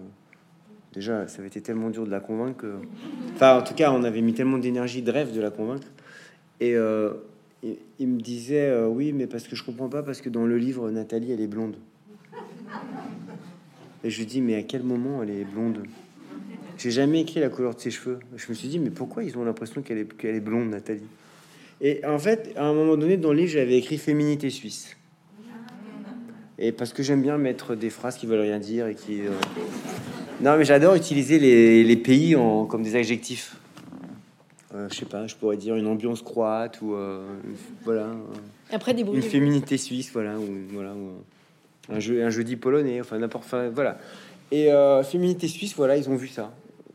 Euh. 0.91 0.95
Déjà, 0.95 1.27
ça 1.27 1.39
avait 1.39 1.47
été 1.47 1.61
tellement 1.61 1.89
dur 1.89 2.05
de 2.05 2.11
la 2.11 2.19
convaincre. 2.19 2.65
Enfin, 3.35 3.57
en 3.57 3.63
tout 3.63 3.73
cas, 3.73 3.91
on 3.91 4.03
avait 4.03 4.21
mis 4.21 4.33
tellement 4.33 4.57
d'énergie, 4.57 5.01
de 5.01 5.11
rêve 5.11 5.33
de 5.33 5.41
la 5.41 5.51
convaincre. 5.51 5.87
Et 6.59 6.75
euh, 6.75 7.13
il, 7.99 8.07
me 8.07 8.19
disait 8.19 8.85
Oui, 8.85 9.13
mais 9.13 9.27
parce 9.27 9.47
que 9.47 9.55
je 9.55 9.63
comprends 9.63 9.89
pas, 9.89 10.03
parce 10.03 10.21
que 10.21 10.29
dans 10.29 10.45
le 10.45 10.57
livre, 10.57 10.89
Nathalie, 10.91 11.31
elle 11.31 11.41
est 11.41 11.47
blonde. 11.47 11.75
Et 14.03 14.09
je 14.09 14.19
lui 14.19 14.25
dis, 14.25 14.41
mais 14.41 14.55
à 14.55 14.63
quel 14.63 14.83
moment 14.83 15.21
elle 15.21 15.29
est 15.29 15.43
blonde? 15.43 15.83
J'ai 16.77 16.91
jamais 16.91 17.21
écrit 17.21 17.39
la 17.39 17.49
couleur 17.49 17.75
de 17.75 17.79
ses 17.79 17.91
cheveux. 17.91 18.19
Je 18.35 18.47
me 18.49 18.55
suis 18.55 18.67
dit, 18.67 18.79
mais 18.79 18.89
pourquoi 18.89 19.23
ils 19.23 19.37
ont 19.37 19.43
l'impression 19.43 19.81
qu'elle 19.81 19.99
est, 19.99 20.17
qu'elle 20.17 20.35
est 20.35 20.39
blonde, 20.39 20.69
Nathalie? 20.69 21.03
Et 21.79 22.03
en 22.05 22.17
fait, 22.17 22.53
à 22.55 22.65
un 22.65 22.73
moment 22.73 22.97
donné, 22.97 23.17
dans 23.17 23.31
le 23.31 23.39
livre, 23.39 23.51
j'avais 23.51 23.77
écrit 23.77 23.97
féminité 23.97 24.49
suisse. 24.49 24.95
Et 26.57 26.71
parce 26.71 26.93
que 26.93 27.03
j'aime 27.03 27.21
bien 27.21 27.37
mettre 27.37 27.75
des 27.75 27.89
phrases 27.89 28.17
qui 28.17 28.25
veulent 28.25 28.41
rien 28.41 28.59
dire 28.59 28.87
et 28.87 28.95
qui. 28.95 29.21
euh, 29.21 29.31
Non, 30.41 30.57
mais 30.57 30.65
j'adore 30.65 30.95
utiliser 30.95 31.37
les, 31.37 31.83
les 31.83 31.97
pays 31.97 32.35
en, 32.35 32.65
comme 32.65 32.81
des 32.81 32.95
adjectifs. 32.95 33.55
Euh, 34.73 34.87
je 34.89 34.95
sais 34.95 35.05
pas, 35.05 35.27
je 35.27 35.35
pourrais 35.35 35.57
dire 35.57 35.75
une 35.75 35.85
ambiance 35.85 36.21
croate 36.21 36.81
ou 36.81 36.95
euh, 36.95 37.23
voilà. 37.83 38.03
euh, 38.03 38.15
Après, 38.71 38.93
des 38.93 39.01
une 39.01 39.21
féminité 39.21 39.77
suisse, 39.77 40.09
voilà, 40.11 40.39
ou 40.39 40.47
voilà, 40.73 40.93
ou 40.93 41.11
un 41.93 41.99
jeu, 41.99 42.23
un 42.25 42.29
jeudi 42.29 42.55
polonais, 42.55 42.99
enfin 43.01 43.19
n'importe, 43.19 43.43
enfin, 43.45 43.69
voilà. 43.69 43.99
Et 44.49 44.71
euh, 44.71 45.03
féminité 45.03 45.47
suisse, 45.47 45.75
voilà, 45.75 45.95
ils 45.97 46.09
ont 46.09 46.15
vu 46.15 46.27
ça. 46.27 46.51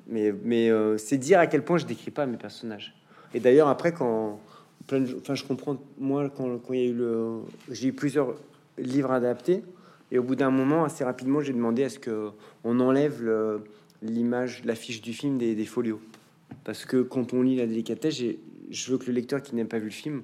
Mais, 0.08 0.32
mais 0.44 0.70
c'est 0.98 1.18
dire 1.18 1.38
à 1.38 1.46
quel 1.46 1.62
point 1.62 1.78
je 1.78 1.86
décris 1.86 2.10
pas 2.12 2.26
mes 2.26 2.36
personnages. 2.36 2.94
Et 3.34 3.40
d'ailleurs, 3.40 3.68
après, 3.68 3.92
quand 3.92 4.38
plein 4.86 5.00
de, 5.00 5.16
enfin, 5.20 5.34
je 5.34 5.44
comprends 5.44 5.76
moi 5.98 6.30
quand 6.34 6.58
quand 6.58 6.72
il 6.74 6.80
y 6.80 6.84
a 6.84 6.86
eu 6.86 6.94
le, 6.94 7.40
j'ai 7.70 7.88
eu 7.88 7.92
plusieurs 7.92 8.34
livres 8.78 9.10
adaptés, 9.10 9.62
et 10.12 10.18
au 10.18 10.22
bout 10.22 10.36
d'un 10.36 10.50
moment, 10.50 10.84
assez 10.84 11.04
rapidement, 11.04 11.40
j'ai 11.40 11.52
demandé 11.52 11.84
à 11.84 11.88
ce 11.88 11.98
que 11.98 12.30
on 12.64 12.78
enlève 12.80 13.22
le- 13.22 13.64
l'image, 14.02 14.62
l'affiche 14.64 15.00
du 15.02 15.12
film 15.12 15.38
des, 15.38 15.64
folios, 15.64 16.00
parce 16.64 16.84
que 16.84 17.02
quand 17.02 17.32
on 17.32 17.42
lit 17.42 17.56
la 17.56 17.66
délicatesse, 17.66 18.22
je 18.70 18.90
veux 18.90 18.98
que 18.98 19.06
le 19.06 19.12
lecteur 19.12 19.42
qui 19.42 19.54
n'a 19.54 19.64
pas 19.64 19.78
vu 19.78 19.86
le 19.86 19.90
film 19.90 20.22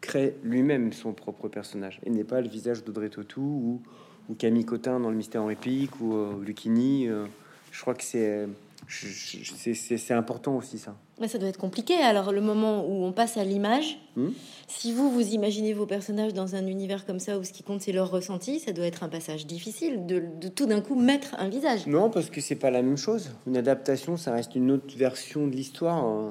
crée 0.00 0.34
lui-même 0.44 0.92
son 0.92 1.12
propre 1.12 1.48
personnage 1.48 2.00
et 2.04 2.10
n'est 2.10 2.24
pas 2.24 2.40
le 2.40 2.48
visage 2.48 2.84
d'Audrey 2.84 3.08
Tautou 3.08 3.80
ou, 4.28 4.34
Camille 4.34 4.64
Cotin 4.66 5.00
dans 5.00 5.08
Le 5.10 5.16
Mystère 5.16 5.42
en 5.42 5.46
réplique 5.46 6.00
ou 6.00 6.14
euh, 6.14 6.32
Lucchini. 6.44 7.08
euh, 7.08 7.24
je 7.72 7.80
crois 7.80 7.94
que 7.94 8.02
c'est 8.04 8.46
c'est- 8.88 10.14
important 10.14 10.56
aussi 10.56 10.78
ça. 10.78 10.96
Mais 11.20 11.28
ça 11.28 11.38
doit 11.38 11.48
être 11.48 11.58
compliqué. 11.58 11.94
Alors, 11.94 12.32
le 12.32 12.40
moment 12.40 12.86
où 12.86 13.04
on 13.04 13.12
passe 13.12 13.36
à 13.36 13.44
l'image, 13.44 13.98
Hmm 14.16 14.28
si 14.70 14.92
vous, 14.92 15.10
vous 15.10 15.32
imaginez 15.32 15.72
vos 15.72 15.86
personnages 15.86 16.34
dans 16.34 16.54
un 16.54 16.66
univers 16.66 17.06
comme 17.06 17.18
ça 17.20 17.38
où 17.38 17.42
ce 17.44 17.52
qui 17.54 17.62
compte, 17.62 17.80
c'est 17.80 17.92
leur 17.92 18.10
ressenti, 18.10 18.60
ça 18.60 18.72
doit 18.72 18.84
être 18.84 19.02
un 19.02 19.08
passage 19.08 19.46
difficile 19.46 20.04
de, 20.04 20.22
de 20.38 20.48
tout 20.48 20.66
d'un 20.66 20.82
coup 20.82 20.94
mettre 20.94 21.34
un 21.38 21.48
visage. 21.48 21.86
Non, 21.86 22.10
parce 22.10 22.28
que 22.28 22.42
c'est 22.42 22.54
pas 22.54 22.70
la 22.70 22.82
même 22.82 22.98
chose. 22.98 23.30
Une 23.46 23.56
adaptation, 23.56 24.18
ça 24.18 24.30
reste 24.32 24.54
une 24.54 24.70
autre 24.70 24.94
version 24.96 25.46
de 25.46 25.52
l'histoire. 25.52 26.06
Euh, 26.06 26.30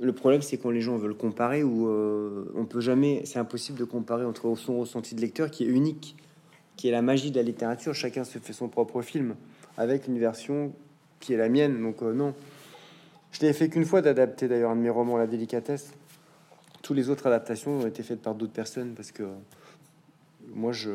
Le 0.00 0.12
problème, 0.12 0.42
c'est 0.42 0.58
quand 0.58 0.70
les 0.70 0.80
gens 0.80 0.96
veulent 0.96 1.16
comparer 1.16 1.64
ou 1.64 1.88
euh, 1.88 2.52
on 2.56 2.66
peut 2.66 2.80
jamais. 2.80 3.22
C'est 3.24 3.38
impossible 3.40 3.78
de 3.78 3.84
comparer 3.84 4.24
entre 4.24 4.54
son 4.56 4.78
ressenti 4.78 5.14
de 5.16 5.20
lecteur 5.20 5.50
qui 5.50 5.64
est 5.64 5.68
unique, 5.68 6.14
qui 6.76 6.86
est 6.88 6.92
la 6.92 7.02
magie 7.02 7.32
de 7.32 7.36
la 7.36 7.42
littérature. 7.42 7.94
Chacun 7.94 8.22
se 8.24 8.38
fait 8.38 8.52
son 8.52 8.68
propre 8.68 9.02
film 9.02 9.34
avec 9.76 10.06
une 10.06 10.18
version 10.20 10.72
qui 11.22 11.32
est 11.32 11.38
la 11.38 11.48
mienne. 11.48 11.80
Donc 11.80 12.02
euh, 12.02 12.12
non, 12.12 12.34
je 13.30 13.46
n'ai 13.46 13.54
fait 13.54 13.70
qu'une 13.70 13.86
fois 13.86 14.02
d'adapter 14.02 14.48
d'ailleurs 14.48 14.72
un 14.72 14.76
de 14.76 14.82
mes 14.82 14.90
romans, 14.90 15.16
La 15.16 15.26
délicatesse. 15.26 15.94
Tous 16.82 16.92
les 16.92 17.08
autres 17.08 17.28
adaptations 17.28 17.78
ont 17.78 17.86
été 17.86 18.02
faites 18.02 18.20
par 18.20 18.34
d'autres 18.34 18.52
personnes 18.52 18.94
parce 18.94 19.12
que 19.12 19.22
euh, 19.22 19.28
moi, 20.54 20.72
je, 20.72 20.90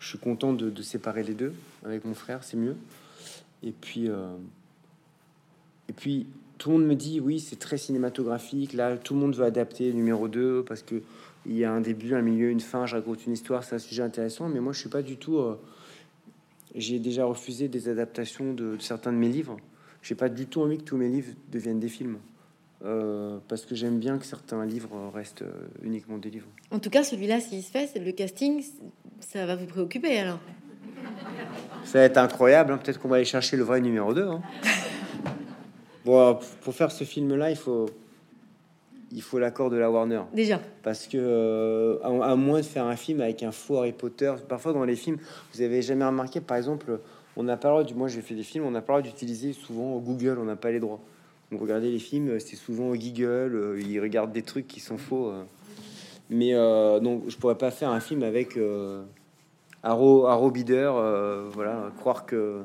je 0.00 0.08
suis 0.08 0.18
content 0.18 0.52
de, 0.52 0.82
séparer 0.82 1.22
les 1.22 1.34
deux 1.34 1.54
avec 1.84 2.04
mon 2.04 2.14
frère, 2.14 2.42
c'est 2.42 2.56
mieux. 2.56 2.76
Et 3.62 3.70
puis, 3.72 4.10
euh, 4.10 4.36
et 5.88 5.92
puis, 5.92 6.26
tout 6.58 6.70
le 6.70 6.78
monde 6.78 6.86
me 6.86 6.96
dit 6.96 7.20
oui, 7.20 7.38
c'est 7.38 7.58
très 7.58 7.78
cinématographique. 7.78 8.72
Là, 8.72 8.98
tout 8.98 9.14
le 9.14 9.20
monde 9.20 9.36
veut 9.36 9.44
adapter 9.44 9.92
numéro 9.92 10.26
2 10.26 10.64
parce 10.66 10.82
que 10.82 11.00
il 11.46 11.56
y 11.56 11.64
a 11.64 11.72
un 11.72 11.80
début, 11.80 12.14
un 12.14 12.20
milieu, 12.20 12.50
une 12.50 12.60
fin. 12.60 12.84
Je 12.84 12.96
raconte 12.96 13.24
une 13.24 13.32
histoire, 13.32 13.62
c'est 13.62 13.76
un 13.76 13.78
sujet 13.78 14.02
intéressant. 14.02 14.48
Mais 14.48 14.58
moi, 14.58 14.72
je 14.72 14.80
suis 14.80 14.88
pas 14.88 15.02
du 15.02 15.16
tout. 15.16 15.40
J'ai 16.74 16.98
déjà 16.98 17.24
refusé 17.24 17.68
des 17.68 17.88
adaptations 17.88 18.52
de, 18.52 18.76
de 18.76 18.82
certains 18.82 19.12
de 19.12 19.18
mes 19.18 19.28
livres. 19.28 19.56
J'ai 20.02 20.14
pas 20.14 20.28
du 20.28 20.46
tout 20.46 20.60
envie 20.62 20.78
que 20.78 20.84
tous 20.84 20.96
mes 20.96 21.08
livres 21.08 21.32
deviennent 21.50 21.80
des 21.80 21.88
films. 21.88 22.18
Euh, 22.84 23.38
parce 23.48 23.66
que 23.66 23.74
j'aime 23.74 23.98
bien 23.98 24.18
que 24.18 24.24
certains 24.24 24.64
livres 24.64 25.10
restent 25.12 25.42
euh, 25.42 25.50
uniquement 25.82 26.16
des 26.16 26.30
livres. 26.30 26.46
En 26.70 26.78
tout 26.78 26.90
cas, 26.90 27.02
celui-là, 27.02 27.40
s'il 27.40 27.60
se 27.62 27.70
fait, 27.72 27.90
le 27.98 28.12
casting, 28.12 28.64
ça 29.18 29.46
va 29.46 29.56
vous 29.56 29.66
préoccuper 29.66 30.16
alors. 30.18 30.38
Ça 31.84 31.98
va 31.98 32.04
être 32.04 32.18
incroyable. 32.18 32.72
hein. 32.72 32.78
Peut-être 32.78 33.00
qu'on 33.00 33.08
va 33.08 33.16
aller 33.16 33.24
chercher 33.24 33.56
le 33.56 33.64
vrai 33.64 33.80
numéro 33.80 34.14
2. 34.14 34.22
hein. 34.28 34.42
bon, 36.04 36.38
pour 36.62 36.74
faire 36.74 36.92
ce 36.92 37.02
film-là, 37.04 37.50
il 37.50 37.56
faut, 37.56 37.86
il 39.12 39.22
faut 39.22 39.38
l'accord 39.38 39.70
de 39.70 39.76
la 39.76 39.90
Warner. 39.90 40.22
Déjà. 40.32 40.60
Parce 40.82 41.06
que, 41.06 41.16
euh, 41.18 41.98
à, 42.02 42.32
à 42.32 42.36
moins 42.36 42.60
de 42.60 42.64
faire 42.64 42.84
un 42.84 42.96
film 42.96 43.20
avec 43.20 43.42
un 43.42 43.52
faux 43.52 43.78
Harry 43.78 43.92
Potter, 43.92 44.32
parfois 44.48 44.72
dans 44.72 44.84
les 44.84 44.96
films, 44.96 45.18
vous 45.54 45.62
avez 45.62 45.82
jamais 45.82 46.04
remarqué, 46.04 46.40
par 46.40 46.56
exemple, 46.56 47.00
on 47.36 47.42
n'a 47.42 47.56
pas 47.56 47.68
le 47.68 47.74
droit, 47.74 47.84
du, 47.84 47.94
moi 47.94 48.08
j'ai 48.08 48.20
fait 48.20 48.34
des 48.34 48.42
films, 48.42 48.64
on 48.64 48.70
n'a 48.70 48.82
pas 48.82 48.96
le 48.96 49.02
droit 49.02 49.12
d'utiliser 49.12 49.52
souvent 49.52 49.96
Google, 49.98 50.38
on 50.40 50.44
n'a 50.44 50.56
pas 50.56 50.70
les 50.70 50.80
droits. 50.80 51.00
Donc 51.50 51.60
regardez 51.60 51.90
les 51.90 51.98
films, 51.98 52.38
c'est 52.40 52.56
souvent 52.56 52.90
Google, 52.94 53.54
euh, 53.54 53.80
ils 53.80 54.00
regardent 54.00 54.32
des 54.32 54.42
trucs 54.42 54.66
qui 54.66 54.80
sont 54.80 54.98
faux. 54.98 55.28
euh. 55.28 55.44
Mais 56.30 56.52
euh, 56.52 57.00
donc 57.00 57.24
je 57.28 57.36
pourrais 57.38 57.56
pas 57.56 57.70
faire 57.70 57.90
un 57.90 58.00
film 58.00 58.22
avec 58.22 58.58
euh, 58.58 59.02
Arrow, 59.82 60.26
Arrow 60.26 60.50
Bidder, 60.50 60.90
euh, 60.94 61.48
voilà, 61.52 61.90
croire 61.98 62.26
que. 62.26 62.60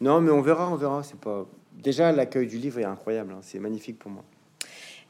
Non, 0.00 0.20
mais 0.22 0.30
on 0.30 0.40
verra, 0.40 0.70
on 0.70 0.76
verra. 0.76 1.02
C'est 1.02 1.18
pas. 1.20 1.44
Déjà, 1.74 2.12
l'accueil 2.12 2.46
du 2.46 2.56
livre 2.56 2.78
est 2.78 2.84
incroyable, 2.84 3.32
hein, 3.32 3.40
c'est 3.42 3.58
magnifique 3.58 3.98
pour 3.98 4.10
moi. 4.10 4.24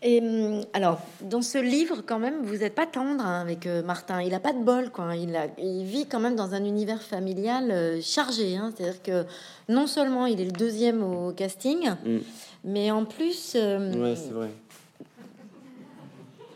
Et 0.00 0.20
hum, 0.20 0.60
alors, 0.74 1.00
dans 1.22 1.42
ce 1.42 1.58
livre, 1.58 2.02
quand 2.06 2.20
même, 2.20 2.42
vous 2.44 2.58
n'êtes 2.58 2.74
pas 2.74 2.86
tendre 2.86 3.24
hein, 3.24 3.40
avec 3.40 3.66
euh, 3.66 3.82
Martin. 3.82 4.22
Il 4.22 4.32
a 4.32 4.38
pas 4.40 4.52
de 4.52 4.62
bol, 4.62 4.90
quoi. 4.90 5.16
Il, 5.16 5.34
a, 5.34 5.46
il 5.58 5.84
vit 5.84 6.06
quand 6.06 6.20
même 6.20 6.36
dans 6.36 6.54
un 6.54 6.64
univers 6.64 7.02
familial 7.02 7.70
euh, 7.72 8.00
chargé. 8.00 8.56
hein. 8.56 8.72
C'est-à-dire 8.76 9.02
que 9.02 9.24
non 9.68 9.86
seulement 9.88 10.26
il 10.26 10.40
est 10.40 10.44
le 10.44 10.52
deuxième 10.52 11.02
au 11.02 11.32
casting, 11.32 11.90
Mm. 12.04 12.18
mais 12.64 12.90
en 12.92 13.04
plus, 13.04 13.54
euh, 13.56 13.92
Ouais, 14.00 14.14
c'est 14.14 14.30
vrai. 14.32 14.50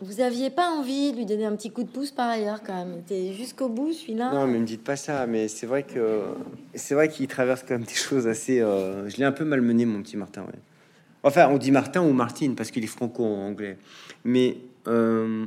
vous 0.01 0.21
aviez 0.21 0.49
pas 0.49 0.69
envie 0.71 1.11
de 1.11 1.17
lui 1.17 1.25
donner 1.25 1.45
un 1.45 1.55
petit 1.57 1.69
coup 1.71 1.83
de 1.83 1.89
pouce 1.89 2.11
par 2.11 2.29
ailleurs, 2.29 2.61
quand 2.65 2.73
même. 2.73 3.01
T'es 3.07 3.33
jusqu'au 3.33 3.67
bout, 3.67 3.91
celui-là. 3.91 4.31
Non, 4.33 4.47
mais 4.47 4.59
me 4.59 4.65
dites 4.65 4.83
pas 4.85 4.95
ça. 4.95 5.25
Mais 5.27 5.49
c'est 5.49 5.65
vrai 5.65 5.83
que 5.83 6.21
c'est 6.75 6.95
vrai 6.95 7.09
qu'il 7.09 7.27
traverse 7.27 7.61
quand 7.67 7.73
même 7.75 7.83
des 7.83 7.93
choses 7.93 8.25
assez. 8.27 8.61
euh, 8.61 9.09
Je 9.09 9.17
l'ai 9.17 9.25
un 9.25 9.31
peu 9.33 9.43
malmené, 9.43 9.85
mon 9.85 10.01
petit 10.01 10.15
Martin. 10.15 10.43
ouais. 10.43 10.59
Enfin, 11.23 11.47
on 11.49 11.57
dit 11.57 11.71
Martin 11.71 12.01
ou 12.01 12.11
Martine 12.11 12.55
parce 12.55 12.69
qu'il 12.69 12.83
est 12.83 12.87
franco 12.87 13.23
en 13.23 13.47
anglais. 13.47 13.77
Mais 14.25 14.57
euh, 14.87 15.45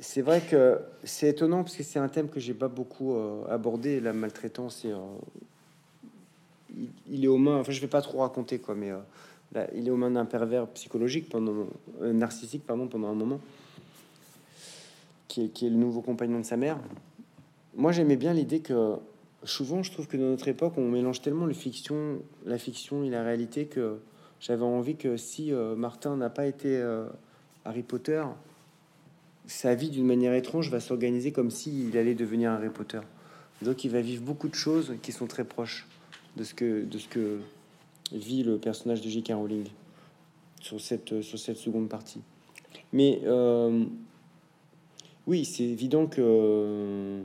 c'est 0.00 0.20
vrai 0.20 0.42
que 0.42 0.78
c'est 1.04 1.28
étonnant 1.28 1.64
parce 1.64 1.74
que 1.74 1.82
c'est 1.82 1.98
un 1.98 2.08
thème 2.08 2.28
que 2.28 2.38
j'ai 2.38 2.52
pas 2.52 2.68
beaucoup 2.68 3.14
euh, 3.14 3.46
abordé. 3.48 4.00
La 4.00 4.12
maltraitance, 4.12 4.82
euh, 4.84 4.94
il, 7.10 7.24
est 7.24 7.28
aux 7.28 7.38
mains. 7.38 7.60
Enfin, 7.60 7.72
je 7.72 7.80
vais 7.80 7.86
pas 7.86 8.02
trop 8.02 8.18
raconter 8.18 8.58
quoi, 8.58 8.74
mais 8.74 8.92
il 9.74 9.88
est 9.88 9.90
aux 9.90 9.96
mains 9.96 10.10
d'un 10.10 10.26
pervers 10.26 10.66
psychologique 10.68 11.30
pendant 11.30 11.66
narcissique, 12.02 12.66
pardon, 12.66 12.86
pendant 12.88 13.08
un 13.08 13.14
moment 13.14 13.40
qui 15.28 15.44
est 15.44 15.70
le 15.70 15.76
nouveau 15.76 16.00
compagnon 16.00 16.40
de 16.40 16.44
sa 16.44 16.56
mère. 16.56 16.78
Moi, 17.74 17.92
j'aimais 17.92 18.16
bien 18.16 18.32
l'idée 18.32 18.60
que 18.60 18.96
souvent, 19.44 19.82
je 19.82 19.92
trouve 19.92 20.06
que 20.06 20.16
dans 20.16 20.30
notre 20.30 20.48
époque, 20.48 20.74
on 20.76 20.88
mélange 20.88 21.20
tellement 21.20 21.46
la 21.46 21.54
fiction 22.58 23.04
et 23.04 23.10
la 23.10 23.22
réalité 23.22 23.66
que 23.66 23.98
j'avais 24.40 24.64
envie 24.64 24.96
que 24.96 25.16
si 25.16 25.52
euh, 25.52 25.74
Martin 25.74 26.16
n'a 26.16 26.30
pas 26.30 26.46
été 26.46 26.76
euh, 26.76 27.06
Harry 27.64 27.82
Potter, 27.82 28.22
sa 29.46 29.74
vie 29.74 29.90
d'une 29.90 30.06
manière 30.06 30.34
étrange 30.34 30.70
va 30.70 30.80
s'organiser 30.80 31.32
comme 31.32 31.50
s'il 31.50 31.96
allait 31.96 32.14
devenir 32.14 32.52
Harry 32.52 32.70
Potter. 32.70 33.00
Donc, 33.62 33.84
il 33.84 33.90
va 33.90 34.00
vivre 34.00 34.22
beaucoup 34.22 34.48
de 34.48 34.54
choses 34.54 34.94
qui 35.02 35.12
sont 35.12 35.26
très 35.26 35.44
proches 35.44 35.86
de 36.36 36.44
ce 36.44 36.54
que, 36.54 36.84
de 36.84 36.98
ce 36.98 37.08
que 37.08 37.38
vit 38.12 38.44
le 38.44 38.58
personnage 38.58 39.00
de 39.00 39.08
J.K. 39.08 39.32
Rowling 39.32 39.66
sur 40.60 40.80
cette, 40.80 41.22
sur 41.22 41.38
cette 41.38 41.56
seconde 41.56 41.88
partie. 41.88 42.20
Mais 42.92 43.20
euh, 43.24 43.84
oui, 45.26 45.44
c'est 45.44 45.64
évident 45.64 46.06
que 46.06 46.20
euh, 46.20 47.22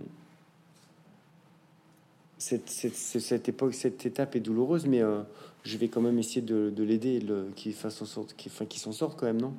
cette, 2.44 2.69
cette, 2.69 2.96
cette- 2.96 3.50
époque, 3.50 3.73
cette 3.73 4.06
étape 4.06 4.35
est 4.35 4.39
douloureuse, 4.39 4.85
mais 4.85 5.02
euh, 5.02 5.21
je 5.63 5.77
vais 5.77 5.87
quand 5.87 6.02
même 6.02 6.19
essayer 6.19 6.41
de, 6.41 6.69
de 6.69 6.83
l'aider, 6.83 7.23
qu'il 7.56 7.73
fasse 7.73 8.02
en 8.02 8.06
sorte, 8.06 8.35
qu'il 8.35 8.52
enfin, 8.52 8.65
qu'il 8.65 8.81
s'en 8.81 8.91
sorte 8.91 9.17
quand 9.19 9.25
même, 9.25 9.41
non? 9.41 9.54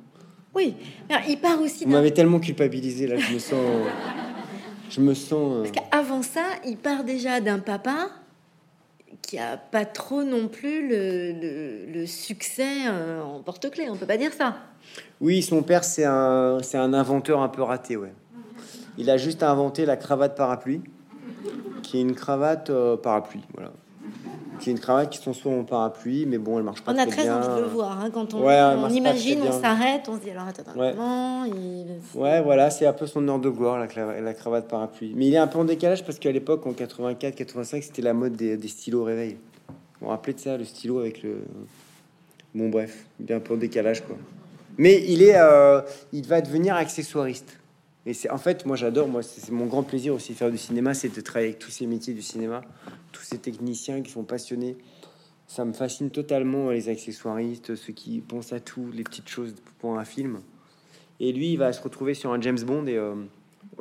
Oui, 0.53 0.73
Alors, 1.09 1.23
il 1.27 1.37
part 1.37 1.59
aussi 1.61 1.83
Vous 1.83 1.91
m'avez 1.91 2.11
tellement 2.13 2.39
culpabilisé 2.39 3.07
là, 3.07 3.17
je 3.17 3.33
me 3.33 3.39
sens, 3.39 3.59
je 4.89 5.01
me 5.01 5.13
sens. 5.13 5.33
euh, 5.57 5.63
Parce 5.63 5.71
qu'avant 5.89 6.21
ça, 6.21 6.43
il 6.65 6.77
part 6.77 7.03
déjà 7.03 7.41
d'un 7.41 7.59
papa 7.59 8.09
qui 9.21 9.37
a 9.39 9.57
pas 9.57 9.85
trop 9.85 10.23
non 10.23 10.47
plus 10.47 10.87
le, 10.87 11.31
le- 11.33 11.91
le 11.91 12.05
succès 12.05 12.87
euh, 12.87 13.21
en 13.21 13.41
porte-clés. 13.41 13.89
On 13.89 13.95
peut 13.97 14.05
pas 14.05 14.17
dire 14.17 14.31
ça. 14.33 14.57
Oui, 15.19 15.41
son 15.41 15.63
père, 15.63 15.83
c'est 15.83 16.05
un, 16.05 16.59
c'est 16.61 16.77
un 16.77 16.93
inventeur 16.93 17.41
un 17.41 17.49
peu 17.49 17.63
raté, 17.63 17.97
ouais. 17.97 18.13
Il 18.97 19.09
a 19.09 19.17
juste 19.17 19.41
inventé 19.43 19.85
la 19.85 19.97
cravate 19.97 20.37
parapluie, 20.37 20.81
qui 21.95 21.99
est 21.99 22.01
une 22.01 22.13
cravate 22.15 22.69
euh, 22.71 22.97
parapluie, 22.97 23.41
voilà. 23.53 23.71
qui 24.59 24.69
est 24.69 24.73
une 24.73 24.79
cravate 24.79 25.09
qui 25.09 25.17
sont 25.17 25.31
soit 25.31 25.53
en 25.53 25.63
parapluie, 25.63 26.25
mais 26.25 26.37
bon, 26.37 26.57
elle 26.57 26.65
marche 26.65 26.81
pas 26.81 26.91
On 26.91 26.97
a 26.97 27.05
très 27.05 27.11
très 27.11 27.23
bien. 27.23 27.37
envie 27.37 27.47
de 27.55 27.61
le 27.61 27.67
voir. 27.69 28.01
hein, 28.01 28.09
quand 28.13 28.33
on, 28.33 28.45
Ouais, 28.45 28.59
on 28.61 28.89
imagine, 28.89 29.39
on 29.47 29.51
s'arrête, 29.61 30.01
on 30.09 30.17
se 30.17 30.21
dit 30.23 30.31
alors 30.31 30.43
attends, 30.47 30.77
Ouais. 30.77 30.91
comment 30.95 31.45
il- 31.45 31.85
Ouais, 32.19 32.41
voilà, 32.41 32.69
c'est 32.69 32.85
un 32.85 32.91
peu 32.91 33.07
son 33.07 33.25
heure 33.29 33.39
de 33.39 33.49
gloire, 33.49 33.79
la, 33.79 34.19
la 34.21 34.33
cravate 34.33 34.67
parapluie. 34.67 35.13
Mais 35.15 35.27
il 35.27 35.33
est 35.33 35.37
un 35.37 35.47
peu 35.47 35.57
en 35.59 35.63
décalage 35.63 36.03
parce 36.05 36.19
qu'à 36.19 36.31
l'époque, 36.33 36.65
en 36.67 36.73
84-85, 36.73 37.81
c'était 37.81 38.01
la 38.01 38.13
mode 38.13 38.35
des, 38.35 38.57
des 38.57 38.67
stylos 38.67 39.03
réveil. 39.05 39.37
Vous 39.69 39.75
vous 40.01 40.07
rappelez 40.09 40.33
de 40.33 40.39
ça, 40.41 40.57
le 40.57 40.65
stylo 40.65 40.99
avec 40.99 41.23
le. 41.23 41.37
Bon, 42.53 42.67
bref, 42.69 43.05
il 43.21 43.31
est 43.31 43.35
un 43.35 43.39
peu 43.39 43.53
en 43.53 43.57
décalage, 43.57 44.01
quoi. 44.05 44.17
Mais 44.77 45.01
il 45.07 45.21
est, 45.23 45.35
euh, 45.37 45.79
il 46.11 46.27
va 46.27 46.41
devenir 46.41 46.75
accessoiriste. 46.75 47.57
Et 48.05 48.13
c'est 48.13 48.29
en 48.29 48.37
fait, 48.37 48.65
moi 48.65 48.75
j'adore, 48.75 49.07
moi 49.07 49.23
c'est 49.23 49.51
mon 49.51 49.65
grand 49.65 49.83
plaisir 49.83 50.13
aussi 50.13 50.33
de 50.33 50.37
faire 50.37 50.51
du 50.51 50.57
cinéma, 50.57 50.93
c'est 50.93 51.09
de 51.09 51.21
travailler 51.21 51.49
avec 51.49 51.59
tous 51.59 51.71
ces 51.71 51.87
métiers 51.87 52.13
du 52.13 52.21
cinéma, 52.21 52.61
tous 53.11 53.23
ces 53.23 53.39
techniciens 53.39 54.01
qui 54.01 54.11
sont 54.11 54.23
passionnés. 54.23 54.77
Ça 55.47 55.65
me 55.65 55.73
fascine 55.73 56.09
totalement 56.09 56.69
les 56.69 56.89
accessoiristes, 56.89 57.75
ceux 57.75 57.93
qui 57.93 58.19
pensent 58.21 58.53
à 58.53 58.59
tout, 58.59 58.89
les 58.93 59.03
petites 59.03 59.29
choses 59.29 59.55
pour 59.79 59.97
un 59.97 60.05
film. 60.05 60.39
Et 61.19 61.31
lui, 61.31 61.53
il 61.53 61.57
va 61.57 61.71
se 61.71 61.81
retrouver 61.81 62.13
sur 62.13 62.31
un 62.33 62.41
James 62.41 62.59
Bond 62.59 62.87
et 62.87 62.97
euh, 62.97 63.15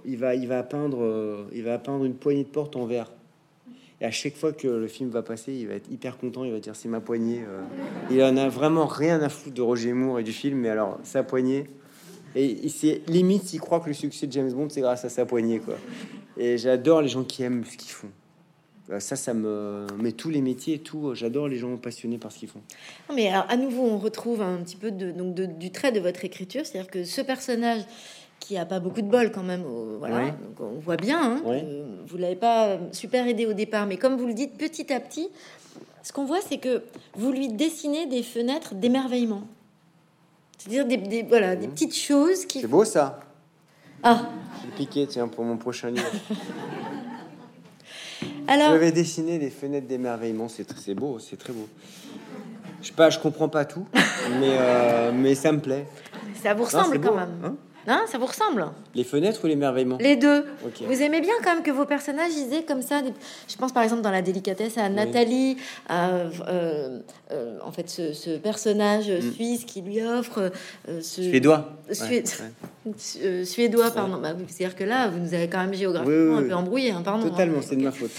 il 0.05 0.19
va, 0.19 0.35
il 0.35 0.47
va 0.47 0.63
peindre, 0.63 1.03
euh, 1.03 1.47
il 1.53 1.63
va 1.63 1.79
peindre 1.79 2.05
une 2.05 2.15
poignée 2.15 2.45
de 2.45 2.49
porte 2.49 2.77
en 2.77 2.87
verre. 2.87 3.11
Et 4.01 4.05
à 4.05 4.11
chaque 4.11 4.37
fois 4.37 4.53
que 4.53 4.69
le 4.69 4.87
film 4.87 5.11
va 5.11 5.23
passer, 5.23 5.53
il 5.53 5.69
va 5.69 5.75
être 5.75 5.91
hyper 5.91 6.19
content. 6.19 6.45
Il 6.45 6.53
va 6.53 6.61
dire 6.61 6.77
c'est 6.77 6.89
ma 6.89 7.01
poignée. 7.01 7.43
euh. 7.47 7.63
Il 8.11 8.23
en 8.23 8.37
a 8.37 8.49
vraiment 8.49 8.87
rien 8.87 9.21
à 9.23 9.29
foutre 9.29 9.55
de 9.55 9.63
Roger 9.63 9.93
Moore 9.93 10.21
et 10.21 10.23
du 10.23 10.33
film, 10.33 10.59
mais 10.59 10.69
alors 10.69 10.99
sa 11.03 11.23
poignée. 11.23 11.67
Et 12.35 12.47
il- 12.65 12.71
c'est 12.71 13.03
limite, 13.09 13.53
il 13.53 13.61
croit 13.61 13.81
que 13.81 13.89
le 13.89 13.95
succès 13.95 14.27
de 14.27 14.33
James 14.33 14.53
Bond 14.53 14.69
c'est 14.71 14.81
grâce 14.81 15.05
à 15.05 15.09
sa 15.09 15.25
poignée, 15.27 15.59
quoi. 15.61 15.75
Et 16.37 16.59
j'adore 16.59 17.01
les 17.03 17.09
gens 17.09 17.23
qui 17.25 17.43
aiment 17.43 17.65
ce 17.65 17.77
qu'ils 17.77 17.91
font. 17.93 18.09
Euh, 18.91 19.01
Ça, 19.01 19.17
ça 19.17 19.33
me. 19.35 19.87
Mais 19.99 20.13
tous 20.13 20.29
les 20.31 20.41
métiers 20.43 20.75
et 20.75 20.79
tout, 20.81 21.15
j'adore 21.15 21.49
les 21.49 21.57
gens 21.57 21.77
passionnés 21.77 22.19
par 22.19 22.33
ce 22.33 22.39
qu'ils 22.41 22.49
font. 22.49 22.61
Non, 23.09 23.15
mais 23.15 23.29
alors, 23.29 23.47
à 23.49 23.57
nouveau, 23.57 23.83
on 23.85 23.99
retrouve 23.99 24.43
un 24.43 24.59
petit 24.59 24.77
peu 24.77 24.91
de, 24.91 25.11
donc 25.11 25.35
de- 25.35 25.47
du 25.47 25.71
trait 25.71 25.91
de 25.93 26.01
votre 26.01 26.25
écriture, 26.25 26.67
c'est-à-dire 26.67 26.91
que 26.91 27.05
ce 27.05 27.21
personnage 27.23 27.81
qui 28.41 28.59
a 28.59 28.67
pas 28.67 28.81
beaucoup 28.81 29.01
de 29.01 29.07
bol 29.09 29.31
quand 29.33 29.43
même, 29.45 29.65
au- 29.65 29.97
voilà, 29.99 30.17
Ouais. 30.17 30.31
donc 30.33 30.61
on 30.61 30.79
voit 30.81 30.97
bien, 30.99 31.19
hein, 31.19 31.43
Ouais. 31.47 31.63
que 31.63 32.11
vous 32.11 32.17
l'avez 32.19 32.37
pas 32.37 32.67
euh, 32.71 32.79
super 32.93 33.27
aidé 33.27 33.47
au 33.47 33.55
départ, 33.55 33.87
mais 33.87 33.97
comme 33.97 34.17
vous 34.17 34.27
le 34.27 34.35
dites, 34.35 34.59
petit 34.59 34.93
à 34.93 35.01
petit, 35.01 35.29
ce 36.03 36.13
qu'on 36.13 36.27
voit, 36.27 36.41
c'est 36.47 36.59
que 36.59 36.83
vous 37.15 37.33
lui 37.33 37.49
dessinez 37.49 38.05
des 38.05 38.23
fenêtres 38.23 38.75
d'émerveillement. 38.75 39.45
C'est-à-dire 40.65 40.87
des, 40.87 40.97
des- 40.97 41.23
voilà, 41.25 41.57
des 41.57 41.69
petites 41.69 41.95
choses 41.95 42.47
qui... 42.47 42.63
C'est 42.63 42.67
beau 42.67 42.87
ça 42.87 43.21
Ah, 44.03 44.29
J'ai 44.63 44.71
piqué, 44.87 45.07
tiens, 45.07 45.29
pour 45.29 45.45
mon 45.45 45.59
prochain 45.59 45.91
livre. 45.91 46.07
Je 48.47 48.53
alors, 48.53 48.79
vais 48.79 48.93
dessiner 48.93 49.39
des 49.39 49.51
fenêtres 49.51 49.87
d'émerveillement. 49.87 50.49
C'est 50.49 50.95
beau, 50.95 51.19
c'est 51.19 51.37
très 51.37 51.53
beau. 51.53 51.69
Je 52.81 52.89
sais 52.89 52.93
pas, 52.95 53.11
je 53.11 53.19
comprends 53.19 53.49
pas 53.51 53.65
tout, 53.67 53.87
mais, 54.41 54.57
euh, 54.59 55.13
mais 55.15 55.35
ça 55.35 55.53
me 55.53 55.61
plaît. 55.61 55.87
ça 56.43 56.55
vous 56.55 56.65
ressemble 56.65 56.99
quand 57.01 57.11
beau, 57.11 57.17
même. 57.17 57.29
hein 57.45 57.57
Hein, 57.87 58.03
ça 58.11 58.17
vous 58.19 58.27
ressemble 58.27 58.67
Les 58.95 59.05
fenêtres 59.05 59.41
ou 59.45 59.47
l'émerveillement 59.47 59.99
Les 60.01 60.17
deux. 60.17 60.47
Vous 60.87 61.03
aimez 61.03 61.21
bien 61.21 61.35
quand 61.43 61.55
même 61.55 61.63
que 61.63 61.71
vos 61.71 61.85
personnages 61.85 62.33
ils 62.35 62.55
aient 62.55 62.63
comme 62.65 62.81
ça. 62.83 63.03
des- 63.03 63.13
Je 63.49 63.57
pense 63.57 63.73
par 63.73 63.83
exemple 63.83 64.01
dans 64.03 64.11
la 64.11 64.23
délicatesse 64.23 64.79
à 64.79 64.89
Nathalie, 64.89 65.57
à, 65.89 66.09
euh, 66.11 66.99
euh, 67.31 67.59
en 67.63 67.73
fait 67.73 67.91
ce, 67.91 68.13
ce 68.13 68.37
personnage 68.39 69.11
suisse 69.35 69.65
qui 69.65 69.83
lui 69.83 70.01
offre 70.03 70.51
euh, 70.89 71.01
ce 71.03 71.21
Mm. 71.21 71.25
Suédois. 71.31 71.73
Sué- 71.91 72.25
Ouais, 72.87 72.93
euh, 73.25 73.45
suédois, 73.45 73.91
pardon. 73.91 74.19
Bah 74.21 74.35
c'est-à-dire 74.49 74.77
que 74.77 74.85
là, 74.85 75.09
vous 75.09 75.19
nous 75.19 75.35
avez 75.35 75.49
quand 75.49 75.59
même 75.59 75.75
géographiquement 75.75 76.15
Oui, 76.37 76.39
oui, 76.39 76.45
un 76.45 76.49
peu 76.49 76.55
embrouillé, 76.55 76.91
hein, 76.93 77.03
pardon. 77.05 77.29
Totalement, 77.29 77.59
hein. 77.59 77.65
c'est 77.67 77.77
de 77.77 77.83
ma 77.83 77.93
faute. 77.93 78.11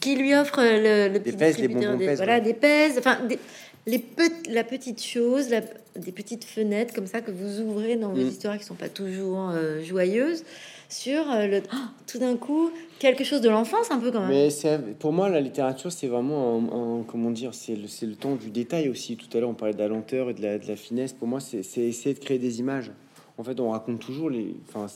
Qui 0.00 0.16
lui 0.16 0.34
offre 0.34 0.60
le, 0.62 1.08
le 1.12 1.20
petit 1.20 1.32
pèses, 1.36 1.56
les 1.58 1.68
distributeur 1.68 1.82
bonbons 1.92 1.98
des- 1.98 2.06
pèses, 2.06 2.16
voilà, 2.18 2.34
ouais. 2.34 2.40
des 2.42 2.54
pèses, 2.54 2.98
enfin 2.98 3.18
des, 3.28 3.38
les 3.86 3.98
pe- 3.98 4.50
la 4.50 4.64
petite 4.64 5.02
chose, 5.02 5.48
la- 5.50 5.60
des 5.98 6.12
petites 6.12 6.44
fenêtres 6.44 6.94
comme 6.94 7.06
ça 7.06 7.20
que 7.20 7.30
vous 7.30 7.60
ouvrez 7.60 7.96
dans 7.96 8.10
vos 8.12 8.22
Mm. 8.22 8.28
histoires 8.28 8.58
qui 8.58 8.64
sont 8.64 8.74
pas 8.74 8.88
toujours 8.88 9.50
euh, 9.50 9.82
joyeuses 9.82 10.44
sur 10.88 11.30
euh, 11.30 11.46
le 11.46 11.62
ah, 11.72 11.90
tout 12.06 12.18
d'un 12.18 12.36
coup 12.36 12.70
quelque 12.98 13.24
chose 13.24 13.40
de 13.40 13.48
l'enfance 13.48 13.90
un 13.90 13.98
peu 13.98 14.10
quand 14.12 14.20
même. 14.20 14.28
Mais 14.30 14.50
c'est 14.50 14.78
pour 14.98 15.12
moi 15.12 15.28
la 15.28 15.40
littérature 15.40 15.90
c'est 15.90 16.06
vraiment 16.06 16.58
un, 16.58 17.00
un- 17.00 17.02
comment 17.04 17.30
dire 17.30 17.54
c'est 17.54 17.74
le, 17.76 17.88
c'est 17.88 18.06
le 18.06 18.14
temps 18.14 18.36
du 18.36 18.50
détail 18.50 18.88
aussi. 18.88 19.16
Tout 19.16 19.34
à 19.36 19.40
l'heure 19.40 19.50
on 19.50 19.54
parlait 19.54 19.74
de 19.74 19.78
la 19.80 19.88
lenteur 19.88 20.30
et 20.30 20.34
de 20.34 20.42
la, 20.42 20.58
de 20.58 20.66
la 20.68 20.76
finesse. 20.76 21.12
Pour 21.12 21.26
moi 21.28 21.40
c'est 21.40 21.62
c'est 21.62 21.82
essayer 21.82 22.14
de 22.14 22.20
créer 22.20 22.38
des 22.38 22.60
images. 22.60 22.92
En 23.38 23.42
fait 23.44 23.58
on 23.60 23.70
raconte 23.70 23.98
toujours 24.00 24.30
les. 24.30 24.54
Enfin 24.68 24.86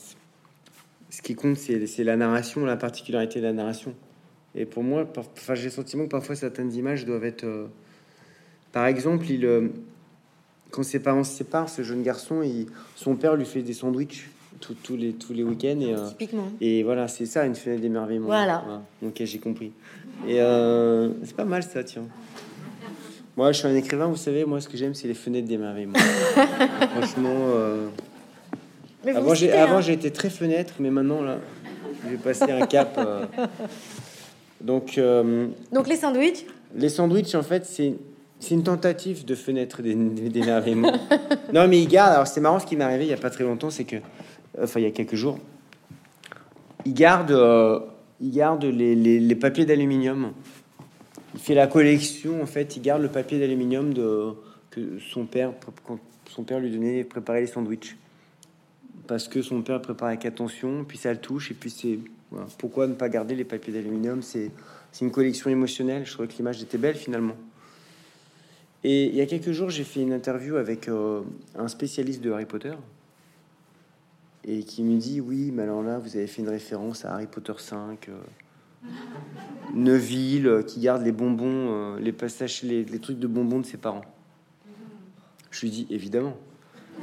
ce 1.09 1.21
qui 1.21 1.35
compte 1.35 1.57
c'est 1.57 1.85
c'est 1.87 2.03
la 2.05 2.15
narration, 2.15 2.63
la 2.65 2.77
particularité 2.77 3.39
de 3.39 3.45
la 3.45 3.53
narration. 3.53 3.93
Et 4.55 4.65
pour 4.65 4.83
moi, 4.83 5.05
par- 5.05 5.25
enfin 5.37 5.55
j'ai 5.55 5.65
le 5.65 5.69
sentiment 5.69 6.03
que 6.05 6.09
parfois 6.09 6.35
certaines 6.35 6.73
images 6.73 7.05
doivent 7.05 7.23
être. 7.25 7.43
euh, 7.45 7.67
par 8.71 8.85
exemple, 8.85 9.29
il 9.29 9.45
quand 10.71 10.83
ses 10.83 10.99
parents 10.99 11.23
se 11.23 11.35
séparent, 11.35 11.69
ce 11.69 11.81
jeune 11.83 12.01
garçon, 12.01 12.41
il, 12.41 12.67
son 12.95 13.15
père 13.15 13.35
lui 13.35 13.45
fait 13.45 13.61
des 13.61 13.73
sandwichs 13.73 14.29
tous- 14.59 14.95
les 14.95 15.13
tous 15.13 15.33
les 15.33 15.43
week-ends 15.43 15.79
et 15.81 15.93
euh, 15.93 16.07
Typiquement. 16.09 16.47
et 16.61 16.83
voilà, 16.83 17.07
c'est 17.07 17.25
ça 17.25 17.45
une 17.45 17.55
fenêtre 17.55 17.81
d'émerveillement. 17.81 18.27
Voilà. 18.27 18.63
Ok, 19.03 19.21
j'ai 19.23 19.39
compris. 19.39 19.71
Et 20.27 20.39
euh, 20.39 21.09
c'est 21.23 21.35
pas 21.35 21.45
mal 21.45 21.63
ça, 21.63 21.83
tiens. 21.83 22.03
Moi, 23.37 23.51
je 23.53 23.59
suis 23.59 23.67
un 23.67 23.75
écrivain, 23.75 24.05
vous 24.07 24.17
savez, 24.17 24.45
moi, 24.45 24.59
ce 24.61 24.67
que 24.69 24.77
j'aime, 24.77 24.93
c'est 24.93 25.07
les 25.07 25.13
fenêtres 25.13 25.47
d'émerveillement. 25.47 25.97
Franchement, 26.95 27.33
euh, 27.55 27.87
Mais 29.05 29.13
avant, 29.15 29.33
j'ai, 29.33 29.51
hein. 29.51 29.79
été 29.81 30.11
très 30.11 30.29
fenêtre, 30.29 30.75
mais 30.79 30.91
maintenant, 30.91 31.21
là, 31.21 31.39
j'ai 32.09 32.17
passé 32.17 32.51
un 32.51 32.65
cap. 32.67 32.95
euh. 32.97 33.25
Donc, 34.61 34.99
Donc 35.71 35.87
les 35.87 35.95
sandwichs, 35.95 36.45
les 36.75 36.89
sandwichs, 36.89 37.33
en 37.35 37.41
fait, 37.41 37.65
c'est 37.65 37.95
c'est 38.41 38.55
une 38.55 38.63
tentative 38.63 39.23
de 39.23 39.35
fenêtre 39.35 39.81
d'é- 39.81 39.95
d'émerveillement. 39.95 40.91
non, 41.53 41.67
mais 41.67 41.81
il 41.81 41.87
garde. 41.87 42.13
Alors, 42.13 42.27
c'est 42.27 42.41
marrant 42.41 42.59
ce 42.59 42.65
qui 42.65 42.75
m'est 42.75 42.83
arrivé 42.83 43.05
il 43.05 43.09
y 43.09 43.13
a 43.13 43.17
pas 43.17 43.29
très 43.29 43.43
longtemps, 43.43 43.69
c'est 43.69 43.85
que, 43.85 43.97
enfin, 44.61 44.79
il 44.79 44.83
y 44.83 44.87
a 44.87 44.91
quelques 44.91 45.15
jours, 45.15 45.39
il 46.85 46.93
garde, 46.93 47.31
euh, 47.31 47.79
il 48.19 48.31
garde 48.31 48.65
les, 48.65 49.35
papiers 49.35 49.65
d'aluminium. 49.65 50.33
Il 51.35 51.39
fait 51.39 51.53
la 51.53 51.67
collection, 51.67 52.41
en 52.41 52.45
fait, 52.47 52.75
il 52.75 52.81
garde 52.81 53.01
le 53.01 53.07
papier 53.07 53.39
d'aluminium 53.39 53.93
de 53.93 54.33
que 54.71 54.99
son 54.99 55.25
père, 55.25 55.53
quand 55.85 55.99
son 56.29 56.43
père 56.43 56.59
lui 56.59 56.71
donnait 56.71 57.03
préparer 57.03 57.41
les 57.41 57.47
sandwichs, 57.47 57.97
parce 59.05 59.27
que 59.27 59.41
son 59.41 59.61
père 59.61 59.81
préparait 59.81 60.13
avec 60.13 60.25
attention, 60.25 60.85
puis 60.87 60.97
ça 60.97 61.11
le 61.11 61.19
touche, 61.19 61.51
et 61.51 61.53
puis 61.53 61.69
c'est 61.69 61.99
pourquoi 62.57 62.87
ne 62.87 62.93
pas 62.93 63.09
garder 63.09 63.35
les 63.35 63.43
papiers 63.43 63.73
d'aluminium? 63.73 64.21
C'est 64.21 64.49
une 65.01 65.11
collection 65.11 65.49
émotionnelle. 65.49 66.05
Je 66.05 66.13
trouvais 66.13 66.27
que 66.27 66.37
l'image 66.37 66.61
était 66.61 66.77
belle 66.77 66.95
finalement. 66.95 67.35
Et 68.83 69.05
il 69.05 69.15
y 69.15 69.21
a 69.21 69.25
quelques 69.25 69.51
jours, 69.51 69.69
j'ai 69.69 69.83
fait 69.83 70.01
une 70.01 70.13
interview 70.13 70.55
avec 70.55 70.87
euh, 70.87 71.21
un 71.55 71.67
spécialiste 71.67 72.21
de 72.21 72.31
Harry 72.31 72.45
Potter 72.45 72.73
et 74.43 74.63
qui 74.63 74.83
me 74.83 74.97
dit 74.97 75.21
oui, 75.21 75.51
mais 75.53 75.63
alors 75.63 75.83
là, 75.83 75.99
vous 75.99 76.17
avez 76.17 76.27
fait 76.27 76.41
une 76.41 76.49
référence 76.49 77.05
à 77.05 77.13
Harry 77.13 77.27
Potter 77.27 77.53
5, 77.57 78.09
euh, 78.09 78.13
Neville 79.73 80.47
euh, 80.47 80.63
qui 80.63 80.79
garde 80.79 81.03
les 81.03 81.11
bonbons, 81.11 81.95
euh, 81.95 81.99
les 81.99 82.11
passages, 82.11 82.63
les, 82.63 82.85
trucs 82.99 83.19
de 83.19 83.27
bonbons 83.27 83.59
de 83.59 83.65
ses 83.65 83.77
parents. 83.77 84.05
Je 85.49 85.61
lui 85.61 85.69
dis 85.69 85.87
évidemment. 85.89 86.35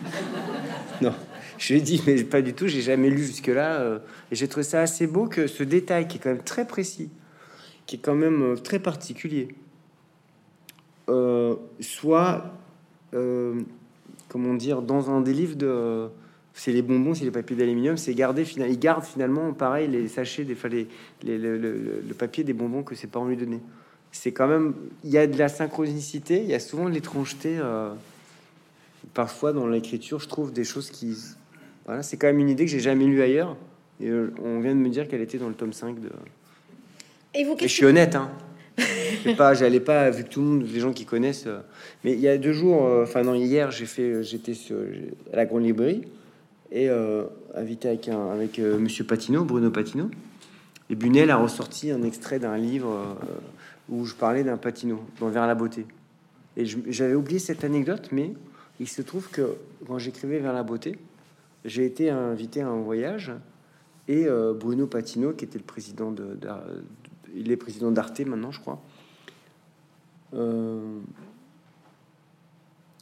non, 1.00 1.14
je 1.56 1.72
lui 1.72 1.80
ai 1.80 1.82
dit 1.82 2.02
mais 2.06 2.22
pas 2.24 2.42
du 2.42 2.54
tout, 2.54 2.66
j'ai 2.66 2.82
jamais 2.82 3.10
lu 3.10 3.24
jusque 3.24 3.46
là 3.46 3.80
euh, 3.80 3.98
et 4.30 4.34
j'ai 4.34 4.48
trouvé 4.48 4.64
ça 4.64 4.80
assez 4.80 5.06
beau 5.06 5.26
que 5.26 5.46
ce 5.46 5.62
détail 5.62 6.08
qui 6.08 6.18
est 6.18 6.20
quand 6.20 6.30
même 6.30 6.42
très 6.42 6.66
précis, 6.66 7.10
qui 7.86 7.96
est 7.96 8.00
quand 8.00 8.14
même 8.14 8.56
très 8.62 8.78
particulier 8.78 9.48
euh, 11.08 11.54
soit, 11.80 12.44
euh, 13.14 13.60
comment 14.28 14.54
dire, 14.54 14.82
dans 14.82 15.10
un 15.10 15.20
des 15.20 15.32
livres 15.32 15.56
de. 15.56 16.08
C'est 16.54 16.72
les 16.72 16.82
bonbons, 16.82 17.14
c'est 17.14 17.24
les 17.24 17.30
papiers 17.30 17.54
d'aluminium, 17.56 17.96
c'est 17.96 18.14
garder 18.14 18.44
finalement. 18.44 18.72
Il 18.74 18.78
garde 18.80 19.04
finalement, 19.04 19.52
pareil, 19.52 19.86
les 19.88 20.08
sachets, 20.08 20.42
des, 20.44 20.54
enfin, 20.54 20.68
les, 20.68 20.88
les- 21.22 21.38
le, 21.38 21.56
le- 21.56 22.02
le 22.08 22.14
papier 22.14 22.42
des 22.42 22.52
bonbons 22.52 22.82
que 22.82 22.96
ses 22.96 23.06
parents 23.06 23.26
lui 23.28 23.36
donnaient. 23.36 23.60
C'est 24.10 24.32
quand 24.32 24.48
même. 24.48 24.74
Il 25.04 25.10
y 25.10 25.18
a 25.18 25.26
de 25.28 25.38
la 25.38 25.48
synchronicité, 25.48 26.38
il 26.42 26.48
y 26.48 26.54
a 26.54 26.60
souvent 26.60 26.86
de 26.88 26.94
l'étrangeté. 26.94 27.56
euh, 27.60 27.92
parfois, 29.14 29.52
dans 29.52 29.66
l'écriture, 29.68 30.18
je 30.20 30.28
trouve 30.28 30.52
des 30.52 30.64
choses 30.64 30.90
qui. 30.90 31.16
Voilà, 31.86 32.02
c'est 32.02 32.16
quand 32.16 32.26
même 32.26 32.40
une 32.40 32.48
idée 32.50 32.64
que 32.64 32.70
j'ai 32.70 32.80
jamais 32.80 33.04
lue 33.06 33.22
ailleurs. 33.22 33.56
Et 34.00 34.10
on 34.12 34.60
vient 34.60 34.74
de 34.74 34.80
me 34.80 34.88
dire 34.88 35.08
qu'elle 35.08 35.20
était 35.22 35.38
dans 35.38 35.48
le 35.48 35.54
tome 35.54 35.72
5 35.72 36.00
de. 36.00 36.10
et 37.34 37.44
vous 37.44 37.54
Et 37.60 37.68
je 37.68 37.72
suis 37.72 37.84
honnête, 37.86 38.14
hein. 38.14 38.30
Pas, 39.36 39.54
j'allais 39.54 39.80
pas 39.80 40.08
vu 40.10 40.24
que 40.24 40.28
tout 40.28 40.40
le 40.40 40.46
monde, 40.46 40.66
les 40.72 40.80
gens 40.80 40.92
qui 40.92 41.04
connaissent. 41.04 41.46
euh, 41.46 41.60
mais 42.04 42.12
il 42.12 42.20
y 42.20 42.28
a 42.28 42.38
deux 42.38 42.52
jours, 42.52 42.86
euh, 42.86 43.02
enfin 43.02 43.22
non, 43.22 43.34
hier, 43.34 43.70
j'ai 43.70 43.86
fait, 43.86 44.22
j'étais 44.22 44.54
sur- 44.54 44.78
à 45.32 45.36
la 45.36 45.44
grande 45.46 45.64
librairie 45.64 46.02
et 46.70 46.88
euh, 46.88 47.24
invité 47.54 47.88
avec 47.88 48.08
un, 48.08 48.30
avec 48.30 48.58
euh, 48.58 48.78
Monsieur 48.78 49.04
Patino, 49.04 49.44
Bruno 49.44 49.70
Patino. 49.70 50.10
Et 50.90 50.94
Bunel 50.94 51.30
a 51.30 51.36
ressorti 51.36 51.90
un 51.90 52.02
extrait 52.02 52.38
d'un 52.38 52.56
livre 52.56 52.90
euh, 52.90 53.14
où 53.90 54.04
je 54.06 54.14
parlais 54.14 54.44
d'un 54.44 54.56
Patino 54.56 55.00
dans 55.20 55.28
Vers 55.28 55.46
la 55.46 55.54
beauté. 55.54 55.84
Et 56.56 56.64
j'avais 56.64 57.14
oublié 57.14 57.38
cette 57.38 57.64
anecdote, 57.64 58.08
mais 58.12 58.32
il 58.80 58.88
se 58.88 59.02
trouve 59.02 59.28
que 59.28 59.56
quand 59.86 59.98
j'écrivais 59.98 60.38
Vers 60.38 60.52
la 60.54 60.62
beauté, 60.62 60.96
j'ai 61.64 61.84
été 61.84 62.08
invité 62.10 62.60
à 62.62 62.68
un 62.68 62.80
voyage 62.80 63.32
et 64.06 64.26
euh, 64.26 64.54
Bruno 64.54 64.86
Patino, 64.86 65.32
qui 65.32 65.44
était 65.44 65.58
le 65.58 65.64
président 65.64 66.10
de, 66.10 66.38
il 67.34 67.50
est 67.50 67.56
président 67.56 67.90
d'Arte 67.90 68.20
maintenant, 68.20 68.50
je 68.50 68.60
crois, 68.60 68.82
euh, 70.34 70.98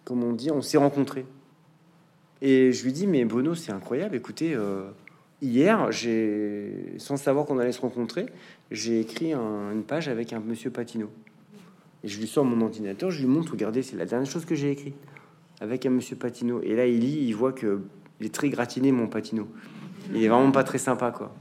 comment 0.05 0.27
on 0.27 0.33
dit, 0.33 0.51
on 0.51 0.63
s'est 0.63 0.79
rencontrés. 0.79 1.27
Et 2.43 2.73
je 2.73 2.85
lui 2.85 2.93
dis, 2.93 3.07
mais 3.07 3.25
Bruno, 3.25 3.55
c'est 3.55 3.73
incroyable, 3.73 4.15
écoutez, 4.15 4.55
euh, 4.55 4.91
hier, 5.41 5.89
sans 6.99 7.17
savoir 7.17 7.47
qu'on 7.47 7.59
allait 7.59 7.73
se 7.73 7.81
rencontrer, 7.81 8.27
j'ai 8.71 9.01
écrit 9.01 9.33
une 9.33 9.85
page 9.87 10.09
avec 10.09 10.33
un 10.33 10.41
monsieur 10.41 10.71
Patino. 10.71 11.11
Et 12.05 12.09
je 12.09 12.21
lui 12.21 12.27
sors 12.27 12.45
mon 12.45 12.63
ordinateur, 12.65 13.11
je 13.11 13.21
lui 13.21 13.27
montre, 13.27 13.53
regardez, 13.53 13.83
c'est 13.83 13.97
la 13.97 14.05
dernière 14.05 14.31
chose 14.31 14.45
que 14.45 14.55
j'ai 14.55 14.71
écrit 14.71 14.95
avec 15.61 15.87
un 15.87 15.91
monsieur 15.91 16.17
Patino. 16.17 16.61
Et 16.63 16.77
là, 16.77 16.87
il 16.87 17.01
lit, 17.01 17.27
il 17.27 17.33
voit 17.33 17.53
que 17.53 17.81
il 18.21 18.27
est 18.27 18.35
très 18.35 18.49
gratiné, 18.49 18.93
mon 18.93 19.09
Patino. 19.09 19.49
Il 20.15 20.23
est 20.23 20.29
vraiment 20.29 20.53
pas 20.53 20.65
très 20.65 20.79
sympa, 20.79 21.11
quoi. 21.11 21.35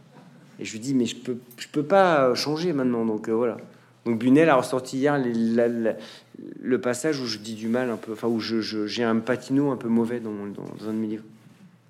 Et 0.59 0.65
je 0.65 0.71
lui 0.71 0.79
dis, 0.79 0.93
mais 0.93 1.05
je 1.05 1.15
peux, 1.15 1.37
je 1.57 1.67
peux 1.67 1.83
pas 1.83 2.33
changer 2.35 2.73
maintenant, 2.73 3.05
donc 3.05 3.27
euh, 3.27 3.33
voilà. 3.33 3.57
Donc 4.05 4.19
Bunel 4.19 4.49
a 4.49 4.55
ressorti 4.55 4.97
hier 4.97 5.21
le 6.61 6.81
passage 6.81 7.19
où 7.19 7.25
je 7.25 7.39
dis 7.39 7.55
du 7.55 7.67
mal 7.67 7.89
un 7.89 7.97
peu, 7.97 8.13
enfin 8.13 8.27
où 8.27 8.39
je, 8.39 8.85
j'ai 8.85 9.03
un 9.03 9.17
patino 9.17 9.71
un 9.71 9.77
peu 9.77 9.87
mauvais 9.87 10.19
dans, 10.19 10.29
dans, 10.29 10.87
un 10.87 10.93
de 10.93 10.97
mes 10.97 11.07
livres. 11.07 11.23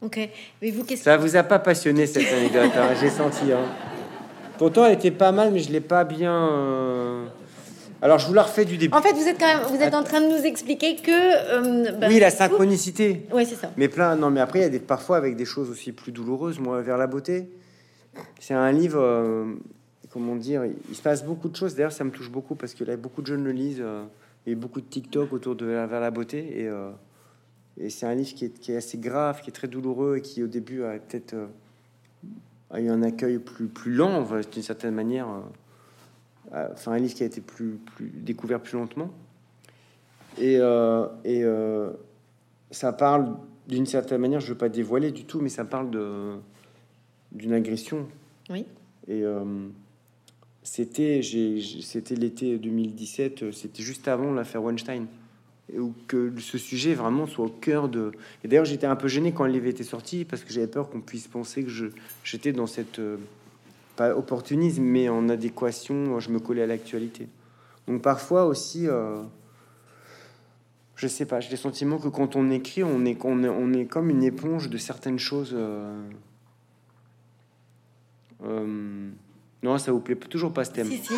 Ok, 0.02 0.20
mais 0.62 0.72
vous, 0.72 0.84
qu'est-ce 0.84 1.04
Ça 1.04 1.18
vous 1.18 1.36
a 1.36 1.44
pas 1.44 1.60
passionné 1.60 2.06
cette 2.06 2.32
anecdote, 2.32 2.72
hein, 2.76 2.90
j'ai 3.00 3.10
senti. 3.10 3.52
Hein. 3.52 3.66
Pourtant, 4.58 4.86
elle 4.86 4.94
était 4.94 5.12
pas 5.12 5.32
mal, 5.32 5.52
mais 5.52 5.60
je 5.60 5.72
l'ai 5.72 5.82
pas 5.82 6.06
bien. 6.06 6.50
Euh, 6.52 7.26
alors, 8.02 8.20
je 8.20 8.28
vous 8.28 8.34
la 8.34 8.44
refais 8.44 8.66
du 8.66 8.78
début. 8.78 8.96
En 8.96 9.02
fait, 9.02 9.14
vous 9.14 9.28
êtes 9.28 9.40
quand 9.40 9.48
même, 9.48 9.66
vous 9.68 9.82
êtes 9.82 9.96
en 9.96 10.04
train 10.04 10.22
de 10.22 10.28
nous 10.28 10.46
expliquer 10.46 10.96
que. 10.96 11.12
Euh, 11.12 11.92
bah, 12.00 12.08
oui, 12.10 12.20
la 12.20 12.30
synchronicité. 12.30 13.26
Oui, 13.34 13.46
c'est 13.46 13.56
ça. 13.56 13.72
Mais 13.78 13.88
plein. 13.88 14.16
Non, 14.16 14.30
mais 14.30 14.42
après, 14.42 14.60
il 14.60 14.62
y 14.62 14.66
a 14.66 14.70
des 14.70 14.80
parfois 14.80 15.18
avec 15.18 15.36
des 15.36 15.46
choses 15.46 15.70
aussi 15.70 15.92
plus 15.92 16.12
douloureuses. 16.12 16.60
Moi, 16.60 16.82
vers 16.82 16.98
la 16.98 17.08
beauté, 17.08 17.50
c'est 18.40 18.54
un 18.54 18.72
livre. 18.72 19.00
Euh, 19.00 19.56
comment 20.16 20.38
dire, 20.38 20.64
il 20.64 20.96
se 20.96 21.02
passe 21.02 21.26
beaucoup 21.26 21.50
de 21.50 21.58
choses. 21.58 21.76
D'ailleurs, 21.76 21.92
ça 21.92 22.06
me 22.06 22.10
touche 22.10 22.32
beaucoup 22.32 22.56
parce 22.56 22.74
que 22.74 22.86
là, 22.86 22.96
beaucoup 22.96 23.22
de 23.22 23.28
jeunes 23.28 23.44
le 23.44 23.52
lisent. 23.52 23.82
Euh, 23.82 24.06
il 24.46 24.54
y 24.54 24.56
a 24.56 24.58
beaucoup 24.58 24.80
de 24.80 24.86
TikTok 24.86 25.34
autour 25.34 25.58
de 25.58 25.66
vers 25.66 26.00
la 26.00 26.10
beauté. 26.10 26.62
Et, 26.62 26.70
euh, 26.70 26.92
c'est 27.90 28.06
un 28.06 28.16
livre 28.16 28.34
qui 28.34 28.46
est, 28.46 28.78
assez 28.78 28.98
grave, 28.98 29.42
qui 29.42 29.50
est 29.50 29.54
très 29.54 29.68
douloureux 29.68 30.16
et 30.16 30.22
qui, 30.22 30.42
au 30.42 30.48
début, 30.48 30.84
a 30.84 31.00
peut-être 31.00 31.34
euh, 31.34 32.80
eu 32.80 32.88
un 32.88 33.04
accueil 33.04 33.40
plus, 33.40 33.68
plus 33.68 33.92
lent, 33.94 34.26
d'une 34.54 34.64
certaine 34.64 34.96
manière. 34.96 35.28
enfin, 36.54 36.94
un 36.94 37.00
livre 37.00 37.14
qui 37.14 37.24
a 37.24 37.26
été 37.26 37.42
plus, 37.42 37.78
découvert 38.00 38.62
plus 38.62 38.78
lentement. 38.78 39.12
Et, 40.38 40.62
et 41.26 41.44
ça 42.72 42.94
parle 42.94 43.36
d'une 43.68 43.86
certaine 43.86 44.22
manière, 44.22 44.40
je 44.40 44.54
veux 44.54 44.58
pas 44.58 44.70
dévoiler 44.70 45.12
du 45.12 45.26
tout, 45.26 45.42
mais 45.42 45.50
ça 45.50 45.66
parle 45.66 45.90
de 45.92 46.38
d'une 47.36 47.54
agression. 47.54 48.08
Oui. 48.50 48.66
Et 49.08 49.24
c'était 50.64 51.22
c'était 51.82 52.16
l'été 52.16 52.58
2017, 52.58 53.52
c'était 53.52 53.84
juste 53.84 54.08
avant 54.08 54.34
l'affaire 54.34 54.64
Weinstein. 54.64 55.06
Et 55.74 55.80
où 55.80 55.94
que 56.08 56.32
ce 56.40 56.58
sujet 56.58 56.94
vraiment 56.94 57.26
soit 57.26 57.46
au 57.46 57.50
cœur 57.50 57.90
de. 57.90 58.12
Et 58.44 58.48
d'ailleurs, 58.48 58.66
j'étais 58.66 58.86
un 58.86 58.96
peu 58.96 59.08
gêné 59.08 59.32
quand 59.32 59.46
le 59.46 59.52
livre 59.52 59.66
était 59.66 59.84
sorti 59.84 60.24
parce 60.24 60.44
que 60.44 60.54
j'avais 60.54 60.68
peur 60.68 60.90
qu'on 60.90 61.02
puisse 61.02 61.28
penser 61.28 61.64
que 61.64 61.70
je 61.70 61.88
j'étais 62.24 62.52
dans 62.52 62.68
cette 62.68 63.00
euh, 63.00 63.18
pas 63.96 64.16
opportunisme, 64.16 64.84
mais 64.84 65.10
en 65.10 65.28
adéquation, 65.30 66.20
je 66.20 66.30
me 66.30 66.40
collais 66.40 66.62
à 66.62 66.68
l'actualité. 66.68 67.28
Donc 67.88 68.02
parfois 68.02 68.46
aussi, 68.46 68.88
euh, 68.88 69.24
je 70.96 71.08
sais 71.08 71.26
pas, 71.26 71.40
j'ai 71.40 71.50
le 71.50 71.58
sentiment 71.58 71.98
que 71.98 72.10
quand 72.10 72.36
on 72.36 72.52
écrit, 72.52 72.84
on 72.84 73.04
est, 73.06 73.18
on 73.24 73.44
est, 73.44 73.50
on 73.50 73.74
est 73.74 73.86
comme 73.86 74.10
une 74.10 74.24
éponge 74.24 74.70
de 74.70 74.78
certaines 74.78 75.20
choses. 75.20 75.54
Euh, 75.54 76.00
euh 78.44 79.12
non, 79.66 79.80
ça 79.80 79.92
vous 79.92 80.00
plaît 80.00 80.16
toujours 80.16 80.54
pas 80.54 80.64
ce 80.64 80.72
thème. 80.72 80.86
Si, 80.86 80.98
si. 80.98 81.16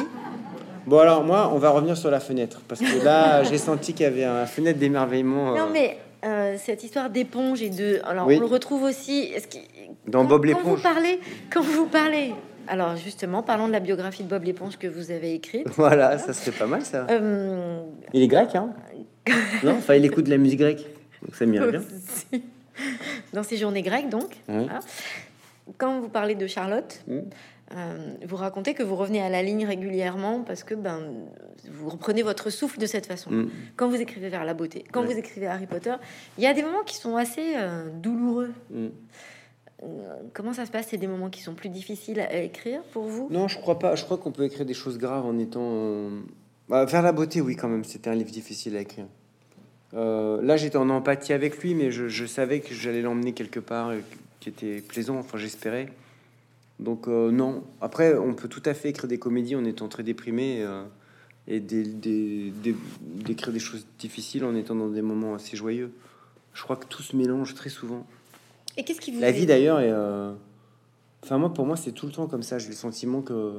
Bon, 0.85 0.99
alors 0.99 1.21
moi, 1.21 1.51
on 1.53 1.57
va 1.57 1.69
revenir 1.69 1.97
sur 1.97 2.09
la 2.09 2.21
fenêtre. 2.21 2.61
Parce 2.65 2.79
que 2.79 3.03
là, 3.03 3.43
j'ai 3.49 3.57
senti 3.57 3.93
qu'il 3.93 4.05
y 4.05 4.07
avait 4.07 4.23
un 4.23 4.45
fenêtre 4.45 4.79
d'émerveillement. 4.79 5.53
Non, 5.53 5.63
euh. 5.63 5.73
mais 5.73 5.97
euh, 6.23 6.55
cette 6.57 6.81
histoire 6.81 7.09
d'éponge 7.09 7.61
et 7.61 7.69
de. 7.69 7.99
Alors, 8.05 8.25
on 8.25 8.39
le 8.39 8.45
retrouve 8.45 8.83
aussi. 8.83 9.31
Est-ce 9.35 9.49
que... 9.49 9.57
Dans 10.07 10.23
Bob 10.23 10.45
l'éponge. 10.45 10.63
Quand 10.63 10.75
vous 10.75 10.95
parlez. 10.95 11.19
Quand 11.49 11.61
vous 11.61 11.85
parlez. 11.87 12.33
Alors, 12.69 12.95
justement, 12.95 13.43
parlons 13.43 13.67
de 13.67 13.73
la 13.73 13.81
biographie 13.81 14.23
de 14.23 14.29
Bob 14.29 14.45
l'éponge 14.45 14.77
que 14.77 14.87
vous 14.87 15.11
avez 15.11 15.33
écrite. 15.33 15.67
Voilà, 15.75 16.17
ça 16.17 16.31
serait 16.31 16.57
pas 16.57 16.67
mal, 16.67 16.83
ça. 16.83 17.05
Euh, 17.09 17.81
il 18.13 18.21
est 18.21 18.27
grec, 18.27 18.55
hein 18.55 18.69
Non, 19.63 19.75
enfin, 19.77 19.95
il 19.95 20.05
écoute 20.05 20.23
de 20.23 20.29
la 20.29 20.37
musique 20.37 20.59
grecque. 20.59 20.85
Donc, 21.21 21.35
ça 21.35 21.45
m'irait 21.45 21.69
bien. 21.69 21.81
Dans 23.33 23.43
ces 23.43 23.57
journées 23.57 23.81
grecques, 23.81 24.09
donc. 24.09 24.37
Quand 25.77 25.99
vous 25.99 26.09
parlez 26.09 26.35
de 26.35 26.47
Charlotte. 26.47 27.03
Mmh. 27.07 27.19
Euh, 27.75 28.13
vous 28.25 28.37
racontez 28.37 28.73
que 28.73 28.83
vous 28.83 28.95
revenez 28.95 29.21
à 29.21 29.29
la 29.29 29.43
ligne 29.43 29.65
régulièrement 29.65 30.41
parce 30.41 30.63
que 30.63 30.73
ben, 30.73 31.11
vous 31.69 31.89
reprenez 31.89 32.23
votre 32.23 32.49
souffle 32.49 32.79
de 32.79 32.85
cette 32.85 33.05
façon. 33.05 33.29
Mm. 33.29 33.49
Quand 33.75 33.89
vous 33.89 33.99
écrivez 33.99 34.29
vers 34.29 34.45
la 34.45 34.53
beauté, 34.53 34.85
quand 34.91 35.03
vous 35.03 35.11
écrivez 35.11 35.47
Harry 35.47 35.67
Potter, 35.67 35.93
il 36.37 36.45
y 36.45 36.47
a 36.47 36.53
des 36.53 36.63
moments 36.63 36.83
qui 36.85 36.95
sont 36.95 37.17
assez 37.17 37.55
euh, 37.57 37.89
douloureux. 37.89 38.53
Mm. 38.71 38.87
Euh, 39.83 39.87
comment 40.33 40.53
ça 40.53 40.65
se 40.65 40.71
passe? 40.71 40.87
C'est 40.89 40.97
des 40.97 41.07
moments 41.07 41.29
qui 41.29 41.41
sont 41.41 41.55
plus 41.55 41.69
difficiles 41.69 42.21
à 42.21 42.41
écrire 42.41 42.81
pour 42.93 43.03
vous? 43.03 43.27
Non, 43.29 43.49
je 43.49 43.57
crois 43.57 43.79
pas. 43.79 43.95
Je 43.95 44.05
crois 44.05 44.17
qu'on 44.17 44.31
peut 44.31 44.45
écrire 44.45 44.65
des 44.65 44.73
choses 44.73 44.97
graves 44.97 45.25
en 45.25 45.37
étant. 45.37 46.09
Bah, 46.69 46.85
vers 46.85 47.01
la 47.01 47.11
beauté, 47.11 47.41
oui, 47.41 47.57
quand 47.57 47.67
même. 47.67 47.83
C'était 47.83 48.09
un 48.09 48.15
livre 48.15 48.31
difficile 48.31 48.77
à 48.77 48.79
écrire. 48.79 49.07
là, 49.91 50.55
j'étais 50.55 50.77
en 50.77 50.89
empathie 50.89 51.33
avec 51.33 51.57
lui, 51.61 51.75
mais 51.75 51.91
je, 51.91 52.07
je 52.07 52.25
savais 52.25 52.61
que 52.61 52.73
j'allais 52.73 53.01
l'emmener 53.01 53.33
quelque 53.33 53.59
part 53.59 53.91
qui 54.39 54.49
était 54.49 54.81
plaisant. 54.81 55.17
Enfin, 55.17 55.37
j'espérais. 55.37 55.91
Donc 56.79 57.07
euh, 57.07 57.31
non. 57.31 57.63
Après, 57.81 58.15
on 58.17 58.33
peut 58.33 58.47
tout 58.47 58.61
à 58.65 58.73
fait 58.73 58.89
écrire 58.89 59.07
des 59.07 59.17
comédies 59.17 59.55
en 59.55 59.65
étant 59.65 59.87
très 59.87 60.03
déprimé 60.03 60.61
euh, 60.61 60.83
et 61.47 61.59
d'écrire 61.59 63.53
des, 63.53 63.59
choses 63.59 63.87
difficiles 63.99 64.45
en 64.45 64.55
étant 64.55 64.75
dans 64.75 64.89
des 64.89 65.01
moments 65.01 65.33
assez 65.33 65.57
joyeux. 65.57 65.91
Je 66.53 66.61
crois 66.63 66.75
que 66.75 66.85
tout 66.85 67.01
se 67.01 67.15
mélange 67.15 67.55
très 67.55 67.69
souvent. 67.69 68.05
Et 68.77 68.83
qu'est-ce 68.83 69.01
qui 69.01 69.11
vous 69.11 69.19
La 69.19 69.31
vie 69.31 69.45
d'ailleurs 69.45 69.79
est. 69.79 69.91
Euh, 69.91 70.33
enfin 71.23 71.37
moi, 71.37 71.53
pour 71.53 71.65
moi, 71.65 71.77
c'est 71.77 71.93
tout 71.93 72.05
le 72.05 72.11
temps 72.11 72.27
comme 72.27 72.43
ça. 72.43 72.59
J'ai 72.59 72.69
le 72.69 72.75
sentiment 72.75 73.21
que 73.21 73.53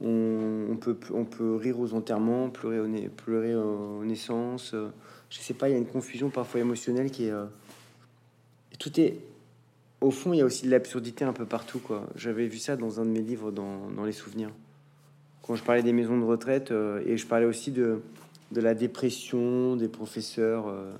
on, 0.00 0.76
peut 0.80 0.96
on 1.12 1.24
peut 1.24 1.56
rire 1.56 1.80
aux 1.80 1.92
enterrements, 1.92 2.48
pleurer 2.50 2.80
au 2.80 2.88
pleurer 3.10 3.54
aux 3.54 4.04
naissances. 4.04 4.74
Je 5.28 5.38
sais 5.38 5.54
pas. 5.54 5.68
Il 5.68 5.72
y 5.72 5.74
a 5.74 5.78
une 5.78 5.86
confusion 5.86 6.30
parfois 6.30 6.60
émotionnelle 6.60 7.10
qui 7.10 7.24
est. 7.26 7.32
tout 8.78 8.98
est 8.98 9.18
au 10.00 10.10
fond, 10.10 10.32
il 10.32 10.38
y 10.38 10.42
a 10.42 10.44
aussi 10.44 10.66
de 10.66 10.70
l'absurdité 10.70 11.24
un 11.24 11.32
peu 11.32 11.44
partout. 11.44 11.80
Quoi. 11.80 12.06
J'avais 12.14 12.46
vu 12.46 12.58
ça 12.58 12.76
dans 12.76 13.00
un 13.00 13.04
de 13.04 13.10
mes 13.10 13.20
livres, 13.20 13.50
dans, 13.50 14.04
les 14.04 14.12
souvenirs. 14.12 14.50
Quand 15.42 15.56
je 15.56 15.64
parlais 15.64 15.82
des 15.82 15.92
maisons 15.92 16.18
de 16.18 16.24
retraite, 16.24 16.70
euh, 16.70 17.02
et 17.06 17.16
je 17.16 17.26
parlais 17.26 17.46
aussi 17.46 17.72
de, 17.72 18.00
la 18.52 18.74
dépression 18.74 19.76
des 19.76 19.88
professeurs, 19.88 20.68
euh, 20.68 20.92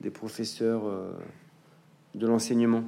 des 0.00 0.10
professeurs 0.10 0.86
euh, 0.86 1.10
de 2.14 2.26
l'enseignement. 2.26 2.84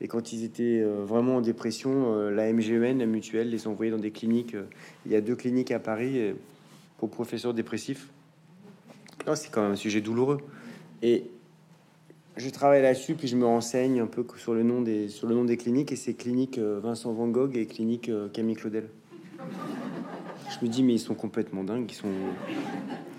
Et 0.00 0.06
quand 0.06 0.32
ils 0.32 0.44
étaient 0.44 0.80
vraiment 0.80 1.38
en 1.38 1.40
dépression, 1.40 2.30
la 2.30 2.52
MGN, 2.52 2.98
la 2.98 3.06
mutuelle, 3.06 3.50
les 3.50 3.66
envoyait 3.66 3.90
dans 3.90 3.98
des 3.98 4.12
cliniques. 4.12 4.54
il 5.04 5.10
y 5.10 5.16
a 5.16 5.20
deux 5.20 5.34
cliniques 5.34 5.72
à 5.72 5.80
Paris 5.80 6.34
pour 6.98 7.10
professeurs 7.10 7.52
dépressifs. 7.52 8.08
c'est 9.34 9.50
quand 9.50 9.62
même 9.62 9.72
un 9.72 9.76
sujet 9.76 10.00
douloureux. 10.00 10.38
Et 11.02 11.28
je 12.38 12.48
travaille 12.50 12.82
là-dessus, 12.82 13.14
puis 13.14 13.28
je 13.28 13.36
me 13.36 13.44
renseigne 13.44 14.00
un 14.00 14.06
peu 14.06 14.24
sur 14.36 14.54
le 14.54 14.62
nom 14.62 14.80
des, 14.80 15.08
sur 15.08 15.26
le 15.26 15.34
nom 15.34 15.44
des 15.44 15.56
cliniques, 15.56 15.92
et 15.92 15.96
c'est 15.96 16.14
clinique 16.14 16.58
euh, 16.58 16.80
Vincent 16.82 17.12
Van 17.12 17.28
Gogh 17.28 17.56
et 17.56 17.66
clinique 17.66 18.08
euh, 18.08 18.28
Camille 18.28 18.54
Claudel. 18.54 18.88
Je 20.48 20.64
me 20.64 20.70
dis, 20.70 20.82
mais 20.82 20.94
ils 20.94 21.00
sont 21.00 21.14
complètement 21.14 21.64
dingues, 21.64 21.90
ils 21.90 21.94
sont... 21.94 22.08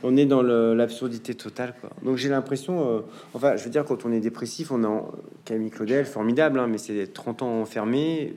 On 0.02 0.16
est 0.16 0.26
dans 0.26 0.42
l'absurdité 0.42 1.36
totale, 1.36 1.76
quoi. 1.82 1.90
Donc 2.04 2.16
j'ai 2.16 2.30
l'impression, 2.30 2.90
euh, 2.90 3.00
enfin, 3.34 3.58
je 3.58 3.66
veux 3.66 3.70
dire, 3.70 3.84
quand 3.84 4.06
on 4.06 4.12
est 4.14 4.22
dépressif, 4.22 4.72
on 4.72 4.84
a 4.86 5.06
Camille 5.44 5.70
Claudel, 5.70 6.06
formidable, 6.06 6.58
hein, 6.60 6.68
mais 6.68 6.78
c'est 6.78 7.14
30 7.14 7.44
ans 7.44 7.62
enfermé. 7.62 8.36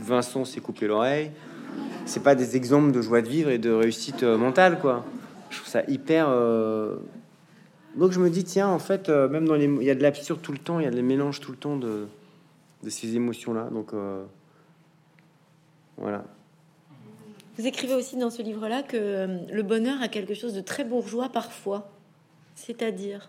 Vincent 0.00 0.44
s'est 0.44 0.60
coupé 0.60 0.86
l'oreille. 0.86 1.32
C'est 2.06 2.22
pas 2.22 2.36
des 2.36 2.56
exemples 2.56 2.92
de 2.92 3.02
joie 3.02 3.20
de 3.20 3.28
vivre 3.28 3.50
et 3.50 3.58
de 3.58 3.70
réussite 3.70 4.22
mentale, 4.22 4.78
quoi. 4.80 5.04
Je 5.50 5.58
trouve 5.58 5.68
ça 5.68 5.82
hyper 5.88 6.28
donc 7.96 8.12
je 8.12 8.20
me 8.20 8.30
dis, 8.30 8.44
tiens, 8.44 8.68
en 8.68 8.78
fait, 8.78 9.08
euh, 9.08 9.28
même 9.28 9.46
dans 9.46 9.54
les... 9.54 9.64
Il 9.64 9.84
y 9.84 9.90
a 9.90 9.94
de 9.94 10.02
l'absurde 10.02 10.40
tout 10.42 10.52
le 10.52 10.58
temps, 10.58 10.80
il 10.80 10.84
y 10.84 10.88
a 10.88 10.90
des 10.90 11.02
mélanges 11.02 11.40
tout 11.40 11.50
le 11.50 11.58
temps 11.58 11.76
de, 11.76 12.06
de 12.82 12.90
ces 12.90 13.14
émotions-là. 13.16 13.68
Donc 13.70 13.92
euh, 13.92 14.24
voilà. 15.96 16.24
Vous 17.58 17.66
écrivez 17.66 17.94
aussi 17.94 18.16
dans 18.16 18.30
ce 18.30 18.42
livre-là 18.42 18.82
que 18.82 18.96
euh, 18.96 19.38
le 19.52 19.62
bonheur 19.62 20.00
a 20.00 20.08
quelque 20.08 20.34
chose 20.34 20.54
de 20.54 20.62
très 20.62 20.84
bourgeois 20.84 21.28
parfois. 21.28 21.90
C'est-à-dire? 22.54 23.28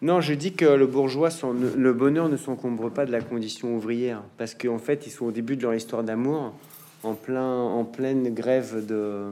Non, 0.00 0.20
je 0.20 0.32
dis 0.34 0.52
que 0.52 0.64
le 0.64 0.86
bourgeois, 0.86 1.30
le 1.76 1.92
bonheur 1.92 2.28
ne 2.28 2.36
s'encombre 2.36 2.88
pas 2.88 3.04
de 3.04 3.10
la 3.10 3.20
condition 3.20 3.74
ouvrière, 3.74 4.22
parce 4.36 4.54
qu'en 4.54 4.78
fait, 4.78 5.08
ils 5.08 5.10
sont 5.10 5.26
au 5.26 5.32
début 5.32 5.56
de 5.56 5.62
leur 5.62 5.74
histoire 5.74 6.04
d'amour, 6.04 6.54
en 7.02 7.14
plein, 7.14 7.52
en 7.52 7.84
pleine 7.84 8.32
grève 8.32 8.86
de, 8.86 9.24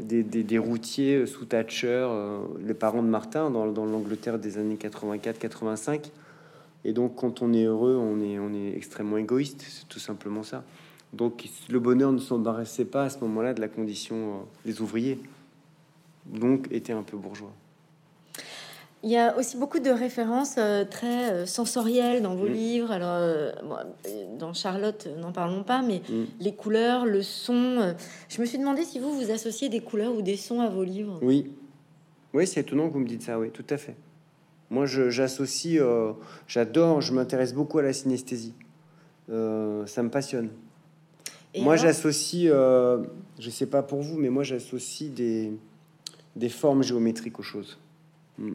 des, 0.00 0.58
routiers 0.58 1.26
sous 1.26 1.44
Thatcher, 1.44 1.86
euh, 1.88 2.40
les 2.64 2.74
parents 2.74 3.02
de 3.02 3.08
Martin, 3.08 3.50
dans, 3.50 3.64
l'Angleterre 3.66 4.38
des 4.38 4.58
années 4.58 4.76
84-85. 4.76 6.10
Et 6.84 6.92
donc, 6.92 7.14
quand 7.16 7.42
on 7.42 7.52
est 7.52 7.64
heureux, 7.64 7.96
on 7.96 8.20
est, 8.20 8.38
on 8.38 8.52
est 8.52 8.76
extrêmement 8.76 9.16
égoïste, 9.16 9.64
c'est 9.66 9.88
tout 9.88 9.98
simplement 9.98 10.42
ça. 10.42 10.64
Donc, 11.12 11.48
le 11.70 11.78
bonheur 11.78 12.12
ne 12.12 12.18
s'embarrassait 12.18 12.84
pas 12.84 13.04
à 13.04 13.10
ce 13.10 13.18
moment-là 13.20 13.54
de 13.54 13.60
la 13.60 13.68
condition 13.68 14.16
euh, 14.16 14.66
des 14.66 14.80
ouvriers. 14.80 15.18
donc 16.26 16.66
était 16.70 16.92
un 16.92 17.02
peu 17.02 17.16
bourgeois. 17.16 17.52
Il 19.04 19.10
y 19.10 19.18
a 19.18 19.36
aussi 19.36 19.58
beaucoup 19.58 19.80
de 19.80 19.90
références 19.90 20.54
euh, 20.56 20.86
très 20.86 21.30
euh, 21.30 21.46
sensorielles 21.46 22.22
dans 22.22 22.34
vos 22.34 22.48
Mm. 22.48 22.52
livres. 22.52 22.90
Alors, 22.90 23.18
euh, 23.20 23.52
bon, 23.62 23.76
dans 24.38 24.54
Charlotte, 24.54 25.06
n'en 25.18 25.30
parlons 25.30 25.62
pas, 25.62 25.82
mais 25.82 26.00
Mm. 26.08 26.24
les 26.40 26.54
couleurs, 26.54 27.04
le 27.04 27.20
son. 27.22 27.94
je 28.30 28.40
me 28.40 28.46
suis 28.46 28.56
demandé 28.58 28.82
si 28.84 28.98
vous, 28.98 29.12
vous 29.12 29.30
associez 29.30 29.68
des 29.68 29.80
couleurs 29.80 30.14
ou 30.16 30.22
des 30.22 30.36
sons 30.36 30.60
à 30.62 30.70
vos 30.70 30.84
livres. 30.84 31.18
Oui, 31.20 31.52
oui, 32.32 32.46
c'est 32.46 32.60
étonnant 32.60 32.88
que 32.88 32.94
vous 32.94 32.98
me 33.00 33.06
dites 33.06 33.22
ça. 33.22 33.38
Oui, 33.38 33.50
tout 33.50 33.66
à 33.68 33.76
fait. 33.76 33.94
Moi, 34.70 34.86
j'associe, 34.86 35.80
j'adore, 36.48 37.02
je 37.02 37.12
m'intéresse 37.12 37.52
beaucoup 37.52 37.78
à 37.78 37.82
la 37.82 37.92
synesthésie. 37.92 38.54
Ça 39.28 40.02
me 40.02 40.08
passionne. 40.08 40.48
Et 41.52 41.60
moi, 41.62 41.76
j'associe, 41.76 42.50
je 42.50 43.50
sais 43.50 43.66
pas 43.66 43.82
pour 43.82 44.00
vous, 44.00 44.16
mais 44.16 44.30
moi, 44.30 44.42
j'associe 44.42 45.10
des, 45.10 45.52
des 46.34 46.48
formes 46.48 46.82
géométriques 46.82 47.38
aux 47.38 47.42
choses. 47.44 47.78
Mm. 48.38 48.52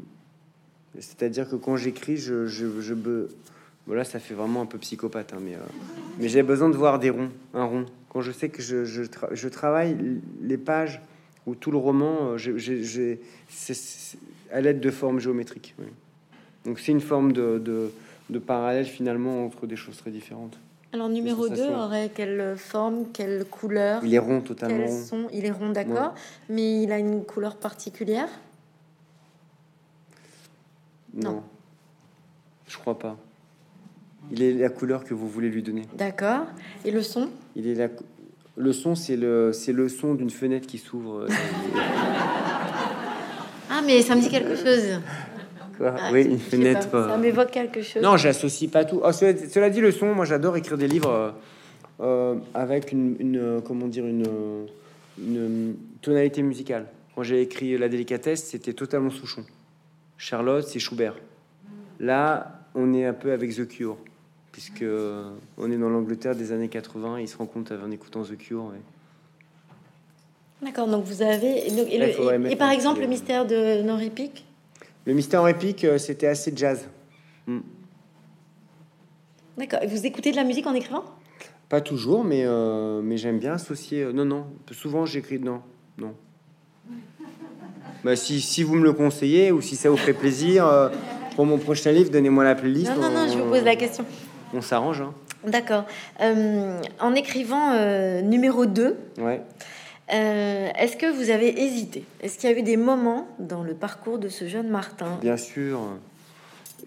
C'est-à-dire 0.98 1.50
que 1.50 1.56
quand 1.56 1.76
j'écris, 1.78 2.18
je, 2.18 2.46
je, 2.48 2.82
je 2.82 2.94
be- 2.94 3.28
Voilà, 3.88 4.04
ça 4.04 4.20
fait 4.20 4.34
vraiment 4.34 4.62
un 4.62 4.66
peu 4.66 4.78
psychopathe, 4.78 5.34
hein, 5.34 5.40
mais, 5.42 5.56
euh, 5.56 5.60
mais 6.20 6.28
j'ai 6.30 6.44
besoin 6.44 6.70
de 6.70 6.76
voir 6.76 7.00
des 7.00 7.10
ronds, 7.10 7.30
un 7.54 7.64
rond. 7.66 7.86
Quand 8.10 8.22
je 8.22 8.32
sais 8.32 8.50
que 8.50 8.62
je, 8.62 8.86
je, 8.86 9.04
tra- 9.04 9.30
je 9.34 9.48
travaille 9.50 9.96
les 10.42 10.58
pages 10.58 11.00
ou 11.46 11.56
tout 11.56 11.72
le 11.72 11.78
roman, 11.78 12.32
euh, 12.34 12.38
je- 12.38 13.16
à 14.52 14.62
l'aide 14.62 14.80
de 14.80 14.92
formes 14.92 15.20
géométriques. 15.20 15.76
oui. 15.80 15.86
Donc 16.66 16.80
c'est 16.80 16.92
une 16.92 17.02
forme 17.02 17.32
de, 17.32 17.58
de, 17.60 17.90
de 18.30 18.40
parallèle 18.40 18.86
finalement 18.86 19.46
entre 19.46 19.66
des 19.68 19.76
choses 19.76 19.98
très 19.98 20.12
différentes. 20.12 20.58
Alors, 20.92 21.08
numéro 21.08 21.48
2 21.48 21.56
sensations. 21.56 21.80
aurait 21.80 22.10
quelle 22.14 22.56
forme, 22.58 23.06
quelle 23.14 23.46
couleur? 23.46 24.04
Il 24.04 24.14
est 24.14 24.20
rond, 24.20 24.42
totalement 24.42 24.78
Quel 24.78 24.88
rond. 24.88 25.04
son 25.06 25.28
Il 25.32 25.46
est 25.46 25.52
rond, 25.52 25.70
d'accord, 25.70 26.16
mais 26.50 26.82
il 26.84 26.92
a 26.92 26.98
une 26.98 27.24
couleur 27.24 27.56
particulière? 27.58 28.28
Non. 31.14 31.32
Non. 31.32 31.44
Je 32.68 32.78
crois 32.78 32.98
pas. 32.98 33.18
Il 34.32 34.44
est 34.44 34.54
la 34.54 34.70
couleur 34.70 35.04
que 35.04 35.14
vous 35.14 35.28
voulez 35.28 35.50
lui 35.50 35.64
donner. 35.64 35.84
D'accord. 35.98 36.46
Et 36.86 36.92
le 36.92 37.02
son? 37.02 37.30
Il 37.56 37.68
est 37.68 37.76
la... 37.76 37.88
Le 38.58 38.74
son, 38.74 38.94
c'est 38.94 39.16
le, 39.16 39.54
c'est 39.54 39.72
le 39.72 39.88
son 39.88 40.16
d'une 40.16 40.30
fenêtre 40.30 40.68
qui 40.68 40.78
s'ouvre. 40.78 41.28
Ah, 43.72 43.82
mais 43.86 44.02
ça 44.02 44.16
me 44.16 44.22
dit 44.22 44.30
quelque 44.30 44.56
chose. 44.56 45.00
Quoi? 45.78 45.96
Ah, 45.98 46.10
oui, 46.12 46.24
une 46.24 46.40
fenêtre. 46.40 46.90
pas, 46.90 47.08
Ça 47.08 47.14
euh, 47.14 47.18
m'évoque 47.18 47.52
quelque 47.52 47.82
chose. 47.82 48.02
Non, 48.02 48.18
j'associe 48.18 48.70
pas 48.70 48.84
tout. 48.84 49.00
Oh, 49.04 49.12
cela, 49.12 49.38
cela 49.48 49.70
dit, 49.70 49.80
le 49.80 49.92
son, 49.92 50.14
moi 50.14 50.26
j'adore 50.26 50.58
écrire 50.58 50.78
des 50.78 50.88
livres 50.88 51.12
euh, 51.12 51.32
euh, 52.02 52.36
avec 52.54 52.92
une, 52.92 53.16
une, 53.20 53.62
comment 53.66 53.88
dire, 53.88 54.06
une, 54.06 54.26
une 55.18 55.76
tonalité 56.02 56.42
musicale. 56.42 56.88
Quand 57.16 57.24
j'ai 57.24 57.42
écrit 57.42 57.78
La 57.78 57.88
délicatesse, 57.88 58.44
c'était 58.44 58.74
totalement 58.74 59.12
Souchon. 59.12 59.46
Charlotte, 60.24 60.66
c'est 60.68 60.80
Schubert. 60.80 61.16
Là, 62.00 62.62
on 62.76 62.94
est 62.94 63.06
un 63.06 63.14
peu 63.14 63.32
avec 63.32 63.56
The 63.56 63.68
Cure, 63.68 63.98
puisque 64.52 64.82
euh, 64.84 65.32
on 65.58 65.72
est 65.72 65.78
dans 65.78 65.90
l'Angleterre 65.90 66.36
des 66.36 66.52
années 66.52 66.68
80. 66.68 67.18
Et 67.18 67.22
il 67.24 67.28
se 67.28 67.38
rend 67.38 67.46
compte 67.46 67.72
en 67.72 67.90
écoutant 67.90 68.22
The 68.24 68.38
Cure. 68.38 68.66
ouais. 68.66 68.82
D'accord, 70.62 70.88
donc 70.90 71.06
vous 71.06 71.22
avez. 71.22 71.68
Et, 71.68 71.72
donc- 71.72 71.88
et 71.90 71.98
Là, 71.98 72.06
le- 72.06 72.12
il 72.12 72.16
faudrait 72.16 72.36
et- 72.36 72.38
mettre 72.38 72.54
et 72.54 72.58
par 72.58 72.70
exemple, 72.72 73.00
le 73.00 73.08
mystère 73.08 73.48
de 73.48 73.82
Nori 73.82 74.10
Pic 74.10 74.46
Le 75.06 75.14
mystère 75.14 75.48
épique, 75.48 75.86
euh, 75.86 75.98
c'était 75.98 76.28
assez 76.28 76.52
jazz. 76.54 76.86
Mm. 77.48 77.60
D'accord. 79.58 79.80
Et 79.82 79.88
vous 79.88 80.06
écoutez 80.06 80.32
de 80.32 80.36
la 80.36 80.44
musique 80.44 80.68
en 80.68 80.74
écrivant? 80.74 81.06
Pas 81.70 81.80
toujours, 81.82 82.24
mais, 82.26 82.44
euh, 82.46 83.02
mais 83.02 83.16
j'aime 83.18 83.40
bien 83.40 83.54
associer. 83.54 84.04
euh, 84.04 84.12
non, 84.12 84.26
non. 84.26 84.48
Souvent, 84.72 85.06
j'écris. 85.06 85.40
Non, 85.40 85.62
non. 85.98 86.14
Bah, 88.04 88.16
si, 88.16 88.40
si 88.42 88.64
vous 88.64 88.76
me 88.76 88.84
le 88.84 88.94
conseillez 88.94 89.52
ou 89.52 89.62
si 89.62 89.76
ça 89.76 89.90
vous 89.90 89.98
fait 89.98 90.14
plaisir, 90.14 90.66
euh, 90.68 90.90
pour 91.36 91.46
mon 91.46 91.58
prochain 91.58 91.92
livre, 91.92 92.10
donnez-moi 92.12 92.44
la 92.44 92.56
playlist. 92.56 92.92
Non, 92.96 93.02
non, 93.02 93.12
non, 93.12 93.32
je 93.32 93.38
vous 93.38 93.50
pose 93.50 93.64
la 93.64 93.76
question. 93.76 94.06
On 94.54 94.62
s'arrange. 94.62 95.02
Hein. 95.02 95.14
D'accord. 95.46 95.86
Euh, 96.22 96.82
en 97.00 97.16
écrivant 97.16 97.72
euh, 97.74 98.22
numéro 98.22 98.66
2, 98.66 98.96
Ouais. 99.20 99.42
euh, 100.14 100.70
est-ce 100.78 100.98
que 100.98 101.06
vous 101.12 101.30
avez 101.30 101.62
hésité? 101.62 102.04
Est-ce 102.22 102.38
qu'il 102.38 102.50
y 102.50 102.54
a 102.54 102.58
eu 102.58 102.64
des 102.64 102.78
moments 102.78 103.28
dans 103.40 103.64
le 103.64 103.74
parcours 103.74 104.18
de 104.18 104.28
ce 104.30 104.48
jeune 104.48 104.70
Martin? 104.70 105.18
Bien 105.22 105.38
sûr, 105.38 105.80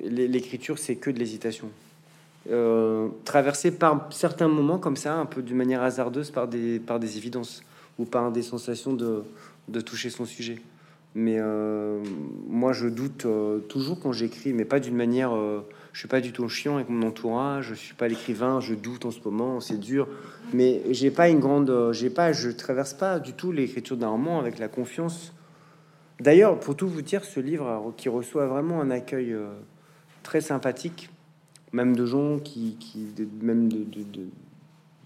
l'é- 0.03 0.29
l'écriture, 0.29 0.79
c'est 0.79 0.97
que 0.97 1.11
de 1.11 1.19
l'hésitation. 1.19 1.69
Euh, 2.51 3.09
traversé 3.25 3.71
par 3.71 4.09
certains 4.11 4.49
moments 4.49 4.79
comme 4.79 4.97
ça, 4.97 5.15
un 5.15 5.27
peu 5.27 5.43
d'une 5.43 5.57
manière 5.57 5.83
hasardeuse, 5.83 6.31
par 6.31 6.49
des, 6.49 6.79
par 6.81 6.99
des 6.99 7.17
évidences 7.17 7.63
ou 7.99 8.05
par 8.05 8.33
des 8.33 8.43
sensations 8.43 8.93
de, 8.93 9.23
de 9.69 9.81
toucher 9.81 10.11
son 10.11 10.25
sujet. 10.25 10.57
Mais 11.15 11.37
euh, 11.39 12.03
moi, 12.49 12.73
je 12.73 12.89
doute 12.89 13.27
euh, 13.27 13.59
toujours 13.61 14.01
quand 14.01 14.13
j'écris, 14.13 14.53
mais 14.55 14.65
pas 14.65 14.81
d'une 14.81 14.97
manière. 14.97 15.35
euh, 15.35 15.61
je 15.93 15.99
suis 15.99 16.09
pas 16.09 16.23
du 16.23 16.33
tout 16.33 16.49
chiant 16.49 16.77
avec 16.77 16.89
mon 16.89 17.07
entourage. 17.07 17.69
Je 17.69 17.75
suis 17.75 17.95
pas 17.95 18.09
l'écrivain. 18.09 18.61
Je 18.61 18.75
doute 18.75 19.05
en 19.05 19.11
ce 19.11 19.21
moment. 19.23 19.61
C'est 19.61 19.79
dur, 19.79 20.09
mais 20.55 20.81
j'ai 20.91 21.11
pas 21.11 21.29
une 21.29 21.39
grande. 21.39 21.69
euh, 21.69 21.93
J'ai 21.93 22.09
pas. 22.09 22.33
Je 22.33 22.49
traverse 22.51 22.95
pas 22.95 23.19
du 23.21 23.35
tout 23.35 23.53
l'écriture 23.53 23.99
d'un 23.99 24.09
roman 24.09 24.39
avec 24.39 24.59
la 24.59 24.69
confiance. 24.69 25.35
D'ailleurs, 26.19 26.59
pour 26.59 26.77
tout 26.77 26.89
vous 26.89 27.03
dire, 27.03 27.25
ce 27.25 27.41
livre 27.41 27.93
qui 27.97 28.09
reçoit 28.09 28.47
vraiment 28.47 28.81
un 28.81 28.91
accueil 28.91 29.35
très 30.23 30.41
sympathique, 30.41 31.11
même 31.73 31.97
de 31.97 32.07
gens 32.07 32.39
qui, 32.39 32.79
même 33.41 33.69
de, 33.69 33.85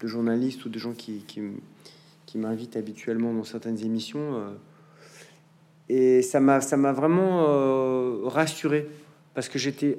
journalistes 0.03 0.63
ou 0.65 0.69
de 0.69 0.77
gens 0.77 0.93
qui, 0.93 1.25
qui 1.25 2.37
m'invitent 2.37 2.77
habituellement 2.77 3.33
dans 3.33 3.45
certaines 3.45 3.83
émissions. 3.83 4.43
Et 5.89 6.21
ça 6.21 6.39
m'a, 6.39 6.61
ça 6.61 6.77
m'a 6.77 6.91
vraiment 6.91 7.45
euh, 7.47 8.21
rassuré 8.25 8.87
parce 9.33 9.49
que 9.49 9.59
j'étais, 9.59 9.97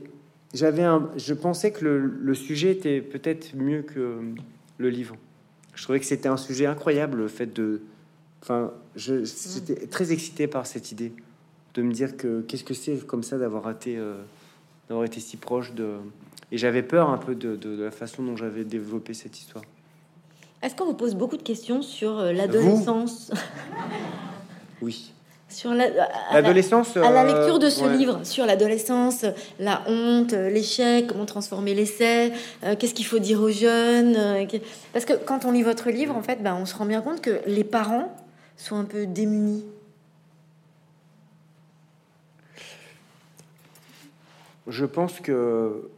j'avais 0.55 0.83
un, 0.83 1.09
je 1.17 1.35
pensais 1.35 1.71
que 1.73 1.85
le, 1.85 1.99
le 1.99 2.35
sujet 2.35 2.73
était 2.73 3.01
peut-être 3.01 3.55
mieux 3.57 3.83
que 3.83 4.19
le 4.79 4.91
livre. 4.91 5.17
Je 5.75 5.83
trouvais 5.85 6.01
que 6.01 6.07
c'était 6.07 6.29
un 6.29 6.37
sujet 6.37 6.67
incroyable, 6.67 7.19
le 7.19 7.29
fait 7.29 7.47
de, 7.55 7.83
enfin, 8.43 8.73
je, 8.97 9.25
j'étais 9.25 9.87
très 9.87 10.13
excité 10.13 10.47
par 10.49 10.67
cette 10.67 10.91
idée 10.93 11.13
de 11.75 11.83
me 11.83 11.93
dire 11.93 12.17
que 12.17 12.41
qu'est-ce 12.43 12.65
que 12.65 12.75
c'est 12.75 13.07
comme 13.07 13.23
ça 13.23 13.39
d'avoir 13.39 13.71
été, 13.71 13.97
euh, 13.97 14.17
d'avoir 14.89 15.07
été 15.07 15.21
si 15.21 15.37
proche 15.37 15.73
de, 15.75 15.93
et 16.51 16.59
j'avais 16.59 16.83
peur 16.83 17.11
un 17.11 17.19
peu 17.19 17.35
de, 17.37 17.55
de- 17.55 17.77
de 17.77 17.83
la 17.85 17.91
façon 17.93 18.23
dont 18.25 18.37
j'avais 18.37 18.65
développé 18.65 19.15
cette 19.15 19.39
histoire. 19.39 19.65
Est-ce 20.63 20.75
qu'on 20.75 20.87
vous 20.87 20.95
pose 20.95 21.15
beaucoup 21.15 21.37
de 21.37 21.43
questions 21.43 21.83
sur 21.83 22.19
euh, 22.19 22.33
l'adolescence? 22.33 23.31
Oui. 24.83 25.13
Sur 25.49 25.73
la, 25.73 25.85
à 25.85 25.89
la- 26.35 26.41
L'adolescence. 26.43 26.95
à 26.99 27.11
la 27.11 27.23
euh, 27.25 27.27
lecture 27.39 27.59
de 27.59 27.71
ce 27.71 27.83
ouais. 27.85 27.97
livre 27.97 28.21
sur 28.25 28.45
l'adolescence, 28.45 29.25
la 29.59 29.83
honte, 29.89 30.35
euh, 30.35 30.51
l'échec, 30.51 31.07
comment 31.07 31.25
transformer 31.25 31.73
l'essai, 31.75 32.33
euh, 32.65 32.77
qu'est-ce 32.77 32.93
qu'il 32.93 33.07
faut 33.07 33.19
dire 33.19 33.41
aux 33.41 33.51
jeunes. 33.51 34.15
euh, 34.17 34.45
Parce 34.93 35.07
que 35.07 35.15
quand 35.15 35.47
on 35.47 35.53
lit 35.53 35.63
votre 35.63 35.89
livre, 35.91 36.15
en 36.15 36.21
fait, 36.23 36.43
ben, 36.43 36.55
on 36.55 36.67
se 36.67 36.75
rend 36.77 36.85
bien 36.85 37.01
compte 37.01 37.23
que 37.23 37.41
les 37.47 37.65
parents 37.65 38.15
sont 38.59 38.77
un 38.77 38.85
peu 38.85 39.07
démunis. 39.07 39.65
Je 44.67 44.85
pense 44.85 45.21
que, 45.21 45.89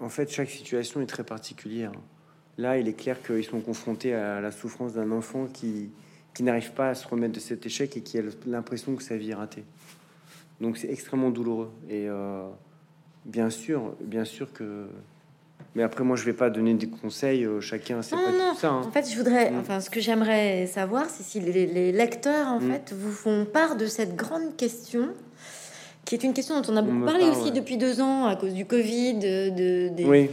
en 0.00 0.08
fait, 0.08 0.30
chaque 0.30 0.50
situation 0.50 1.00
est 1.00 1.06
très 1.06 1.24
particulière. 1.24 1.90
Là, 2.58 2.78
il 2.78 2.86
est 2.86 2.92
clair 2.92 3.20
qu'ils 3.22 3.44
sont 3.44 3.60
confrontés 3.60 4.14
à 4.14 4.40
la 4.40 4.52
souffrance 4.52 4.92
d'un 4.92 5.10
enfant 5.10 5.46
qui, 5.52 5.90
qui 6.34 6.42
n'arrive 6.42 6.72
pas 6.72 6.90
à 6.90 6.94
se 6.94 7.06
remettre 7.06 7.34
de 7.34 7.40
cet 7.40 7.66
échec 7.66 7.96
et 7.96 8.00
qui 8.00 8.18
a 8.18 8.22
l'impression 8.46 8.94
que 8.96 9.02
sa 9.02 9.16
vie 9.16 9.30
est 9.30 9.34
ratée. 9.34 9.64
Donc, 10.60 10.76
c'est 10.78 10.90
extrêmement 10.90 11.30
douloureux. 11.30 11.70
Et 11.90 12.08
euh, 12.08 12.42
bien 13.24 13.50
sûr, 13.50 13.94
bien 14.00 14.24
sûr 14.24 14.52
que. 14.52 14.86
Mais 15.74 15.82
après, 15.82 16.04
moi, 16.04 16.16
je 16.16 16.24
vais 16.24 16.32
pas 16.32 16.50
donner 16.50 16.74
des 16.74 16.88
conseils. 16.88 17.44
euh, 17.44 17.60
Chacun, 17.60 18.02
c'est 18.02 18.16
pas 18.16 18.32
non, 18.32 18.52
tout 18.54 18.58
ça. 18.60 18.70
hein. 18.70 18.82
En 18.86 18.90
fait, 18.90 19.10
je 19.10 19.16
voudrais, 19.16 19.50
Mm. 19.50 19.58
enfin, 19.60 19.80
ce 19.80 19.88
que 19.90 20.00
j'aimerais 20.00 20.66
savoir, 20.66 21.06
c'est 21.08 21.22
si 21.22 21.40
les, 21.40 21.66
les 21.66 21.92
lecteurs, 21.92 22.46
en 22.48 22.60
Mm. 22.60 22.70
fait, 22.72 22.92
vous 22.96 23.12
font 23.12 23.44
part 23.44 23.76
de 23.76 23.86
cette 23.86 24.14
grande 24.16 24.56
question, 24.56 25.08
qui 26.04 26.14
est 26.14 26.24
une 26.24 26.32
question 26.34 26.60
dont 26.60 26.72
on 26.72 26.76
a 26.76 26.82
beaucoup 26.82 27.04
parlé 27.04 27.20
parle, 27.24 27.32
aussi 27.32 27.44
ouais. 27.50 27.50
depuis 27.52 27.76
deux 27.76 28.00
ans 28.00 28.26
à 28.26 28.36
cause 28.36 28.54
du 28.54 28.66
Covid, 28.66 29.14
de, 29.14 29.88
des, 29.88 30.04
Oui, 30.04 30.30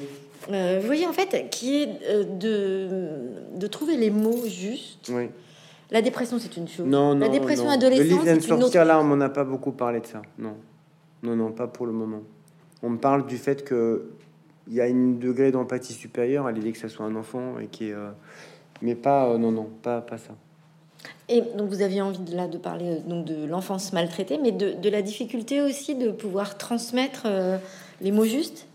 Euh, 0.51 0.77
vous 0.81 0.85
voyez, 0.87 1.05
en 1.05 1.13
fait, 1.13 1.49
qui 1.51 1.83
est 1.83 1.87
de, 2.39 2.87
de 3.55 3.67
trouver 3.67 3.97
les 3.97 4.09
mots 4.09 4.45
justes. 4.47 5.09
oui. 5.13 5.27
La 5.91 6.01
dépression, 6.01 6.37
c'est 6.39 6.55
une 6.57 6.67
chose. 6.67 6.85
Non, 6.85 7.15
non. 7.15 7.19
la 7.21 7.29
dépression 7.29 7.65
non. 7.65 7.71
adolescente, 7.71 8.05
Le 8.05 8.09
livre 8.09 8.23
vient 8.23 8.35
de 8.35 8.41
c'est 8.41 8.49
une 8.49 8.59
sortir 8.61 8.81
autre. 8.81 8.87
là, 8.87 8.99
on 8.99 9.03
m'en 9.03 9.19
a 9.21 9.29
pas 9.29 9.43
beaucoup 9.43 9.71
parlé 9.71 9.99
de 10.01 10.05
ça. 10.05 10.21
Non, 10.37 10.55
non, 11.23 11.35
non, 11.35 11.51
pas 11.51 11.67
pour 11.67 11.85
le 11.85 11.91
moment. 11.93 12.21
On 12.83 12.89
me 12.91 12.97
parle 12.97 13.25
du 13.25 13.37
fait 13.37 13.63
que 13.63 14.11
il 14.67 14.75
y 14.75 14.81
a 14.81 14.87
une 14.87 15.17
degré 15.17 15.51
d'empathie 15.51 15.93
supérieure 15.93 16.45
à 16.45 16.51
l'idée 16.51 16.71
que 16.71 16.77
ça 16.77 16.89
soit 16.89 17.05
un 17.05 17.15
enfant 17.15 17.57
et 17.59 17.65
qui 17.65 17.91
euh, 17.91 18.11
mais 18.81 18.95
pas, 18.95 19.27
euh, 19.27 19.37
non, 19.37 19.51
non, 19.51 19.69
pas, 19.81 20.01
pas 20.01 20.17
ça. 20.17 20.33
Et 21.27 21.41
donc, 21.41 21.69
vous 21.69 21.81
aviez 21.81 22.01
envie 22.01 22.19
de, 22.19 22.35
là 22.35 22.47
de 22.47 22.57
parler 22.57 22.85
euh, 22.85 22.99
donc 22.99 23.25
de 23.25 23.45
l'enfance 23.45 23.93
maltraitée, 23.93 24.37
mais 24.41 24.51
de, 24.51 24.73
de 24.73 24.89
la 24.89 25.01
difficulté 25.01 25.61
aussi 25.61 25.95
de 25.95 26.11
pouvoir 26.11 26.57
transmettre 26.57 27.23
euh, 27.25 27.57
les 28.01 28.11
mots 28.11 28.25
justes? 28.25 28.67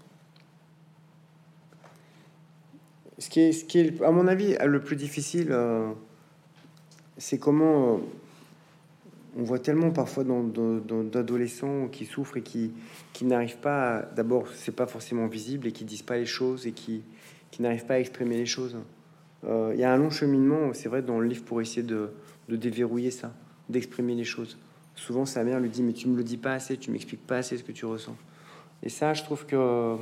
Ce 3.19 3.31
qui 3.31 3.41
est, 3.41 3.53
ce 3.53 3.65
qui 3.65 3.79
est, 3.79 4.03
à 4.03 4.11
mon 4.11 4.27
avis, 4.27 4.57
le 4.65 4.81
plus 4.81 4.97
difficile, 4.97 5.57
c'est 7.25 7.39
comment, 7.39 7.95
euh, 7.95 7.99
on 9.39 9.45
voit 9.45 9.59
tellement 9.59 9.91
parfois 9.91 10.25
d'adolescents 10.25 11.89
qui 11.89 12.05
souffrent 12.05 12.37
et 12.37 12.43
qui, 12.43 12.73
qui 13.15 13.25
n'arrivent 13.25 13.57
pas. 13.57 14.03
D'abord, 14.15 14.47
c'est 14.55 14.77
pas 14.77 14.87
forcément 14.87 15.27
visible 15.27 15.67
et 15.67 15.73
qui 15.73 15.87
disent 15.87 16.03
pas 16.03 16.19
les 16.19 16.27
choses 16.27 16.67
et 16.67 16.73
qui, 16.73 17.03
qui 17.51 17.63
n'arrivent 17.63 17.87
pas 17.87 17.95
à 17.95 17.99
exprimer 17.99 18.37
les 18.37 18.45
choses. 18.45 18.77
Euh, 19.45 19.73
il 19.73 19.81
y 19.81 19.85
a 19.85 19.91
un 19.91 19.97
long 19.97 20.11
cheminement, 20.11 20.75
c'est 20.75 20.91
vrai, 20.91 21.01
dans 21.01 21.19
le 21.19 21.27
livre 21.27 21.45
pour 21.45 21.63
essayer 21.63 21.83
de, 21.83 22.11
de 22.51 22.57
déverrouiller 22.57 23.11
ça, 23.11 23.33
d'exprimer 23.71 24.15
les 24.15 24.25
choses. 24.25 24.59
Souvent, 24.95 25.25
sa 25.25 25.45
mère 25.45 25.61
lui 25.61 25.71
dit 25.71 25.83
Mais 25.83 25.95
tu 25.95 26.09
me 26.09 26.19
le 26.19 26.25
dis 26.25 26.37
pas 26.37 26.53
assez, 26.53 26.77
tu 26.77 26.91
m'expliques 26.91 27.27
pas 27.27 27.39
assez 27.39 27.57
ce 27.57 27.65
que 27.65 27.73
tu 27.73 27.87
ressens. 27.87 28.19
Et 28.83 28.91
ça, 28.91 29.15
je 29.15 29.23
trouve 29.23 29.47
que, 29.47 29.97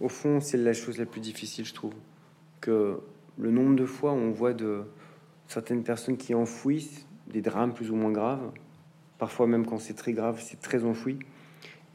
au 0.00 0.08
fond, 0.08 0.40
c'est 0.40 0.56
la 0.56 0.72
chose 0.72 0.98
la 0.98 1.06
plus 1.06 1.20
difficile, 1.20 1.64
je 1.64 1.72
trouve. 1.72 1.94
Que 2.60 2.98
le 3.38 3.52
nombre 3.52 3.76
de 3.76 3.86
fois 3.86 4.10
où 4.10 4.16
on 4.16 4.32
voit 4.32 4.54
de 4.54 4.82
certaines 5.52 5.82
personnes 5.82 6.16
qui 6.16 6.34
enfouissent 6.34 7.06
des 7.28 7.42
drames 7.42 7.72
plus 7.72 7.90
ou 7.90 7.94
moins 7.94 8.10
graves. 8.10 8.50
Parfois 9.18 9.46
même 9.46 9.66
quand 9.66 9.78
c'est 9.78 9.94
très 9.94 10.12
grave, 10.12 10.42
c'est 10.42 10.60
très 10.60 10.84
enfoui. 10.84 11.18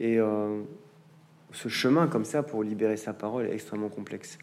Et 0.00 0.18
euh, 0.18 0.62
ce 1.52 1.68
chemin 1.68 2.06
comme 2.06 2.24
ça 2.24 2.42
pour 2.42 2.62
libérer 2.62 2.96
sa 2.96 3.12
parole 3.12 3.46
est 3.46 3.54
extrêmement 3.54 3.88
complexe. 3.88 4.38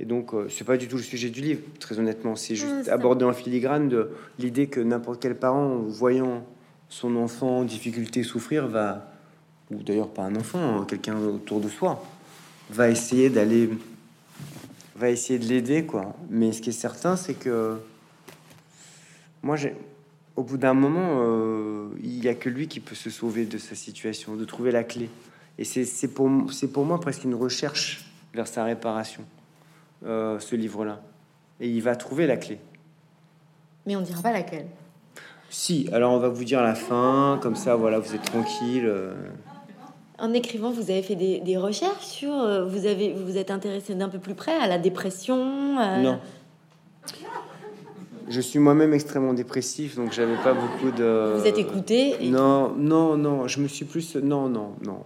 Et 0.00 0.04
donc, 0.04 0.34
euh, 0.34 0.48
c'est 0.48 0.64
pas 0.64 0.76
du 0.76 0.88
tout 0.88 0.96
le 0.96 1.02
sujet 1.02 1.30
du 1.30 1.40
livre, 1.40 1.60
très 1.78 1.98
honnêtement. 1.98 2.36
C'est 2.36 2.56
juste 2.56 2.88
aborder 2.88 3.24
en 3.24 3.32
filigrane 3.32 3.88
de 3.88 4.10
l'idée 4.38 4.66
que 4.66 4.80
n'importe 4.80 5.22
quel 5.22 5.36
parent, 5.36 5.76
voyant 5.76 6.44
son 6.88 7.16
enfant 7.16 7.58
en 7.58 7.64
difficulté 7.64 8.22
souffrir, 8.22 8.66
va, 8.68 9.10
ou 9.70 9.82
d'ailleurs 9.82 10.10
pas 10.10 10.22
un 10.22 10.36
enfant, 10.36 10.80
hein, 10.80 10.86
quelqu'un 10.86 11.16
autour 11.18 11.60
de 11.60 11.68
soi, 11.68 12.04
va 12.70 12.90
essayer 12.90 13.30
d'aller, 13.30 13.70
va 14.96 15.10
essayer 15.10 15.38
de 15.38 15.46
l'aider, 15.46 15.84
quoi. 15.84 16.14
Mais 16.30 16.52
ce 16.52 16.60
qui 16.60 16.70
est 16.70 16.72
certain, 16.74 17.16
c'est 17.16 17.34
que 17.34 17.78
moi, 19.46 19.54
j'ai, 19.54 19.76
au 20.34 20.42
bout 20.42 20.58
d'un 20.58 20.74
moment, 20.74 21.20
euh, 21.20 21.88
il 22.02 22.18
n'y 22.18 22.26
a 22.26 22.34
que 22.34 22.48
lui 22.48 22.66
qui 22.66 22.80
peut 22.80 22.96
se 22.96 23.10
sauver 23.10 23.44
de 23.46 23.58
sa 23.58 23.76
situation, 23.76 24.34
de 24.34 24.44
trouver 24.44 24.72
la 24.72 24.82
clé. 24.82 25.08
Et 25.56 25.64
c'est 25.64 26.08
pour, 26.08 26.28
pour 26.72 26.84
moi 26.84 27.00
presque 27.00 27.22
une 27.22 27.36
recherche 27.36 28.04
vers 28.34 28.48
sa 28.48 28.64
réparation, 28.64 29.22
euh, 30.04 30.40
ce 30.40 30.56
livre-là. 30.56 31.00
Et 31.60 31.68
il 31.68 31.80
va 31.80 31.94
trouver 31.94 32.26
la 32.26 32.36
clé. 32.36 32.58
Mais 33.86 33.94
on 33.94 34.00
ne 34.00 34.04
dira 34.04 34.20
pas 34.20 34.32
laquelle. 34.32 34.66
Si, 35.48 35.88
alors 35.92 36.12
on 36.12 36.18
va 36.18 36.28
vous 36.28 36.44
dire 36.44 36.60
la 36.60 36.74
fin, 36.74 37.38
comme 37.40 37.54
ça, 37.54 37.76
voilà, 37.76 38.00
vous 38.00 38.16
êtes 38.16 38.24
tranquille. 38.24 38.84
Euh. 38.84 39.14
En 40.18 40.32
écrivant, 40.32 40.72
vous 40.72 40.90
avez 40.90 41.02
fait 41.02 41.14
des, 41.14 41.56
recherches 41.56 42.04
sur, 42.04 42.32
vous 42.66 42.86
avez, 42.86 43.12
vous 43.12 43.36
êtes 43.36 43.52
intéressé 43.52 43.94
d'un 43.94 44.08
peu 44.08 44.18
plus 44.18 44.34
près 44.34 44.56
à 44.56 44.66
la 44.66 44.78
dépression. 44.78 45.36
Non, 46.02 46.18
je 48.28 48.40
suis 48.40 48.58
moi-même 48.58 48.92
extrêmement 48.92 49.32
dépressif, 49.34 49.96
donc 49.96 50.12
j'avais 50.12 50.36
pas 50.36 50.54
beaucoup 50.54 50.90
de. 50.90 51.36
Vous 51.38 51.46
êtes 51.46 51.58
écouté 51.58 52.16
Non, 52.22 52.74
non, 52.76 53.16
non. 53.16 53.48
Je 53.48 53.60
me 53.60 53.68
suis 53.68 53.84
plus. 53.84 54.16
Non, 54.16 54.48
non, 54.48 54.74
non. 54.84 55.02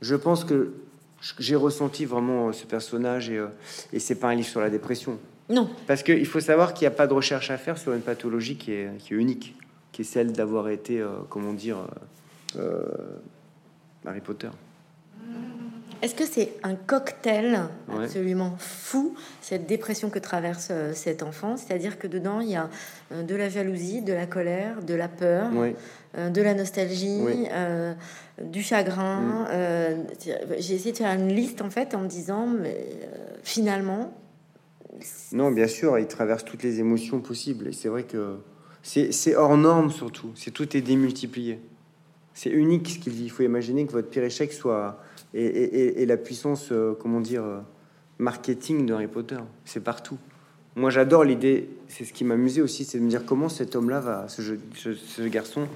Je 0.00 0.14
pense 0.14 0.44
que 0.44 0.72
j'ai 1.38 1.56
ressenti 1.56 2.04
vraiment 2.04 2.48
euh, 2.48 2.52
ce 2.52 2.66
personnage 2.66 3.30
et, 3.30 3.38
euh, 3.38 3.46
et 3.92 3.98
c'est 3.98 4.16
pas 4.16 4.28
un 4.28 4.34
livre 4.34 4.48
sur 4.48 4.60
la 4.60 4.70
dépression. 4.70 5.18
Non. 5.48 5.68
Parce 5.86 6.02
qu'il 6.02 6.26
faut 6.26 6.40
savoir 6.40 6.74
qu'il 6.74 6.86
n'y 6.86 6.94
a 6.94 6.96
pas 6.96 7.06
de 7.06 7.14
recherche 7.14 7.50
à 7.50 7.58
faire 7.58 7.78
sur 7.78 7.92
une 7.92 8.00
pathologie 8.00 8.56
qui 8.56 8.72
est, 8.72 8.90
qui 8.98 9.14
est 9.14 9.16
unique, 9.16 9.54
qui 9.92 10.02
est 10.02 10.04
celle 10.04 10.32
d'avoir 10.32 10.68
été, 10.68 11.00
euh, 11.00 11.08
comment 11.28 11.52
dire, 11.52 11.78
Harry 14.04 14.20
Potter. 14.20 14.48
Est-ce 16.02 16.16
que 16.16 16.26
c'est 16.26 16.54
un 16.64 16.74
cocktail 16.74 17.60
absolument 17.88 18.56
fou, 18.58 19.14
cette 19.40 19.68
dépression 19.68 20.10
que 20.10 20.18
traverse 20.18 20.68
euh, 20.72 20.92
cet 20.94 21.22
enfant? 21.22 21.56
C'est-à-dire 21.56 21.96
que 21.96 22.08
dedans, 22.08 22.40
il 22.40 22.50
y 22.50 22.56
a 22.56 22.68
euh, 23.12 23.22
de 23.22 23.36
la 23.36 23.48
jalousie, 23.48 24.02
de 24.02 24.12
la 24.12 24.26
colère, 24.26 24.82
de 24.82 24.94
la 24.94 25.06
peur, 25.06 25.48
euh, 26.18 26.28
de 26.28 26.42
la 26.42 26.54
nostalgie, 26.54 27.20
du 28.42 28.62
chagrin. 28.62 29.20
Mm. 29.20 30.06
J'ai 30.58 30.74
essayé 30.74 30.90
de 30.90 30.96
faire 30.96 31.14
une 31.14 31.28
liste, 31.28 31.62
en 31.62 31.70
fait, 31.70 31.94
en 31.94 32.00
me 32.00 32.08
disant, 32.08 32.48
mais 32.48 32.84
finalement... 33.44 34.12
Non, 35.30 35.52
bien 35.52 35.68
sûr, 35.68 36.00
il 36.00 36.08
traverse 36.08 36.44
toutes 36.44 36.64
les 36.64 36.80
émotions 36.80 37.20
possibles. 37.20 37.68
Et 37.68 37.72
c'est 37.72 37.88
vrai 37.88 38.02
que 38.02 38.38
c'est 38.82 39.36
hors 39.36 39.56
norme, 39.56 39.92
surtout. 39.92 40.32
C'est 40.34 40.50
tout 40.50 40.76
est 40.76 40.80
démultiplié. 40.80 41.60
C'est 42.34 42.50
unique 42.50 42.88
ce 42.88 42.98
qu'il 42.98 43.12
vit. 43.12 43.24
Il 43.24 43.30
faut 43.30 43.44
imaginer 43.44 43.86
que 43.86 43.92
votre 43.92 44.08
pire 44.08 44.24
échec 44.24 44.52
soit 44.52 44.98
et, 45.34 46.06
la 46.06 46.16
puissance, 46.16 46.68
euh, 46.72 46.94
comment 46.98 47.20
dire, 47.20 47.44
euh, 47.44 47.60
marketing 48.18 48.86
de 48.86 48.94
Harry 48.94 49.06
Potter. 49.06 49.38
C'est 49.64 49.82
partout. 49.82 50.18
Moi, 50.76 50.90
j'adore 50.90 51.24
l'idée. 51.24 51.68
C'est 51.88 52.04
ce 52.04 52.12
qui 52.12 52.24
m'amusait 52.24 52.62
aussi, 52.62 52.84
c'est 52.84 52.98
de 52.98 53.04
me 53.04 53.10
dire 53.10 53.24
comment 53.24 53.48
cet 53.48 53.76
homme-là 53.76 54.00
va, 54.00 54.26
ce, 54.28 55.28
garçon, 55.28 55.68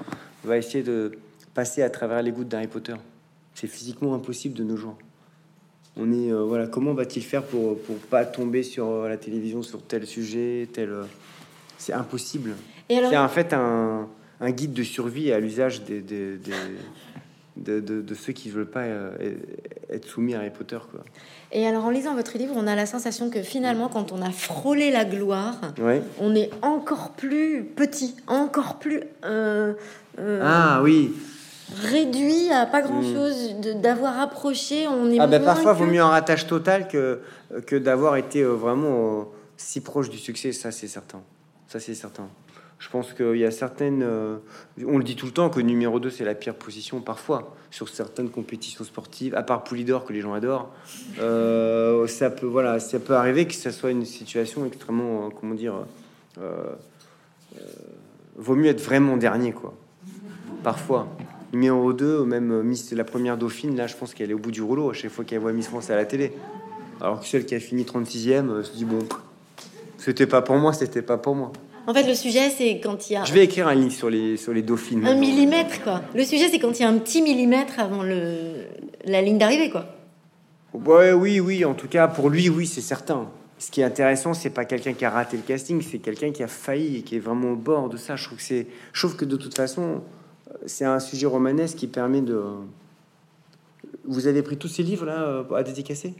va 0.44 0.56
essayer 0.56 0.82
de 0.82 1.12
passer 1.54 1.82
à 1.82 1.90
travers 1.90 2.22
les 2.22 2.32
gouttes 2.32 2.48
d'Harry 2.48 2.66
Potter. 2.66 2.94
C'est 3.54 3.66
physiquement 3.66 4.14
impossible 4.14 4.54
de 4.54 4.64
nos 4.64 4.76
jours. 4.76 4.96
On 5.98 6.12
est 6.12 6.30
euh, 6.30 6.42
voilà, 6.42 6.66
comment 6.66 6.92
va-t-il 6.92 7.24
faire 7.24 7.42
pour 7.42 7.78
pour 7.80 7.96
pas 7.96 8.26
tomber 8.26 8.62
sur 8.62 9.04
la 9.04 9.16
télévision 9.16 9.62
sur 9.62 9.82
tel 9.82 10.06
sujet, 10.06 10.68
tel. 10.70 10.92
c'est 11.78 11.94
impossible. 11.94 12.54
C'est 12.88 13.16
en 13.16 13.28
fait 13.28 13.54
un, 13.54 14.06
un, 14.40 14.50
guide 14.50 14.74
de 14.74 14.82
survie 14.82 15.32
à 15.32 15.40
l'usage 15.40 15.84
des, 15.84 16.02
des 16.02 16.38
de, 17.56 18.14
ceux 18.14 18.32
qui 18.32 18.48
ne 18.48 18.54
veulent 18.54 18.70
pas 18.70 18.82
euh, 18.82 19.10
être 19.90 20.06
soumis 20.06 20.34
à 20.34 20.38
Harry 20.38 20.50
Potter. 20.50 20.78
Quoi. 20.90 21.00
Et 21.52 21.66
alors, 21.66 21.84
en 21.84 21.90
lisant 21.90 22.14
votre 22.14 22.36
livre, 22.38 22.54
on 22.56 22.66
a 22.66 22.74
la 22.74 22.86
sensation 22.86 23.30
que 23.30 23.42
finalement, 23.42 23.88
quand 23.88 24.12
on 24.12 24.22
a 24.22 24.30
frôlé 24.30 24.90
la 24.90 25.04
gloire, 25.04 25.60
on 26.20 26.34
est 26.34 26.50
encore 26.62 27.10
plus 27.12 27.64
petit, 27.64 28.16
encore 28.26 28.78
plus. 28.78 29.00
Euh, 29.24 29.74
euh, 30.18 30.40
ah 30.44 30.80
oui! 30.82 31.12
Réduit 31.82 32.50
à 32.50 32.64
pas 32.66 32.80
grand 32.80 33.02
chose, 33.02 33.54
hmm. 33.54 33.80
d'avoir 33.80 34.20
approché. 34.20 34.86
On 34.86 35.10
est 35.10 35.18
ah 35.18 35.26
ben 35.26 35.42
parfois, 35.42 35.72
vaut 35.72 35.86
mieux 35.86 36.00
un 36.00 36.10
rattache 36.10 36.46
total 36.46 36.86
que, 36.86 37.20
que 37.66 37.74
d'avoir 37.74 38.16
été 38.16 38.44
vraiment 38.44 39.28
si 39.56 39.80
proche 39.80 40.08
du 40.08 40.18
succès, 40.18 40.52
ça 40.52 40.70
c'est 40.70 40.86
certain. 40.86 41.22
Ça 41.66 41.80
c'est 41.80 41.94
certain. 41.94 42.28
Je 42.78 42.90
pense 42.90 43.14
qu'il 43.14 43.36
y 43.36 43.44
a 43.44 43.50
certaines. 43.50 44.02
Euh, 44.02 44.36
on 44.86 44.98
le 44.98 45.04
dit 45.04 45.16
tout 45.16 45.26
le 45.26 45.32
temps 45.32 45.48
que 45.48 45.60
numéro 45.60 45.98
2, 45.98 46.10
c'est 46.10 46.24
la 46.24 46.34
pire 46.34 46.54
position 46.54 47.00
parfois 47.00 47.56
sur 47.70 47.88
certaines 47.88 48.28
compétitions 48.28 48.84
sportives, 48.84 49.34
à 49.34 49.42
part 49.42 49.64
Poulidor 49.64 50.04
que 50.04 50.12
les 50.12 50.20
gens 50.20 50.34
adorent. 50.34 50.70
Euh, 51.18 52.06
ça, 52.06 52.28
peut, 52.28 52.46
voilà, 52.46 52.78
ça 52.78 52.98
peut 52.98 53.14
arriver 53.14 53.46
que 53.46 53.54
ça 53.54 53.72
soit 53.72 53.90
une 53.90 54.04
situation 54.04 54.66
extrêmement. 54.66 55.26
Euh, 55.26 55.30
comment 55.40 55.54
dire. 55.54 55.74
vaut 58.36 58.54
mieux 58.54 58.68
être 58.68 58.82
vraiment 58.82 59.16
dernier, 59.16 59.52
quoi. 59.52 59.74
Parfois. 60.62 61.08
Numéro 61.52 61.92
2, 61.92 62.24
même 62.24 62.62
Miss, 62.62 62.92
la 62.92 63.04
première 63.04 63.38
Dauphine, 63.38 63.76
là, 63.76 63.86
je 63.86 63.96
pense 63.96 64.12
qu'elle 64.12 64.30
est 64.30 64.34
au 64.34 64.38
bout 64.38 64.50
du 64.50 64.62
rouleau 64.62 64.90
à 64.90 64.92
chaque 64.92 65.12
fois 65.12 65.24
qu'elle 65.24 65.38
voit 65.38 65.52
Miss 65.52 65.68
France 65.68 65.88
à 65.90 65.96
la 65.96 66.04
télé. 66.04 66.32
Alors 67.00 67.20
que 67.20 67.26
celle 67.26 67.46
qui 67.46 67.54
a 67.54 67.60
fini 67.60 67.84
36e 67.84 68.62
se 68.62 68.72
dit 68.72 68.84
bon, 68.84 68.98
c'était 69.96 70.26
pas 70.26 70.42
pour 70.42 70.56
moi, 70.56 70.72
c'était 70.72 71.02
pas 71.02 71.16
pour 71.16 71.34
moi. 71.34 71.52
En 71.86 71.94
fait, 71.94 72.02
le 72.02 72.14
sujet, 72.14 72.50
c'est 72.50 72.80
quand 72.80 73.08
il 73.08 73.12
y 73.12 73.16
a. 73.16 73.24
Je 73.24 73.32
vais 73.32 73.44
écrire 73.44 73.68
un 73.68 73.74
livre 73.74 73.92
sur 73.92 74.10
les, 74.10 74.36
sur 74.36 74.52
les 74.52 74.62
dauphines. 74.62 75.06
Un 75.06 75.14
millimètre, 75.14 75.82
quoi. 75.84 76.02
Le 76.14 76.24
sujet, 76.24 76.48
c'est 76.48 76.58
quand 76.58 76.78
il 76.78 76.82
y 76.82 76.84
a 76.84 76.88
un 76.88 76.98
petit 76.98 77.22
millimètre 77.22 77.78
avant 77.78 78.02
le, 78.02 78.66
la 79.04 79.22
ligne 79.22 79.38
d'arrivée, 79.38 79.70
quoi. 79.70 79.86
Ouais, 80.74 81.12
oui, 81.12 81.38
oui. 81.38 81.64
En 81.64 81.74
tout 81.74 81.88
cas, 81.88 82.08
pour 82.08 82.28
lui, 82.28 82.48
oui, 82.48 82.66
c'est 82.66 82.80
certain. 82.80 83.28
Ce 83.58 83.70
qui 83.70 83.80
est 83.80 83.84
intéressant, 83.84 84.34
c'est 84.34 84.50
pas 84.50 84.64
quelqu'un 84.64 84.92
qui 84.92 85.04
a 85.04 85.10
raté 85.10 85.36
le 85.36 85.42
casting, 85.42 85.80
c'est 85.80 85.98
quelqu'un 85.98 86.30
qui 86.32 86.42
a 86.42 86.48
failli 86.48 86.98
et 86.98 87.02
qui 87.02 87.16
est 87.16 87.20
vraiment 87.20 87.52
au 87.52 87.56
bord 87.56 87.88
de 87.88 87.96
ça. 87.96 88.16
Je 88.16 88.24
trouve 88.24 88.38
que 88.38 88.44
c'est, 88.44 88.66
je 88.92 89.00
trouve 89.00 89.16
que 89.16 89.24
de 89.24 89.36
toute 89.36 89.56
façon, 89.56 90.02
c'est 90.66 90.84
un 90.84 91.00
sujet 91.00 91.26
romanesque 91.26 91.78
qui 91.78 91.86
permet 91.86 92.20
de. 92.20 92.42
Vous 94.04 94.26
avez 94.26 94.42
pris 94.42 94.56
tous 94.56 94.68
ces 94.68 94.82
livres 94.82 95.06
là 95.06 95.22
euh, 95.22 95.54
à 95.54 95.62
dédicacer? 95.62 96.14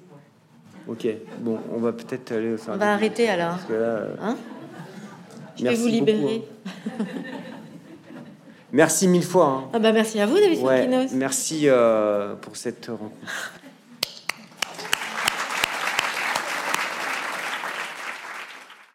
Ok. 0.89 1.07
Bon, 1.41 1.59
on 1.75 1.79
va 1.79 1.93
peut-être 1.93 2.33
aller. 2.33 2.55
On 2.69 2.77
va 2.77 2.93
arrêter 2.95 3.29
alors. 3.29 3.57
Parce 3.57 3.65
que 3.65 3.73
là, 3.73 3.79
euh, 3.79 4.15
hein? 4.23 4.37
Je 5.57 5.65
vais 5.65 5.75
vous 5.75 5.87
libérer. 5.87 6.43
Hein. 6.67 7.05
merci 8.73 9.09
mille 9.09 9.25
fois. 9.25 9.47
Hein. 9.47 9.71
Ah 9.73 9.79
bah 9.79 9.93
merci 9.93 10.21
à 10.21 10.27
vous, 10.27 10.37
David 10.37 10.63
ouais, 10.63 11.09
Merci 11.13 11.63
euh, 11.65 12.35
pour 12.37 12.57
cette 12.57 12.87
rencontre. 12.87 13.53